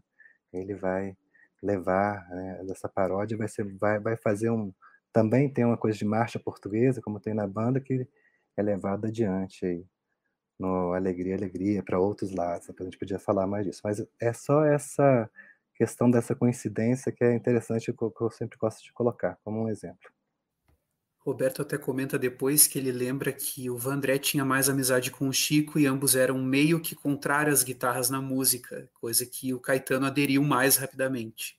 [0.54, 1.16] Ele vai
[1.62, 4.74] levar né, dessa paródia, vai ser, vai, vai fazer um
[5.14, 8.08] também tem uma coisa de marcha portuguesa, como tem na banda, que
[8.58, 9.86] é levado adiante aí
[10.60, 12.70] no Alegria, Alegria, para outros lados.
[12.70, 15.30] A gente podia falar mais disso, mas é só essa
[15.76, 20.12] questão dessa coincidência que é interessante que eu sempre gosto de colocar como um exemplo.
[21.18, 25.34] Roberto até comenta depois que ele lembra que o Vandré tinha mais amizade com o
[25.34, 30.06] Chico e ambos eram meio que contrários às guitarras na música, coisa que o Caetano
[30.06, 31.58] aderiu mais rapidamente.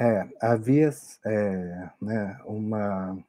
[0.00, 0.90] É, havia
[1.26, 3.22] é, né, uma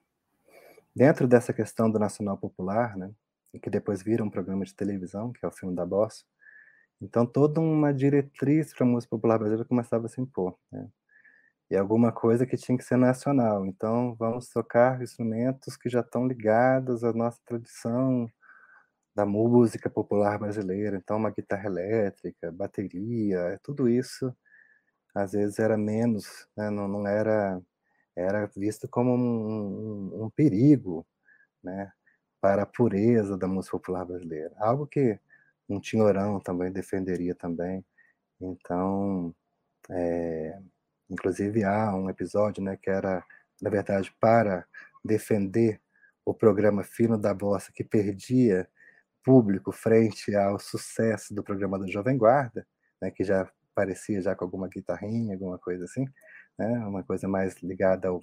[0.96, 3.12] Dentro dessa questão do nacional popular, né,
[3.62, 6.24] que depois vira um programa de televisão, que é o filme da Bossa,
[7.02, 10.58] então toda uma diretriz para a música popular brasileira começava a se impor.
[10.72, 10.88] Né?
[11.72, 13.66] E alguma coisa que tinha que ser nacional.
[13.66, 18.30] Então vamos tocar instrumentos que já estão ligados à nossa tradição
[19.16, 20.98] da música popular brasileira.
[20.98, 24.34] Então uma guitarra elétrica, bateria, tudo isso
[25.16, 26.70] às vezes era menos, né?
[26.70, 27.62] não, não era
[28.16, 31.06] era visto como um, um, um perigo
[31.64, 31.92] né,
[32.42, 34.54] para a pureza da música popular brasileira.
[34.58, 35.20] Algo que
[35.68, 37.86] um Tinhorão também defenderia também.
[38.40, 39.34] Então,
[39.90, 40.60] é,
[41.10, 43.24] inclusive há um episódio né, que era,
[43.62, 44.66] na verdade, para
[45.04, 45.82] defender
[46.26, 48.68] o programa Fino da Bossa, que perdia
[49.24, 52.68] público frente ao sucesso do programa da Jovem Guarda,
[53.02, 56.06] né, que já parecia já com alguma guitarrinha, alguma coisa assim
[56.58, 56.80] né?
[56.86, 58.22] uma coisa mais ligada ao,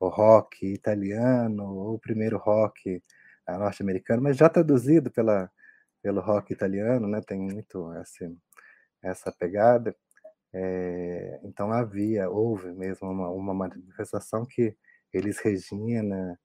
[0.00, 3.02] ao rock italiano, ou primeiro rock
[3.46, 5.50] ah, norte-americano, mas já traduzido pela,
[6.02, 7.20] pelo rock italiano, né?
[7.26, 8.32] tem muito essa,
[9.02, 9.94] essa pegada.
[10.52, 14.76] É, então havia, houve mesmo uma, uma manifestação que
[15.12, 16.38] eles, Regina,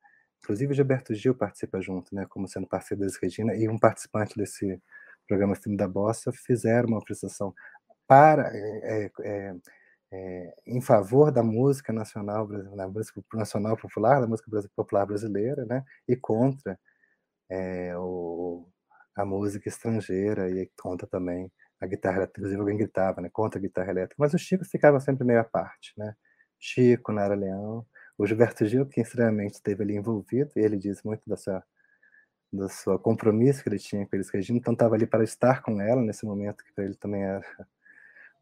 [0.44, 4.80] inclusive Gilberto Gil participa junto, né, como sendo parceiro deles, Regina, e um participante desse
[5.28, 7.54] programa Filme da Bossa fizeram uma prestação
[8.08, 9.56] para é, é,
[10.16, 15.84] é, em favor da música nacional, da música nacional popular, da música popular brasileira, né,
[16.08, 16.80] e contra
[17.50, 18.66] é, o,
[19.16, 21.52] a música estrangeira e conta também
[21.82, 25.26] a guitarra, inclusive alguém gritava, né, contra a guitarra elétrica, mas o Chico ficava sempre
[25.26, 26.16] meio à parte, né,
[26.60, 27.86] Chico, Nara Leão,
[28.18, 31.64] o Gilberto Gil, que extremamente esteve ali envolvido, e ele diz muito da sua
[32.54, 35.82] do seu compromisso que ele tinha com eles, Regina, então estava ali para estar com
[35.82, 37.42] ela nesse momento que para ele também era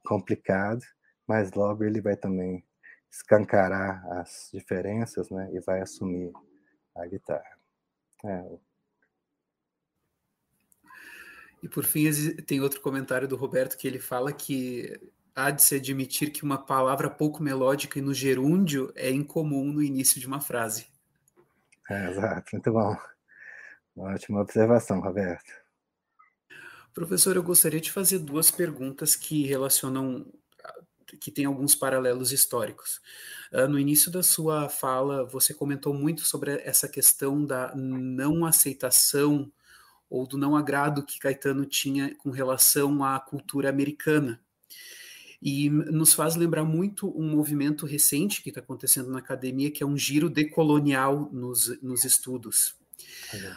[0.05, 0.83] complicado,
[1.27, 2.63] mas logo ele vai também
[3.09, 6.31] escancarar as diferenças, né, e vai assumir
[6.95, 7.57] a guitarra.
[8.25, 8.57] É.
[11.61, 12.09] E por fim,
[12.45, 14.99] tem outro comentário do Roberto que ele fala que
[15.35, 19.81] há de se admitir que uma palavra pouco melódica e no gerúndio é incomum no
[19.81, 20.87] início de uma frase.
[21.89, 22.95] É, exato, muito bom.
[23.95, 25.51] Ótima observação, Roberto.
[26.93, 30.25] Professor, eu gostaria de fazer duas perguntas que relacionam,
[31.19, 33.01] que têm alguns paralelos históricos.
[33.51, 39.51] Uh, no início da sua fala, você comentou muito sobre essa questão da não aceitação
[40.09, 44.39] ou do não agrado que Caetano tinha com relação à cultura americana.
[45.41, 49.85] E nos faz lembrar muito um movimento recente que está acontecendo na academia, que é
[49.85, 52.75] um giro decolonial nos, nos estudos.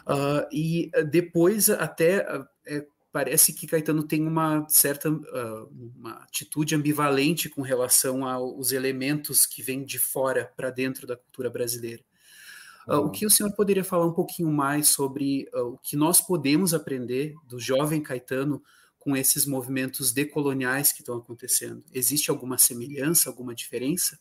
[0.06, 2.26] Uh, e depois até
[2.66, 9.46] é, parece que Caetano tem uma certa uh, uma atitude ambivalente com relação aos elementos
[9.46, 12.02] que vêm de fora para dentro da cultura brasileira.
[12.86, 16.74] Uh, o que o senhor poderia falar um pouquinho mais sobre o que nós podemos
[16.74, 18.62] aprender do jovem Caetano
[18.98, 21.82] com esses movimentos decoloniais que estão acontecendo?
[21.94, 24.18] Existe alguma semelhança, alguma diferença?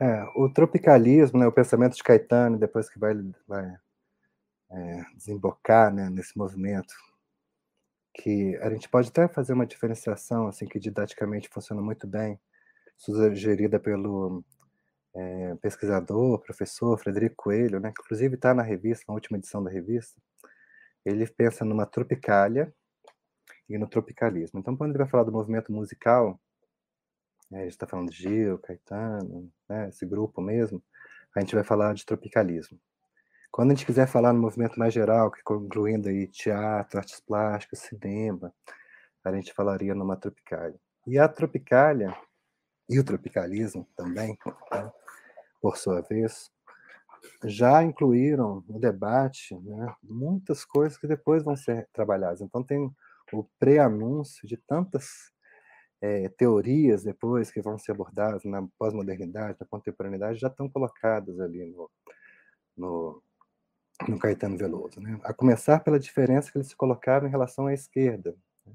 [0.00, 3.14] É, o tropicalismo, né, o pensamento de Caetano, depois que vai,
[3.46, 3.76] vai
[4.70, 6.94] é, desembocar né, nesse movimento,
[8.14, 12.40] que a gente pode até fazer uma diferenciação, assim, que didaticamente funciona muito bem,
[12.96, 14.42] sugerida pelo
[15.14, 19.70] é, pesquisador, professor Frederico Coelho, né, que inclusive está na revista, na última edição da
[19.70, 20.20] revista,
[21.04, 22.72] ele pensa numa tropicália
[23.68, 24.60] e no tropicalismo.
[24.60, 26.40] Então, quando ele vai falar do movimento musical,
[27.50, 30.82] né, a gente está falando de Gil, Caetano, né, esse grupo mesmo,
[31.34, 32.78] a gente vai falar de tropicalismo.
[33.56, 37.78] Quando a gente quiser falar no movimento mais geral, que incluindo aí teatro, artes plásticas,
[37.78, 38.52] cinema,
[39.24, 40.78] a gente falaria numa tropicália.
[41.06, 42.14] E a tropicália
[42.86, 44.36] e o tropicalismo também,
[44.70, 44.92] né,
[45.58, 46.50] por sua vez,
[47.44, 52.42] já incluíram no debate né, muitas coisas que depois vão ser trabalhadas.
[52.42, 52.94] Então tem
[53.32, 55.32] o pré-anúncio de tantas
[56.02, 61.64] é, teorias depois que vão ser abordadas na pós-modernidade, na contemporaneidade, já estão colocadas ali
[61.64, 61.90] no,
[62.76, 63.22] no,
[64.08, 65.00] no Caetano Veloso.
[65.00, 65.18] Né?
[65.24, 68.36] A começar pela diferença que ele se colocava em relação à esquerda.
[68.64, 68.74] Né?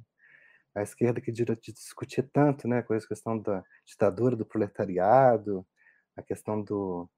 [0.75, 5.65] A esquerda que discutia tanto né, com a questão da ditadura do proletariado,
[6.15, 7.09] a questão do,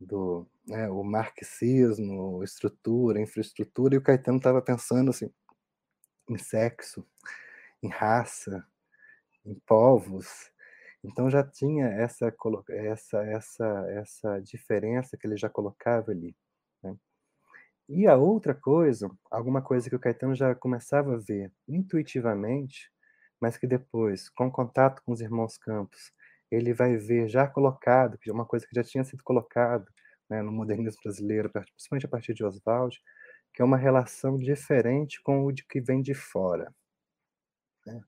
[0.00, 5.30] do né, o marxismo, estrutura, infraestrutura, e o Caetano estava pensando assim,
[6.28, 7.06] em sexo,
[7.82, 8.66] em raça,
[9.44, 10.50] em povos.
[11.04, 12.34] Então já tinha essa
[12.68, 16.34] essa essa essa diferença que ele já colocava ali.
[17.88, 22.90] E a outra coisa, alguma coisa que o Caetano já começava a ver intuitivamente,
[23.40, 26.12] mas que depois, com contato com os irmãos Campos,
[26.50, 29.86] ele vai ver já colocado, que é uma coisa que já tinha sido colocado
[30.28, 33.00] né, no modernismo brasileiro, principalmente a partir de Oswald,
[33.54, 36.72] que é uma relação diferente com o de que vem de fora.
[37.86, 38.02] Né?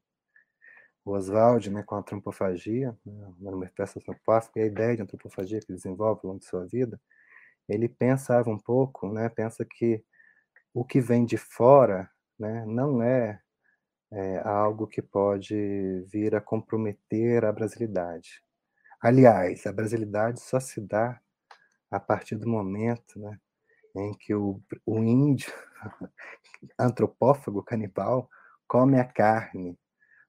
[1.09, 5.59] o Oswald, né, com a antropofagia, né, o manifesto antropófago, e a ideia de antropofagia
[5.59, 7.01] que ele desenvolve ao longo de sua vida,
[7.69, 10.03] ele pensava um pouco, né, pensa que
[10.73, 13.41] o que vem de fora né, não é,
[14.13, 18.43] é algo que pode vir a comprometer a brasilidade.
[19.01, 21.21] Aliás, a brasilidade só se dá
[21.91, 23.39] a partir do momento né,
[23.97, 25.53] em que o, o índio
[26.79, 28.29] antropófago, canibal,
[28.67, 29.79] come a carne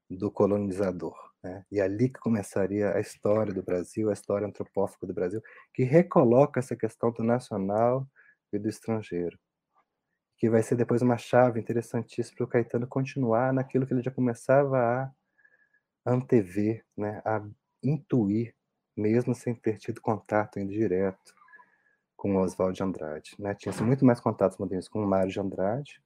[0.09, 1.28] do colonizador.
[1.43, 1.65] Né?
[1.71, 5.41] E ali que começaria a história do Brasil, a história antropófica do Brasil,
[5.73, 8.07] que recoloca essa questão do nacional
[8.51, 9.37] e do estrangeiro.
[10.37, 14.11] Que vai ser depois uma chave interessantíssima para o Caetano continuar naquilo que ele já
[14.11, 15.11] começava a
[16.05, 17.21] antever, né?
[17.25, 17.43] a
[17.83, 18.53] intuir,
[18.95, 21.33] mesmo sem ter tido contato ainda direto
[22.17, 23.35] com Oswald de Andrade.
[23.39, 23.53] Né?
[23.55, 26.01] Tinha muito mais contatos modernos com Mário de Andrade,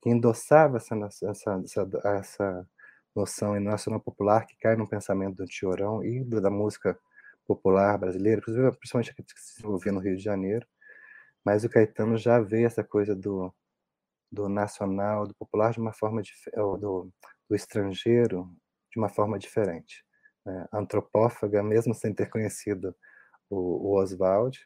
[0.00, 2.68] que endossava essa, essa, essa, essa
[3.14, 6.98] noção nacional popular que cai no pensamento do Tiorão e da música
[7.46, 10.66] popular brasileira, principalmente a que se desenvolvia no Rio de Janeiro,
[11.44, 13.52] mas o Caetano já vê essa coisa do,
[14.30, 16.22] do nacional, do popular de uma forma
[16.54, 17.12] do,
[17.48, 18.48] do estrangeiro
[18.90, 20.04] de uma forma diferente.
[20.44, 20.66] Né?
[20.72, 22.94] Antropófaga, mesmo sem ter conhecido
[23.50, 24.58] o, o Oswald,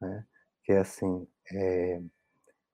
[0.00, 0.26] né?
[0.62, 2.00] que é assim, é,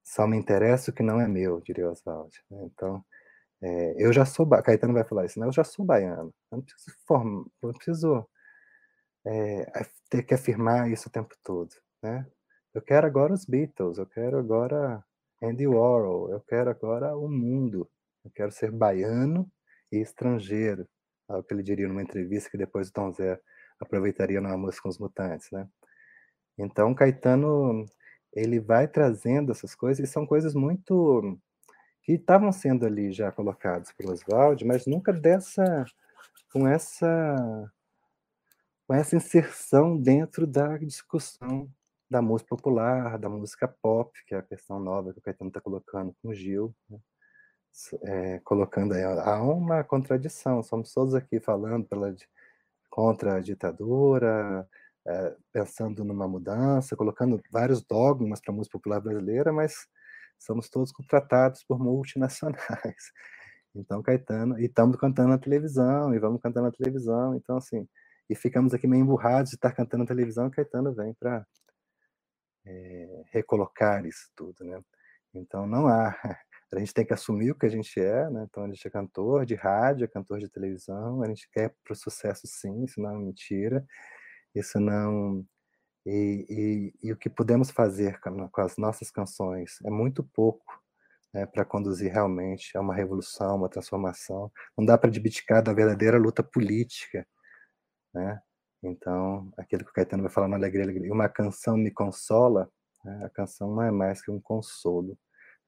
[0.04, 2.36] só me interessa o que não é meu, diria Oswald.
[2.50, 2.64] Né?
[2.64, 3.04] Então,
[3.62, 5.46] é, eu já sou, Caetano vai falar isso, né?
[5.46, 6.96] eu já sou baiano, eu não preciso,
[7.62, 8.28] eu não preciso
[9.26, 9.66] é,
[10.10, 12.26] ter que afirmar isso o tempo todo, né?
[12.74, 15.02] Eu quero agora os Beatles, eu quero agora
[15.42, 17.88] Andy Warhol, eu quero agora o mundo,
[18.24, 19.50] eu quero ser baiano
[19.90, 20.86] e estrangeiro,
[21.30, 23.40] é o que ele diria numa entrevista que depois o Tom Zé
[23.80, 25.68] aproveitaria numa música com os Mutantes, né?
[26.58, 27.84] Então, Caetano,
[28.32, 31.38] ele vai trazendo essas coisas, e são coisas muito
[32.06, 35.84] que estavam sendo ali já colocados por Oswald, mas nunca dessa
[36.52, 37.72] com essa
[38.86, 41.68] com essa inserção dentro da discussão
[42.08, 45.60] da música popular, da música pop, que é a questão nova que o Caetano está
[45.60, 47.00] colocando com o Gil, né?
[48.04, 52.14] é, colocando aí, há uma contradição, somos todos aqui falando pela,
[52.88, 54.68] contra a ditadura,
[55.04, 59.88] é, pensando numa mudança, colocando vários dogmas para a música popular brasileira, mas
[60.38, 62.60] somos todos contratados por multinacionais.
[63.78, 67.86] Então, Caetano, e estamos cantando na televisão, e vamos cantando na televisão, então, assim,
[68.28, 71.46] e ficamos aqui meio emburrados de estar cantando na televisão, Caetano vem para
[72.66, 74.80] é, recolocar isso tudo, né?
[75.34, 76.08] Então não há,
[76.72, 78.46] a gente tem que assumir o que a gente é, né?
[78.48, 81.92] Então a gente é cantor de rádio, é cantor de televisão, a gente quer para
[81.92, 83.84] o sucesso sim, isso não é mentira,
[84.54, 85.46] isso não
[86.06, 86.46] e,
[87.02, 90.80] e, e o que podemos fazer com, as nossas canções é muito pouco
[91.34, 94.50] né, para conduzir realmente a uma revolução, uma transformação.
[94.78, 97.26] Não dá para abdicar da verdadeira luta política
[98.16, 98.40] né?
[98.82, 102.70] Então, aquilo que o Caetano vai falar no Alegria, Alegria, uma canção me consola,
[103.04, 103.26] né?
[103.26, 105.18] a canção não é mais que um consolo,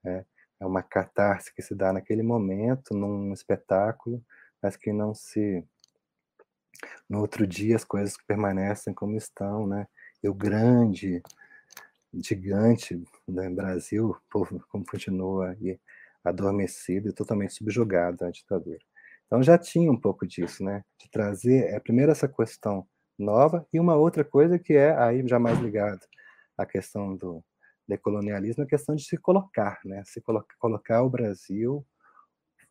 [0.03, 0.25] né?
[0.61, 4.25] é uma catarse que se dá naquele momento, num espetáculo,
[4.63, 5.65] mas que não se...
[7.09, 9.87] No outro dia as coisas permanecem como estão, né?
[10.25, 11.23] O grande,
[12.13, 15.79] gigante né, Brasil, povo como continua aí
[16.25, 18.79] adormecido e totalmente subjugado à ditadura.
[19.27, 20.85] Então já tinha um pouco disso, né?
[20.99, 22.87] De trazer, é, primeiro essa questão
[23.19, 26.01] nova e uma outra coisa que é aí já mais ligado
[26.57, 27.45] à questão do
[27.87, 30.03] decolonialismo, a questão de se colocar, né?
[30.07, 31.87] Se colocar, colocar o Brasil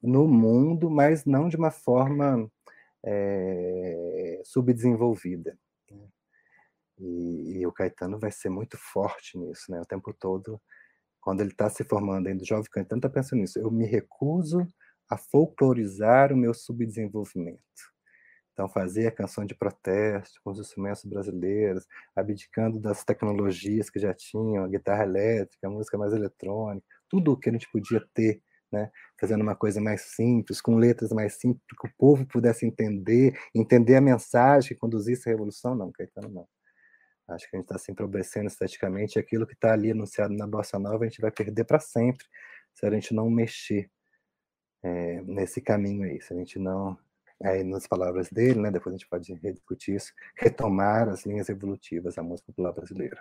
[0.01, 2.49] no mundo, mas não de uma forma
[3.05, 5.57] é, subdesenvolvida.
[6.99, 9.79] E, e, o Caetano vai ser muito forte nisso, né?
[9.81, 10.59] O tempo todo,
[11.21, 13.59] quando ele está se formando ainda, o jovem Caetano está pensando nisso.
[13.59, 14.65] Eu me recuso
[15.09, 17.61] a folclorizar o meu subdesenvolvimento.
[18.57, 24.15] Então, fazer a canção de protesto com os instrumentos brasileiros, abdicando das tecnologias que já
[24.15, 28.41] tinham, a guitarra elétrica, a música mais eletrônica, tudo o que a gente podia ter,
[28.71, 28.89] né?
[29.19, 33.95] fazendo uma coisa mais simples, com letras mais simples, que o povo pudesse entender, entender
[33.95, 35.75] a mensagem que conduzisse a revolução.
[35.75, 36.47] Não, Caetano, não.
[37.27, 40.79] Acho que a gente está se empobrecendo esteticamente, aquilo que está ali anunciado na Bossa
[40.79, 42.25] Nova a gente vai perder para sempre
[42.73, 43.89] se a gente não mexer
[44.81, 46.21] é, nesse caminho aí.
[46.21, 46.97] Se a gente não,
[47.43, 52.15] aí nas palavras dele, né, depois a gente pode rediscutir isso, retomar as linhas evolutivas
[52.15, 53.19] da música popular brasileira.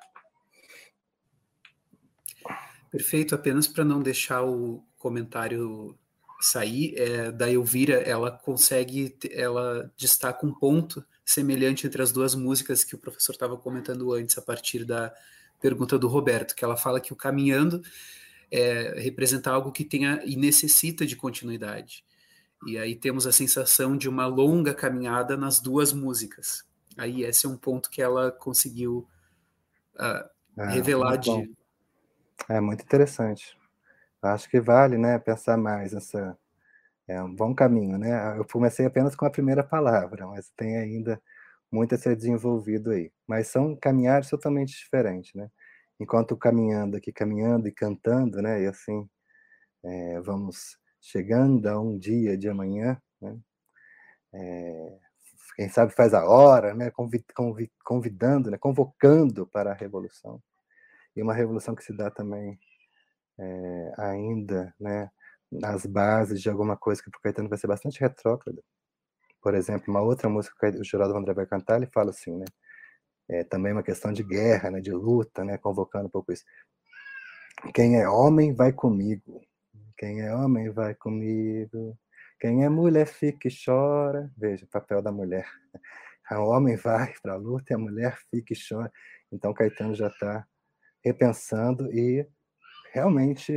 [2.91, 5.99] Perfeito, apenas para não deixar o comentário
[6.41, 12.85] sair, é, da Elvira, ela consegue, ela destaca um ponto semelhante entre as duas músicas
[12.85, 15.13] que o professor estava comentando antes, a partir da
[15.61, 17.83] pergunta do Roberto, que ela fala que o Caminhando
[18.51, 22.05] é, representar algo que tenha e necessita de continuidade.
[22.65, 26.65] E aí temos a sensação de uma longa caminhada nas duas músicas.
[26.97, 29.07] Aí esse é um ponto que ela conseguiu
[29.97, 31.29] uh, é, revelar de.
[31.29, 31.45] Bom.
[32.49, 33.57] É muito interessante.
[34.23, 36.39] Acho que vale, né, pensar mais nessa.
[37.09, 38.39] É um bom caminho, né?
[38.39, 41.21] Eu comecei apenas com a primeira palavra, mas tem ainda
[41.73, 43.13] muito a ser desenvolvido aí.
[43.29, 45.51] Mas são caminhadas totalmente diferentes, né?
[46.01, 48.63] enquanto caminhando aqui, caminhando e cantando, né?
[48.63, 49.09] E assim,
[49.85, 53.39] é, vamos chegando a um dia de amanhã, né?
[54.35, 54.99] É,
[55.57, 56.93] quem sabe faz a hora, né?
[57.85, 58.59] convidando, né?
[58.59, 60.43] convocando para a revolução.
[61.17, 62.59] E uma revolução que se dá também
[63.39, 65.11] é, ainda, né?
[65.51, 68.63] Nas bases de alguma coisa que o Caetano vai ser bastante retrógrada.
[69.43, 72.47] Por exemplo, uma outra música que o Geraldo André vai cantar, ele fala assim, né?
[73.29, 76.45] é, também uma questão de guerra, né, de luta, né, convocando um pouco isso.
[77.75, 79.43] Quem é homem vai comigo,
[79.97, 81.99] quem é homem vai comigo,
[82.39, 84.31] Quem é mulher fica e chora.
[84.37, 85.47] Veja papel da mulher.
[86.33, 88.93] O homem vai para a luta e a mulher fica e chora.
[89.33, 90.45] Então Caetano já está
[91.05, 92.27] repensando e
[92.93, 93.53] realmente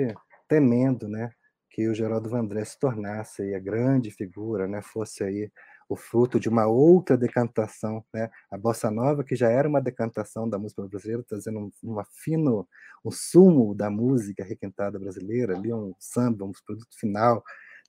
[0.47, 1.31] temendo, né,
[1.79, 5.49] que o Geraldo Vandré se tornasse aí a grande figura, né, fosse aí
[5.87, 8.29] o fruto de uma outra decantação, né?
[8.51, 12.67] A bossa nova que já era uma decantação da música brasileira, trazendo um, uma fino,
[13.03, 17.43] um sumo da música requentada brasileira, ali um samba, um produto final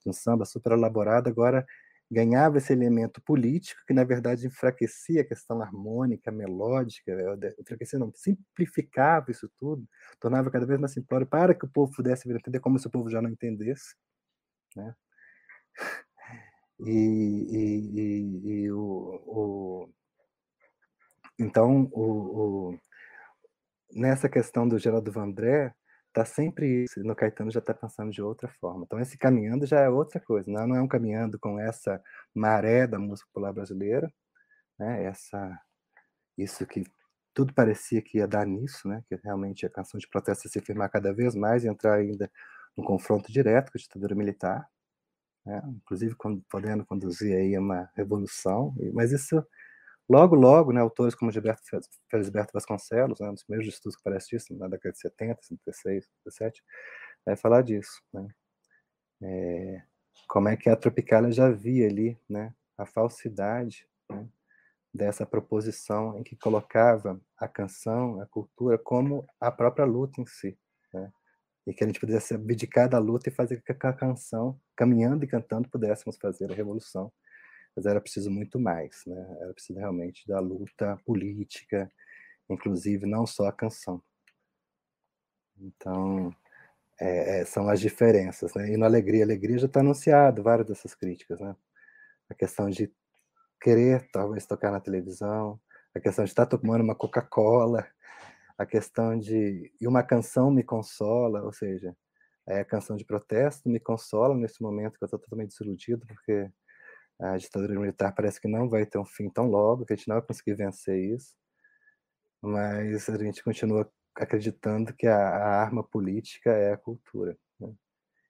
[0.05, 1.65] um samba super elaborado, agora
[2.11, 7.11] ganhava esse elemento político que na verdade enfraquecia a questão harmônica, melódica,
[7.59, 9.87] enfraquecia não, simplificava isso tudo,
[10.19, 13.09] tornava cada vez mais simplório para que o povo pudesse entender como se o povo
[13.09, 13.95] já não entendesse,
[14.75, 14.93] né?
[16.79, 18.77] E, e, e, e o,
[19.25, 19.89] o,
[21.39, 22.79] então, o, o,
[23.93, 25.73] nessa questão do Geraldo Vandré,
[26.11, 28.83] está sempre isso, no Caetano já está pensando de outra forma.
[28.85, 32.01] Então, esse caminhando já é outra coisa, não, não é um caminhando com essa
[32.35, 34.11] maré da música popular brasileira,
[34.77, 35.05] né?
[35.05, 35.59] essa,
[36.37, 36.83] isso que
[37.33, 39.03] tudo parecia que ia dar nisso, né?
[39.07, 42.29] que realmente a canção de protesto ia se firmar cada vez mais e entrar ainda
[42.77, 44.67] no confronto direto com a ditadura militar,
[45.45, 45.61] né?
[45.77, 46.15] inclusive
[46.49, 49.45] podendo conduzir aí uma revolução, mas isso
[50.11, 51.61] logo, logo, né, autores como Gilberto
[52.09, 56.05] Felisberto Vasconcelos, né, um dos primeiros estudos que aparece disso, na década de 70, 76,
[56.25, 56.63] 77,
[57.25, 58.27] vai falar disso, né?
[59.23, 59.83] É,
[60.27, 64.27] como é que a Tropicália já via ali, né, a falsidade né,
[64.93, 70.57] dessa proposição em que colocava a canção, a cultura, como a própria luta em si,
[70.93, 71.11] né?
[71.65, 75.23] e que a gente pudesse abdicar da luta e fazer com que a canção, caminhando
[75.23, 77.11] e cantando, pudéssemos fazer a revolução.
[77.75, 79.37] Mas era preciso muito mais, né?
[79.39, 81.91] Era preciso realmente da luta política,
[82.49, 84.01] inclusive não só a canção.
[85.57, 86.33] Então,
[86.99, 88.71] é, é são as diferenças, né?
[88.71, 91.55] E no Alegria, Alegria já está anunciado várias dessas críticas, né?
[92.29, 92.91] A questão de
[93.61, 95.59] querer talvez tocar na televisão,
[95.93, 97.87] a questão de estar tomando uma Coca-Cola,
[98.57, 101.95] a questão de e uma canção me consola, ou seja,
[102.47, 106.49] é a canção de protesto me consola nesse momento que eu estou totalmente desiludido porque
[107.21, 110.07] a ditadura militar parece que não vai ter um fim tão logo, que a gente
[110.07, 111.35] não vai conseguir vencer isso,
[112.41, 117.37] mas a gente continua acreditando que a, a arma política é a cultura.
[117.59, 117.71] Né?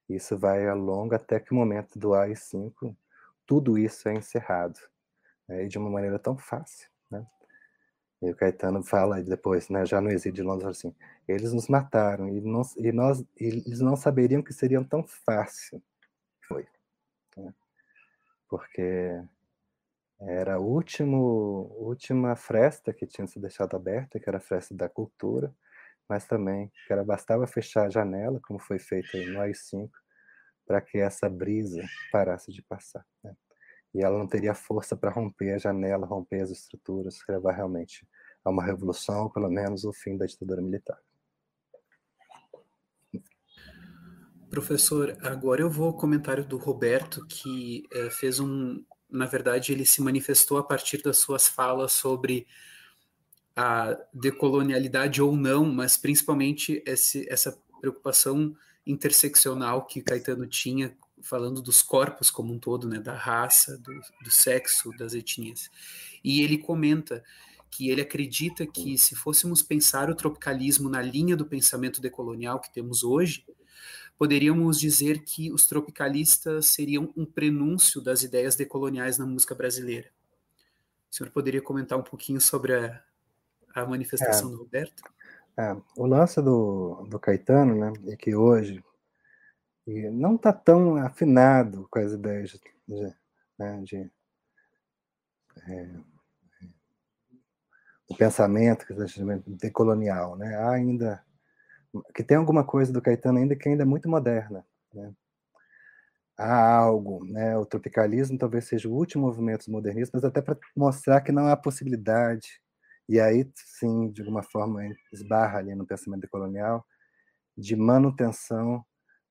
[0.10, 2.96] Isso vai a longo até que o momento do AI-5,
[3.46, 4.80] tudo isso é encerrado,
[5.48, 5.64] né?
[5.64, 6.90] e de uma maneira tão fácil.
[7.10, 7.26] Né?
[8.22, 10.94] E o Caetano fala depois, né, já no exílio de Londres, assim,
[11.28, 12.40] eles nos mataram e,
[12.78, 15.82] e nós, eles não saberiam que seria tão fácil.
[16.46, 16.68] Foi.
[17.38, 17.54] Né?
[18.52, 19.20] Porque
[20.20, 24.90] era a último, última fresta que tinha sido deixada aberta, que era a fresta da
[24.90, 25.56] cultura,
[26.08, 29.90] mas também que era bastava fechar a janela, como foi feito no AI-5,
[30.68, 33.06] para que essa brisa parasse de passar.
[33.24, 33.34] Né?
[33.94, 38.08] e ela não teria força para romper a janela, romper as estruturas, levar realmente
[38.44, 40.98] a uma revolução, ou pelo menos o fim da ditadura militar.
[44.52, 48.84] Professor, agora eu vou ao comentário do Roberto, que é, fez um.
[49.10, 52.46] Na verdade, ele se manifestou a partir das suas falas sobre
[53.56, 58.54] a decolonialidade ou não, mas principalmente esse, essa preocupação
[58.86, 64.32] interseccional que Caetano tinha falando dos corpos como um todo, né, da raça, do, do
[64.32, 65.70] sexo, das etnias.
[66.22, 67.24] E ele comenta
[67.70, 72.74] que ele acredita que se fôssemos pensar o tropicalismo na linha do pensamento decolonial que
[72.74, 73.46] temos hoje,
[74.22, 80.12] poderíamos dizer que os tropicalistas seriam um prenúncio das ideias decoloniais na música brasileira.
[81.10, 83.04] O senhor poderia comentar um pouquinho sobre a,
[83.74, 85.02] a manifestação é, do Roberto?
[85.58, 88.84] É, o lance do, do Caetano, né, é que hoje
[89.88, 92.52] e não está tão afinado com as ideias
[92.88, 93.16] de,
[93.58, 94.12] né, de
[95.68, 95.90] é,
[98.08, 98.86] o pensamento
[99.48, 100.58] decolonial, né?
[100.58, 101.26] Há ainda
[102.16, 105.14] que tem alguma coisa do Caetano ainda que ainda é muito moderna, né?
[106.38, 107.58] Há algo, né?
[107.58, 111.48] O tropicalismo talvez seja o último movimento dos modernistas, mas até para mostrar que não
[111.48, 112.62] há possibilidade
[113.08, 114.82] e aí sim, de alguma forma
[115.12, 116.86] esbarra ali no pensamento decolonial
[117.58, 118.86] de manutenção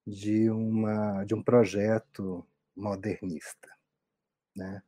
[0.06, 2.46] de, uma, de um projeto
[2.76, 3.68] modernista.
[4.54, 4.82] Né?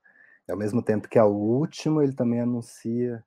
[0.49, 3.25] Ao mesmo tempo que ao último, ele também anuncia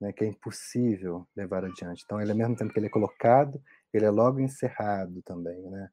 [0.00, 2.02] né, que é impossível levar adiante.
[2.04, 3.60] Então, ele, ao mesmo tempo que ele é colocado,
[3.96, 5.62] ele é logo encerrado também.
[5.70, 5.88] Né?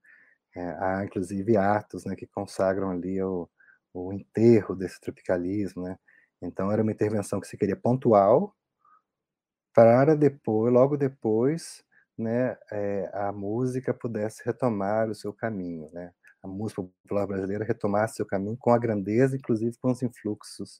[0.55, 3.49] É, há, inclusive, atos né, que consagram ali o,
[3.93, 5.83] o enterro desse tropicalismo.
[5.83, 5.97] Né?
[6.41, 8.55] Então, era uma intervenção que se queria pontual,
[9.73, 11.83] para depois, logo depois,
[12.17, 16.13] né, é, a música pudesse retomar o seu caminho, né?
[16.45, 20.79] a música popular brasileira retomasse seu caminho com a grandeza, inclusive com os influxos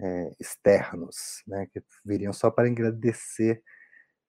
[0.00, 3.62] é, externos, né, que viriam só para engrandecer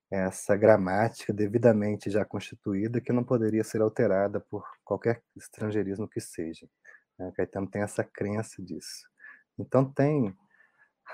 [0.10, 6.68] essa gramática devidamente já constituída, que não poderia ser alterada por qualquer estrangeirismo que seja.
[7.20, 7.32] Né?
[7.36, 9.08] Caetano tem essa crença disso.
[9.60, 10.36] Então tem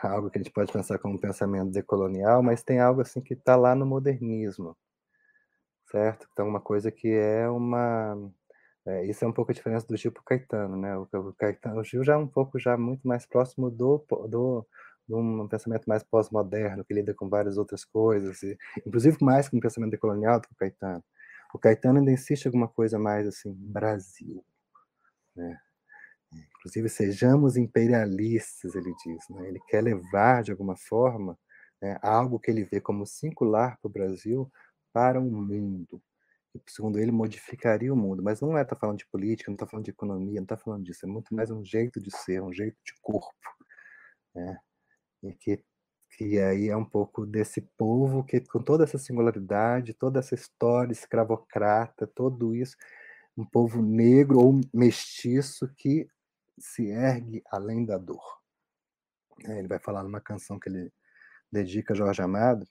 [0.01, 3.33] algo que a gente pode pensar como um pensamento decolonial, mas tem algo assim que
[3.33, 4.77] está lá no modernismo,
[5.91, 6.27] certo?
[6.31, 8.17] Então uma coisa que é uma
[8.85, 10.97] é, isso é um pouco a diferença do Gil para o Caetano, né?
[10.97, 14.65] O, o, Caetano, o Gil já é um pouco já muito mais próximo do, do
[15.07, 19.57] de um pensamento mais pós-moderno que lida com várias outras coisas, e, inclusive mais com
[19.57, 21.03] um pensamento decolonial do que o Caetano.
[21.53, 24.43] O Caetano ainda insiste em alguma coisa mais assim, Brasil,
[25.35, 25.59] né?
[26.57, 29.29] Inclusive, sejamos imperialistas, ele diz.
[29.29, 29.49] Né?
[29.49, 31.37] Ele quer levar, de alguma forma,
[31.81, 34.51] né, algo que ele vê como singular para o Brasil
[34.93, 36.01] para o mundo.
[36.55, 38.23] E, segundo ele, modificaria o mundo.
[38.23, 40.83] Mas não é tá falando de política, não está falando de economia, não está falando
[40.83, 41.05] disso.
[41.05, 43.49] É muito mais um jeito de ser, um jeito de corpo.
[44.35, 44.57] Né?
[45.23, 45.63] E que,
[46.11, 50.91] que aí é um pouco desse povo que, com toda essa singularidade, toda essa história
[50.91, 52.75] escravocrata, tudo isso,
[53.35, 56.07] um povo negro ou mestiço que
[56.59, 58.41] se ergue além da dor.
[59.45, 60.93] É, ele vai falar numa canção que ele
[61.51, 62.67] dedica a Jorge Amado,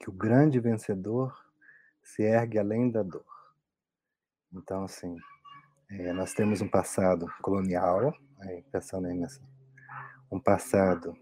[0.00, 1.36] que o grande vencedor
[2.02, 3.24] se ergue além da dor.
[4.52, 5.16] Então, assim,
[5.90, 8.12] é, nós temos um passado colonial,
[8.70, 9.40] pensando aí nessa,
[10.32, 11.14] um passado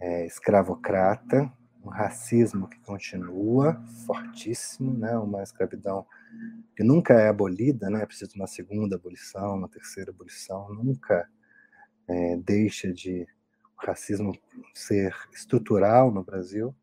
[0.00, 1.50] é, escravocrata,
[1.84, 6.04] um racismo que continua fortíssimo, né, uma escravidão
[6.76, 8.04] que nunca é abolida, né?
[8.04, 11.28] Precisa de uma segunda abolição, uma terceira abolição, nunca
[12.06, 13.26] é, deixa de
[13.80, 14.36] o racismo
[14.74, 16.74] ser estrutural no Brasil,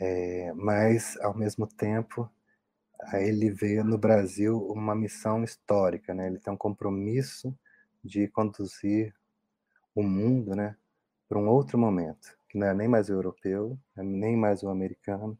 [0.00, 2.30] é, mas ao mesmo tempo
[3.12, 6.26] ele vê no Brasil uma missão histórica, né?
[6.26, 7.56] Ele tem um compromisso
[8.02, 9.14] de conduzir
[9.94, 10.76] o mundo, né,
[11.28, 15.38] para um outro momento, que não é nem mais o europeu, nem mais o americano,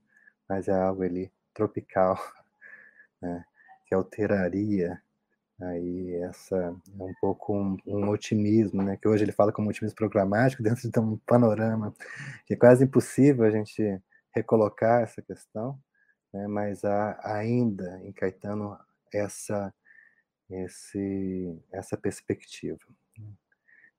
[0.48, 2.16] mas é algo ali tropical
[3.22, 3.44] né,
[3.86, 5.00] que alteraria
[5.60, 6.70] aí essa é
[7.02, 10.98] um pouco um, um, otimismo, né, que hoje ele fala como otimismo programático dentro de
[11.00, 11.92] um panorama
[12.46, 14.00] que é quase impossível a gente
[14.34, 15.78] recolocar essa questão,
[16.32, 18.78] né, mas há ainda em Caetano
[19.12, 19.74] essa
[20.50, 22.78] esse essa perspectiva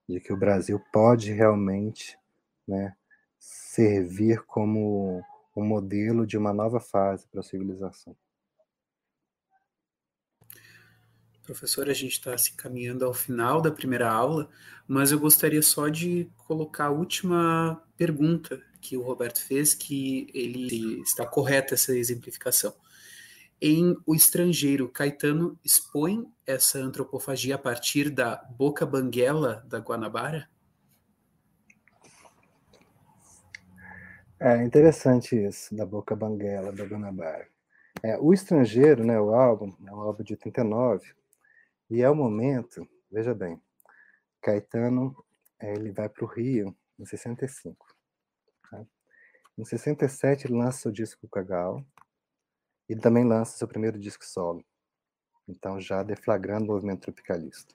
[0.09, 2.17] de que o Brasil pode realmente,
[2.67, 2.95] né,
[3.37, 5.23] servir como
[5.55, 8.15] um modelo de uma nova fase para a civilização.
[11.43, 14.49] Professor, a gente está se caminhando ao final da primeira aula,
[14.87, 21.01] mas eu gostaria só de colocar a última pergunta que o Roberto fez, que ele
[21.01, 22.73] está correta essa exemplificação.
[23.61, 30.49] Em O Estrangeiro, Caetano expõe essa antropofagia a partir da boca banguela da Guanabara?
[34.39, 37.49] É interessante isso, da boca banguela da Guanabara.
[38.01, 41.13] É, o Estrangeiro, né, o álbum, é um álbum de 89,
[41.89, 43.61] e é o momento, veja bem,
[44.41, 45.13] Caetano
[45.61, 47.85] ele vai para o Rio em 65.
[48.71, 48.85] Tá?
[49.57, 51.83] Em 67 ele lança o disco Cagal
[52.89, 54.65] e também lança seu primeiro disco solo.
[55.47, 57.73] Então já deflagrando o movimento tropicalista.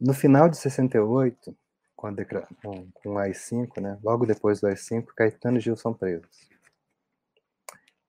[0.00, 1.56] No final de 68,
[1.96, 2.12] com, a
[2.62, 6.48] com, com o AI-5, né, logo depois do AI-5, Caetano e Gil são presos.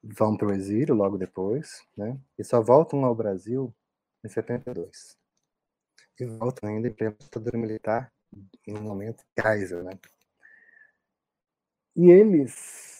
[0.03, 3.73] Vão para o exílio logo depois, né, e só voltam ao Brasil
[4.23, 5.17] em 72.
[6.19, 8.11] E volta ainda em plena ditadura militar,
[8.67, 9.91] no momento Kaiser, né?
[11.95, 12.96] E eles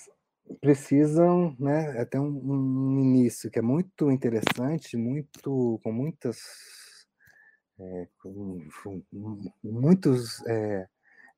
[0.61, 6.37] precisam, né, até um, um início que é muito interessante, muito com muitas
[7.79, 9.03] é, com, com,
[9.63, 10.87] muitos é,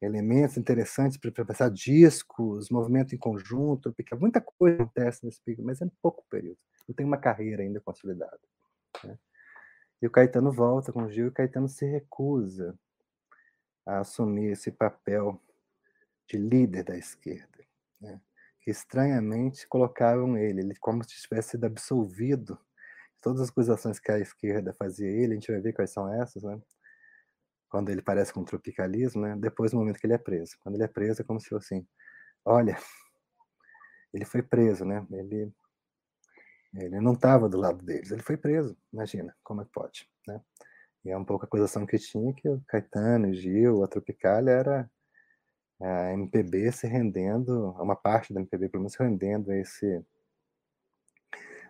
[0.01, 5.81] elementos interessantes para pensar discos, movimento em conjunto, porque muita coisa acontece nesse período, mas
[5.81, 6.57] é pouco período.
[6.87, 8.39] Não tem uma carreira ainda consolidada.
[9.03, 9.17] Né?
[10.01, 12.77] E o Caetano volta com o Gil e o Caetano se recusa
[13.85, 15.39] a assumir esse papel
[16.27, 17.58] de líder da esquerda, que
[18.69, 22.59] estranhamente colocavam ele, ele como se tivesse sido absolvido
[23.21, 26.43] todas as acusações que a esquerda fazia ele, a gente vai ver quais são essas,
[26.43, 26.59] né?
[27.69, 29.35] quando ele parece com tropicalismo, né?
[29.37, 30.57] depois do momento que ele é preso.
[30.61, 31.87] Quando ele é preso é como se fosse assim,
[32.43, 32.77] olha,
[34.13, 35.05] ele foi preso, né?
[35.11, 35.53] Ele
[36.75, 40.39] ele não estava do lado deles, ele foi preso, imagina, como é que pode, né?
[41.03, 44.51] E é um pouco a acusação que tinha que o Caetano, o Gil, a Tropicália
[44.51, 44.91] era
[45.81, 50.03] a MPB se rendendo, uma parte da MPB pelo menos se rendendo a esse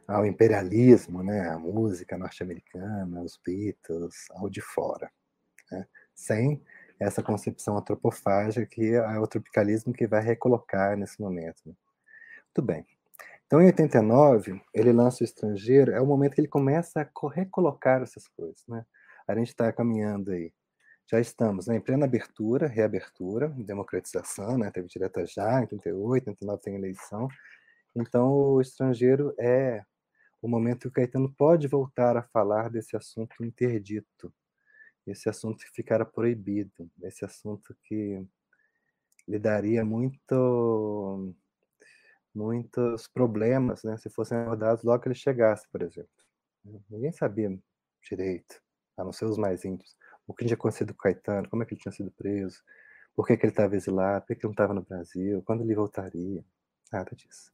[0.07, 5.11] ao imperialismo, né, à música norte-americana, aos Beatles, ao de fora,
[5.71, 6.63] né, sem
[6.99, 11.61] essa concepção antropofágica que é o tropicalismo que vai recolocar nesse momento.
[11.65, 11.73] Né.
[12.47, 12.85] Muito bem.
[13.45, 18.01] Então, em 89, ele lança o Estrangeiro, é o momento que ele começa a recolocar
[18.01, 18.63] essas coisas.
[18.67, 18.85] Né?
[19.27, 20.51] A gente está caminhando aí.
[21.09, 24.69] Já estamos né, em plena abertura, reabertura, democratização, né?
[24.69, 27.27] teve direta já, em 88, em 89 tem eleição.
[27.95, 29.83] Então, o Estrangeiro é
[30.39, 34.31] o momento que o Caetano pode voltar a falar desse assunto interdito,
[35.07, 38.23] esse assunto que ficara proibido, esse assunto que
[39.27, 41.33] lhe daria muito
[42.35, 46.11] muitos problemas, né, se fossem abordados logo que ele chegasse, por exemplo.
[46.87, 47.57] Ninguém sabia
[48.07, 48.61] direito,
[48.95, 49.97] a não ser os mais íntimos,
[50.29, 52.63] o que tinha acontecido com o Caetano, como é que ele tinha sido preso,
[53.15, 55.63] por que, que ele estava exilado, por que, que ele não estava no Brasil, quando
[55.63, 56.45] ele voltaria,
[56.91, 57.51] nada disso.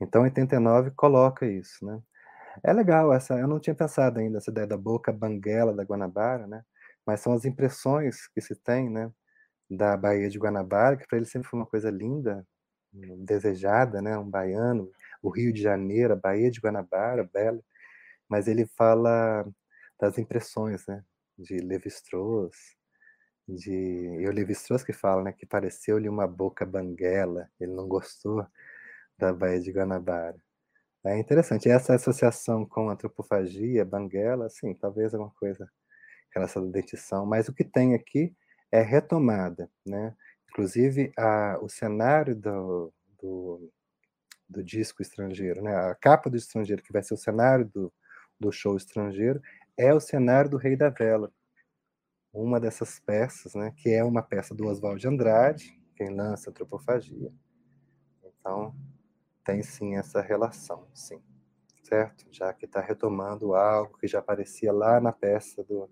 [0.00, 2.00] Então, 89 coloca isso, né?
[2.62, 6.46] É legal essa, eu não tinha pensado ainda essa ideia da boca banguela da Guanabara,
[6.46, 6.62] né?
[7.06, 9.10] Mas são as impressões que se tem, né,
[9.70, 12.46] da Baía de Guanabara, que para ele sempre foi uma coisa linda,
[12.92, 14.90] desejada, né, um baiano,
[15.22, 17.60] o Rio de Janeiro, a Baía de Guanabara, bela,
[18.28, 19.46] mas ele fala
[20.00, 21.04] das impressões, né,
[21.38, 22.56] de Levi-Strauss,
[23.48, 28.46] de e o Levi-Strauss que fala, né, que pareceu-lhe uma boca banguela, ele não gostou
[29.18, 30.38] da Baía de Guanabara.
[31.06, 35.70] É interessante, essa associação com antropofagia, banguela, sim, talvez alguma coisa
[36.34, 38.34] relacionada à dentição, mas o que tem aqui
[38.72, 40.16] é retomada, né,
[40.54, 43.72] Inclusive, a, o cenário do, do,
[44.48, 45.74] do, disco estrangeiro, né?
[45.74, 47.92] a capa do estrangeiro, que vai ser o cenário do,
[48.38, 49.42] do show estrangeiro,
[49.76, 51.32] é o cenário do Rei da Vela.
[52.32, 53.72] Uma dessas peças, né?
[53.76, 57.32] que é uma peça do Oswald de Andrade, quem lança Antropofagia.
[58.24, 58.74] Então,
[59.44, 61.22] tem sim essa relação, sim.
[61.82, 62.26] Certo?
[62.30, 65.88] Já que está retomando algo que já aparecia lá na peça do,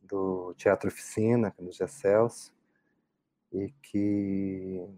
[0.00, 2.54] do Teatro Oficina, no Gesselso,
[3.52, 4.88] e que,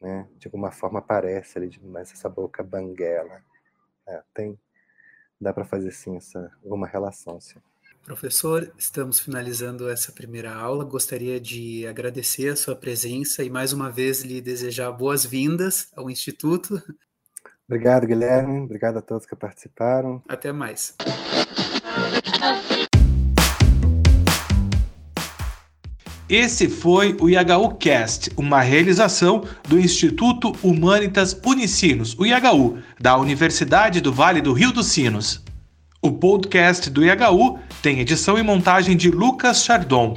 [0.00, 3.42] né, de alguma forma aparece ali mais essa boca banguela.
[4.06, 4.58] É, tem,
[5.40, 7.58] dá para fazer sim essa uma relação, sim.
[8.04, 10.84] Professor, estamos finalizando essa primeira aula.
[10.84, 16.80] Gostaria de agradecer a sua presença e mais uma vez lhe desejar boas-vindas ao Instituto.
[17.68, 18.60] Obrigado, Guilherme.
[18.60, 20.22] Obrigado a todos que participaram.
[20.28, 20.94] Até mais.
[26.28, 34.00] Esse foi o IHU Cast, uma realização do Instituto Humanitas Unicinos, o IHU, da Universidade
[34.00, 35.40] do Vale do Rio dos Sinos.
[36.02, 40.16] O podcast do IHU tem edição e montagem de Lucas Chardon,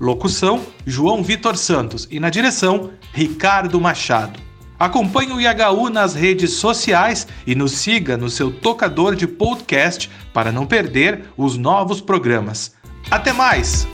[0.00, 4.40] locução João Vitor Santos e na direção Ricardo Machado.
[4.76, 10.50] Acompanhe o IHU nas redes sociais e nos siga no seu tocador de podcast para
[10.50, 12.74] não perder os novos programas.
[13.08, 13.86] Até mais!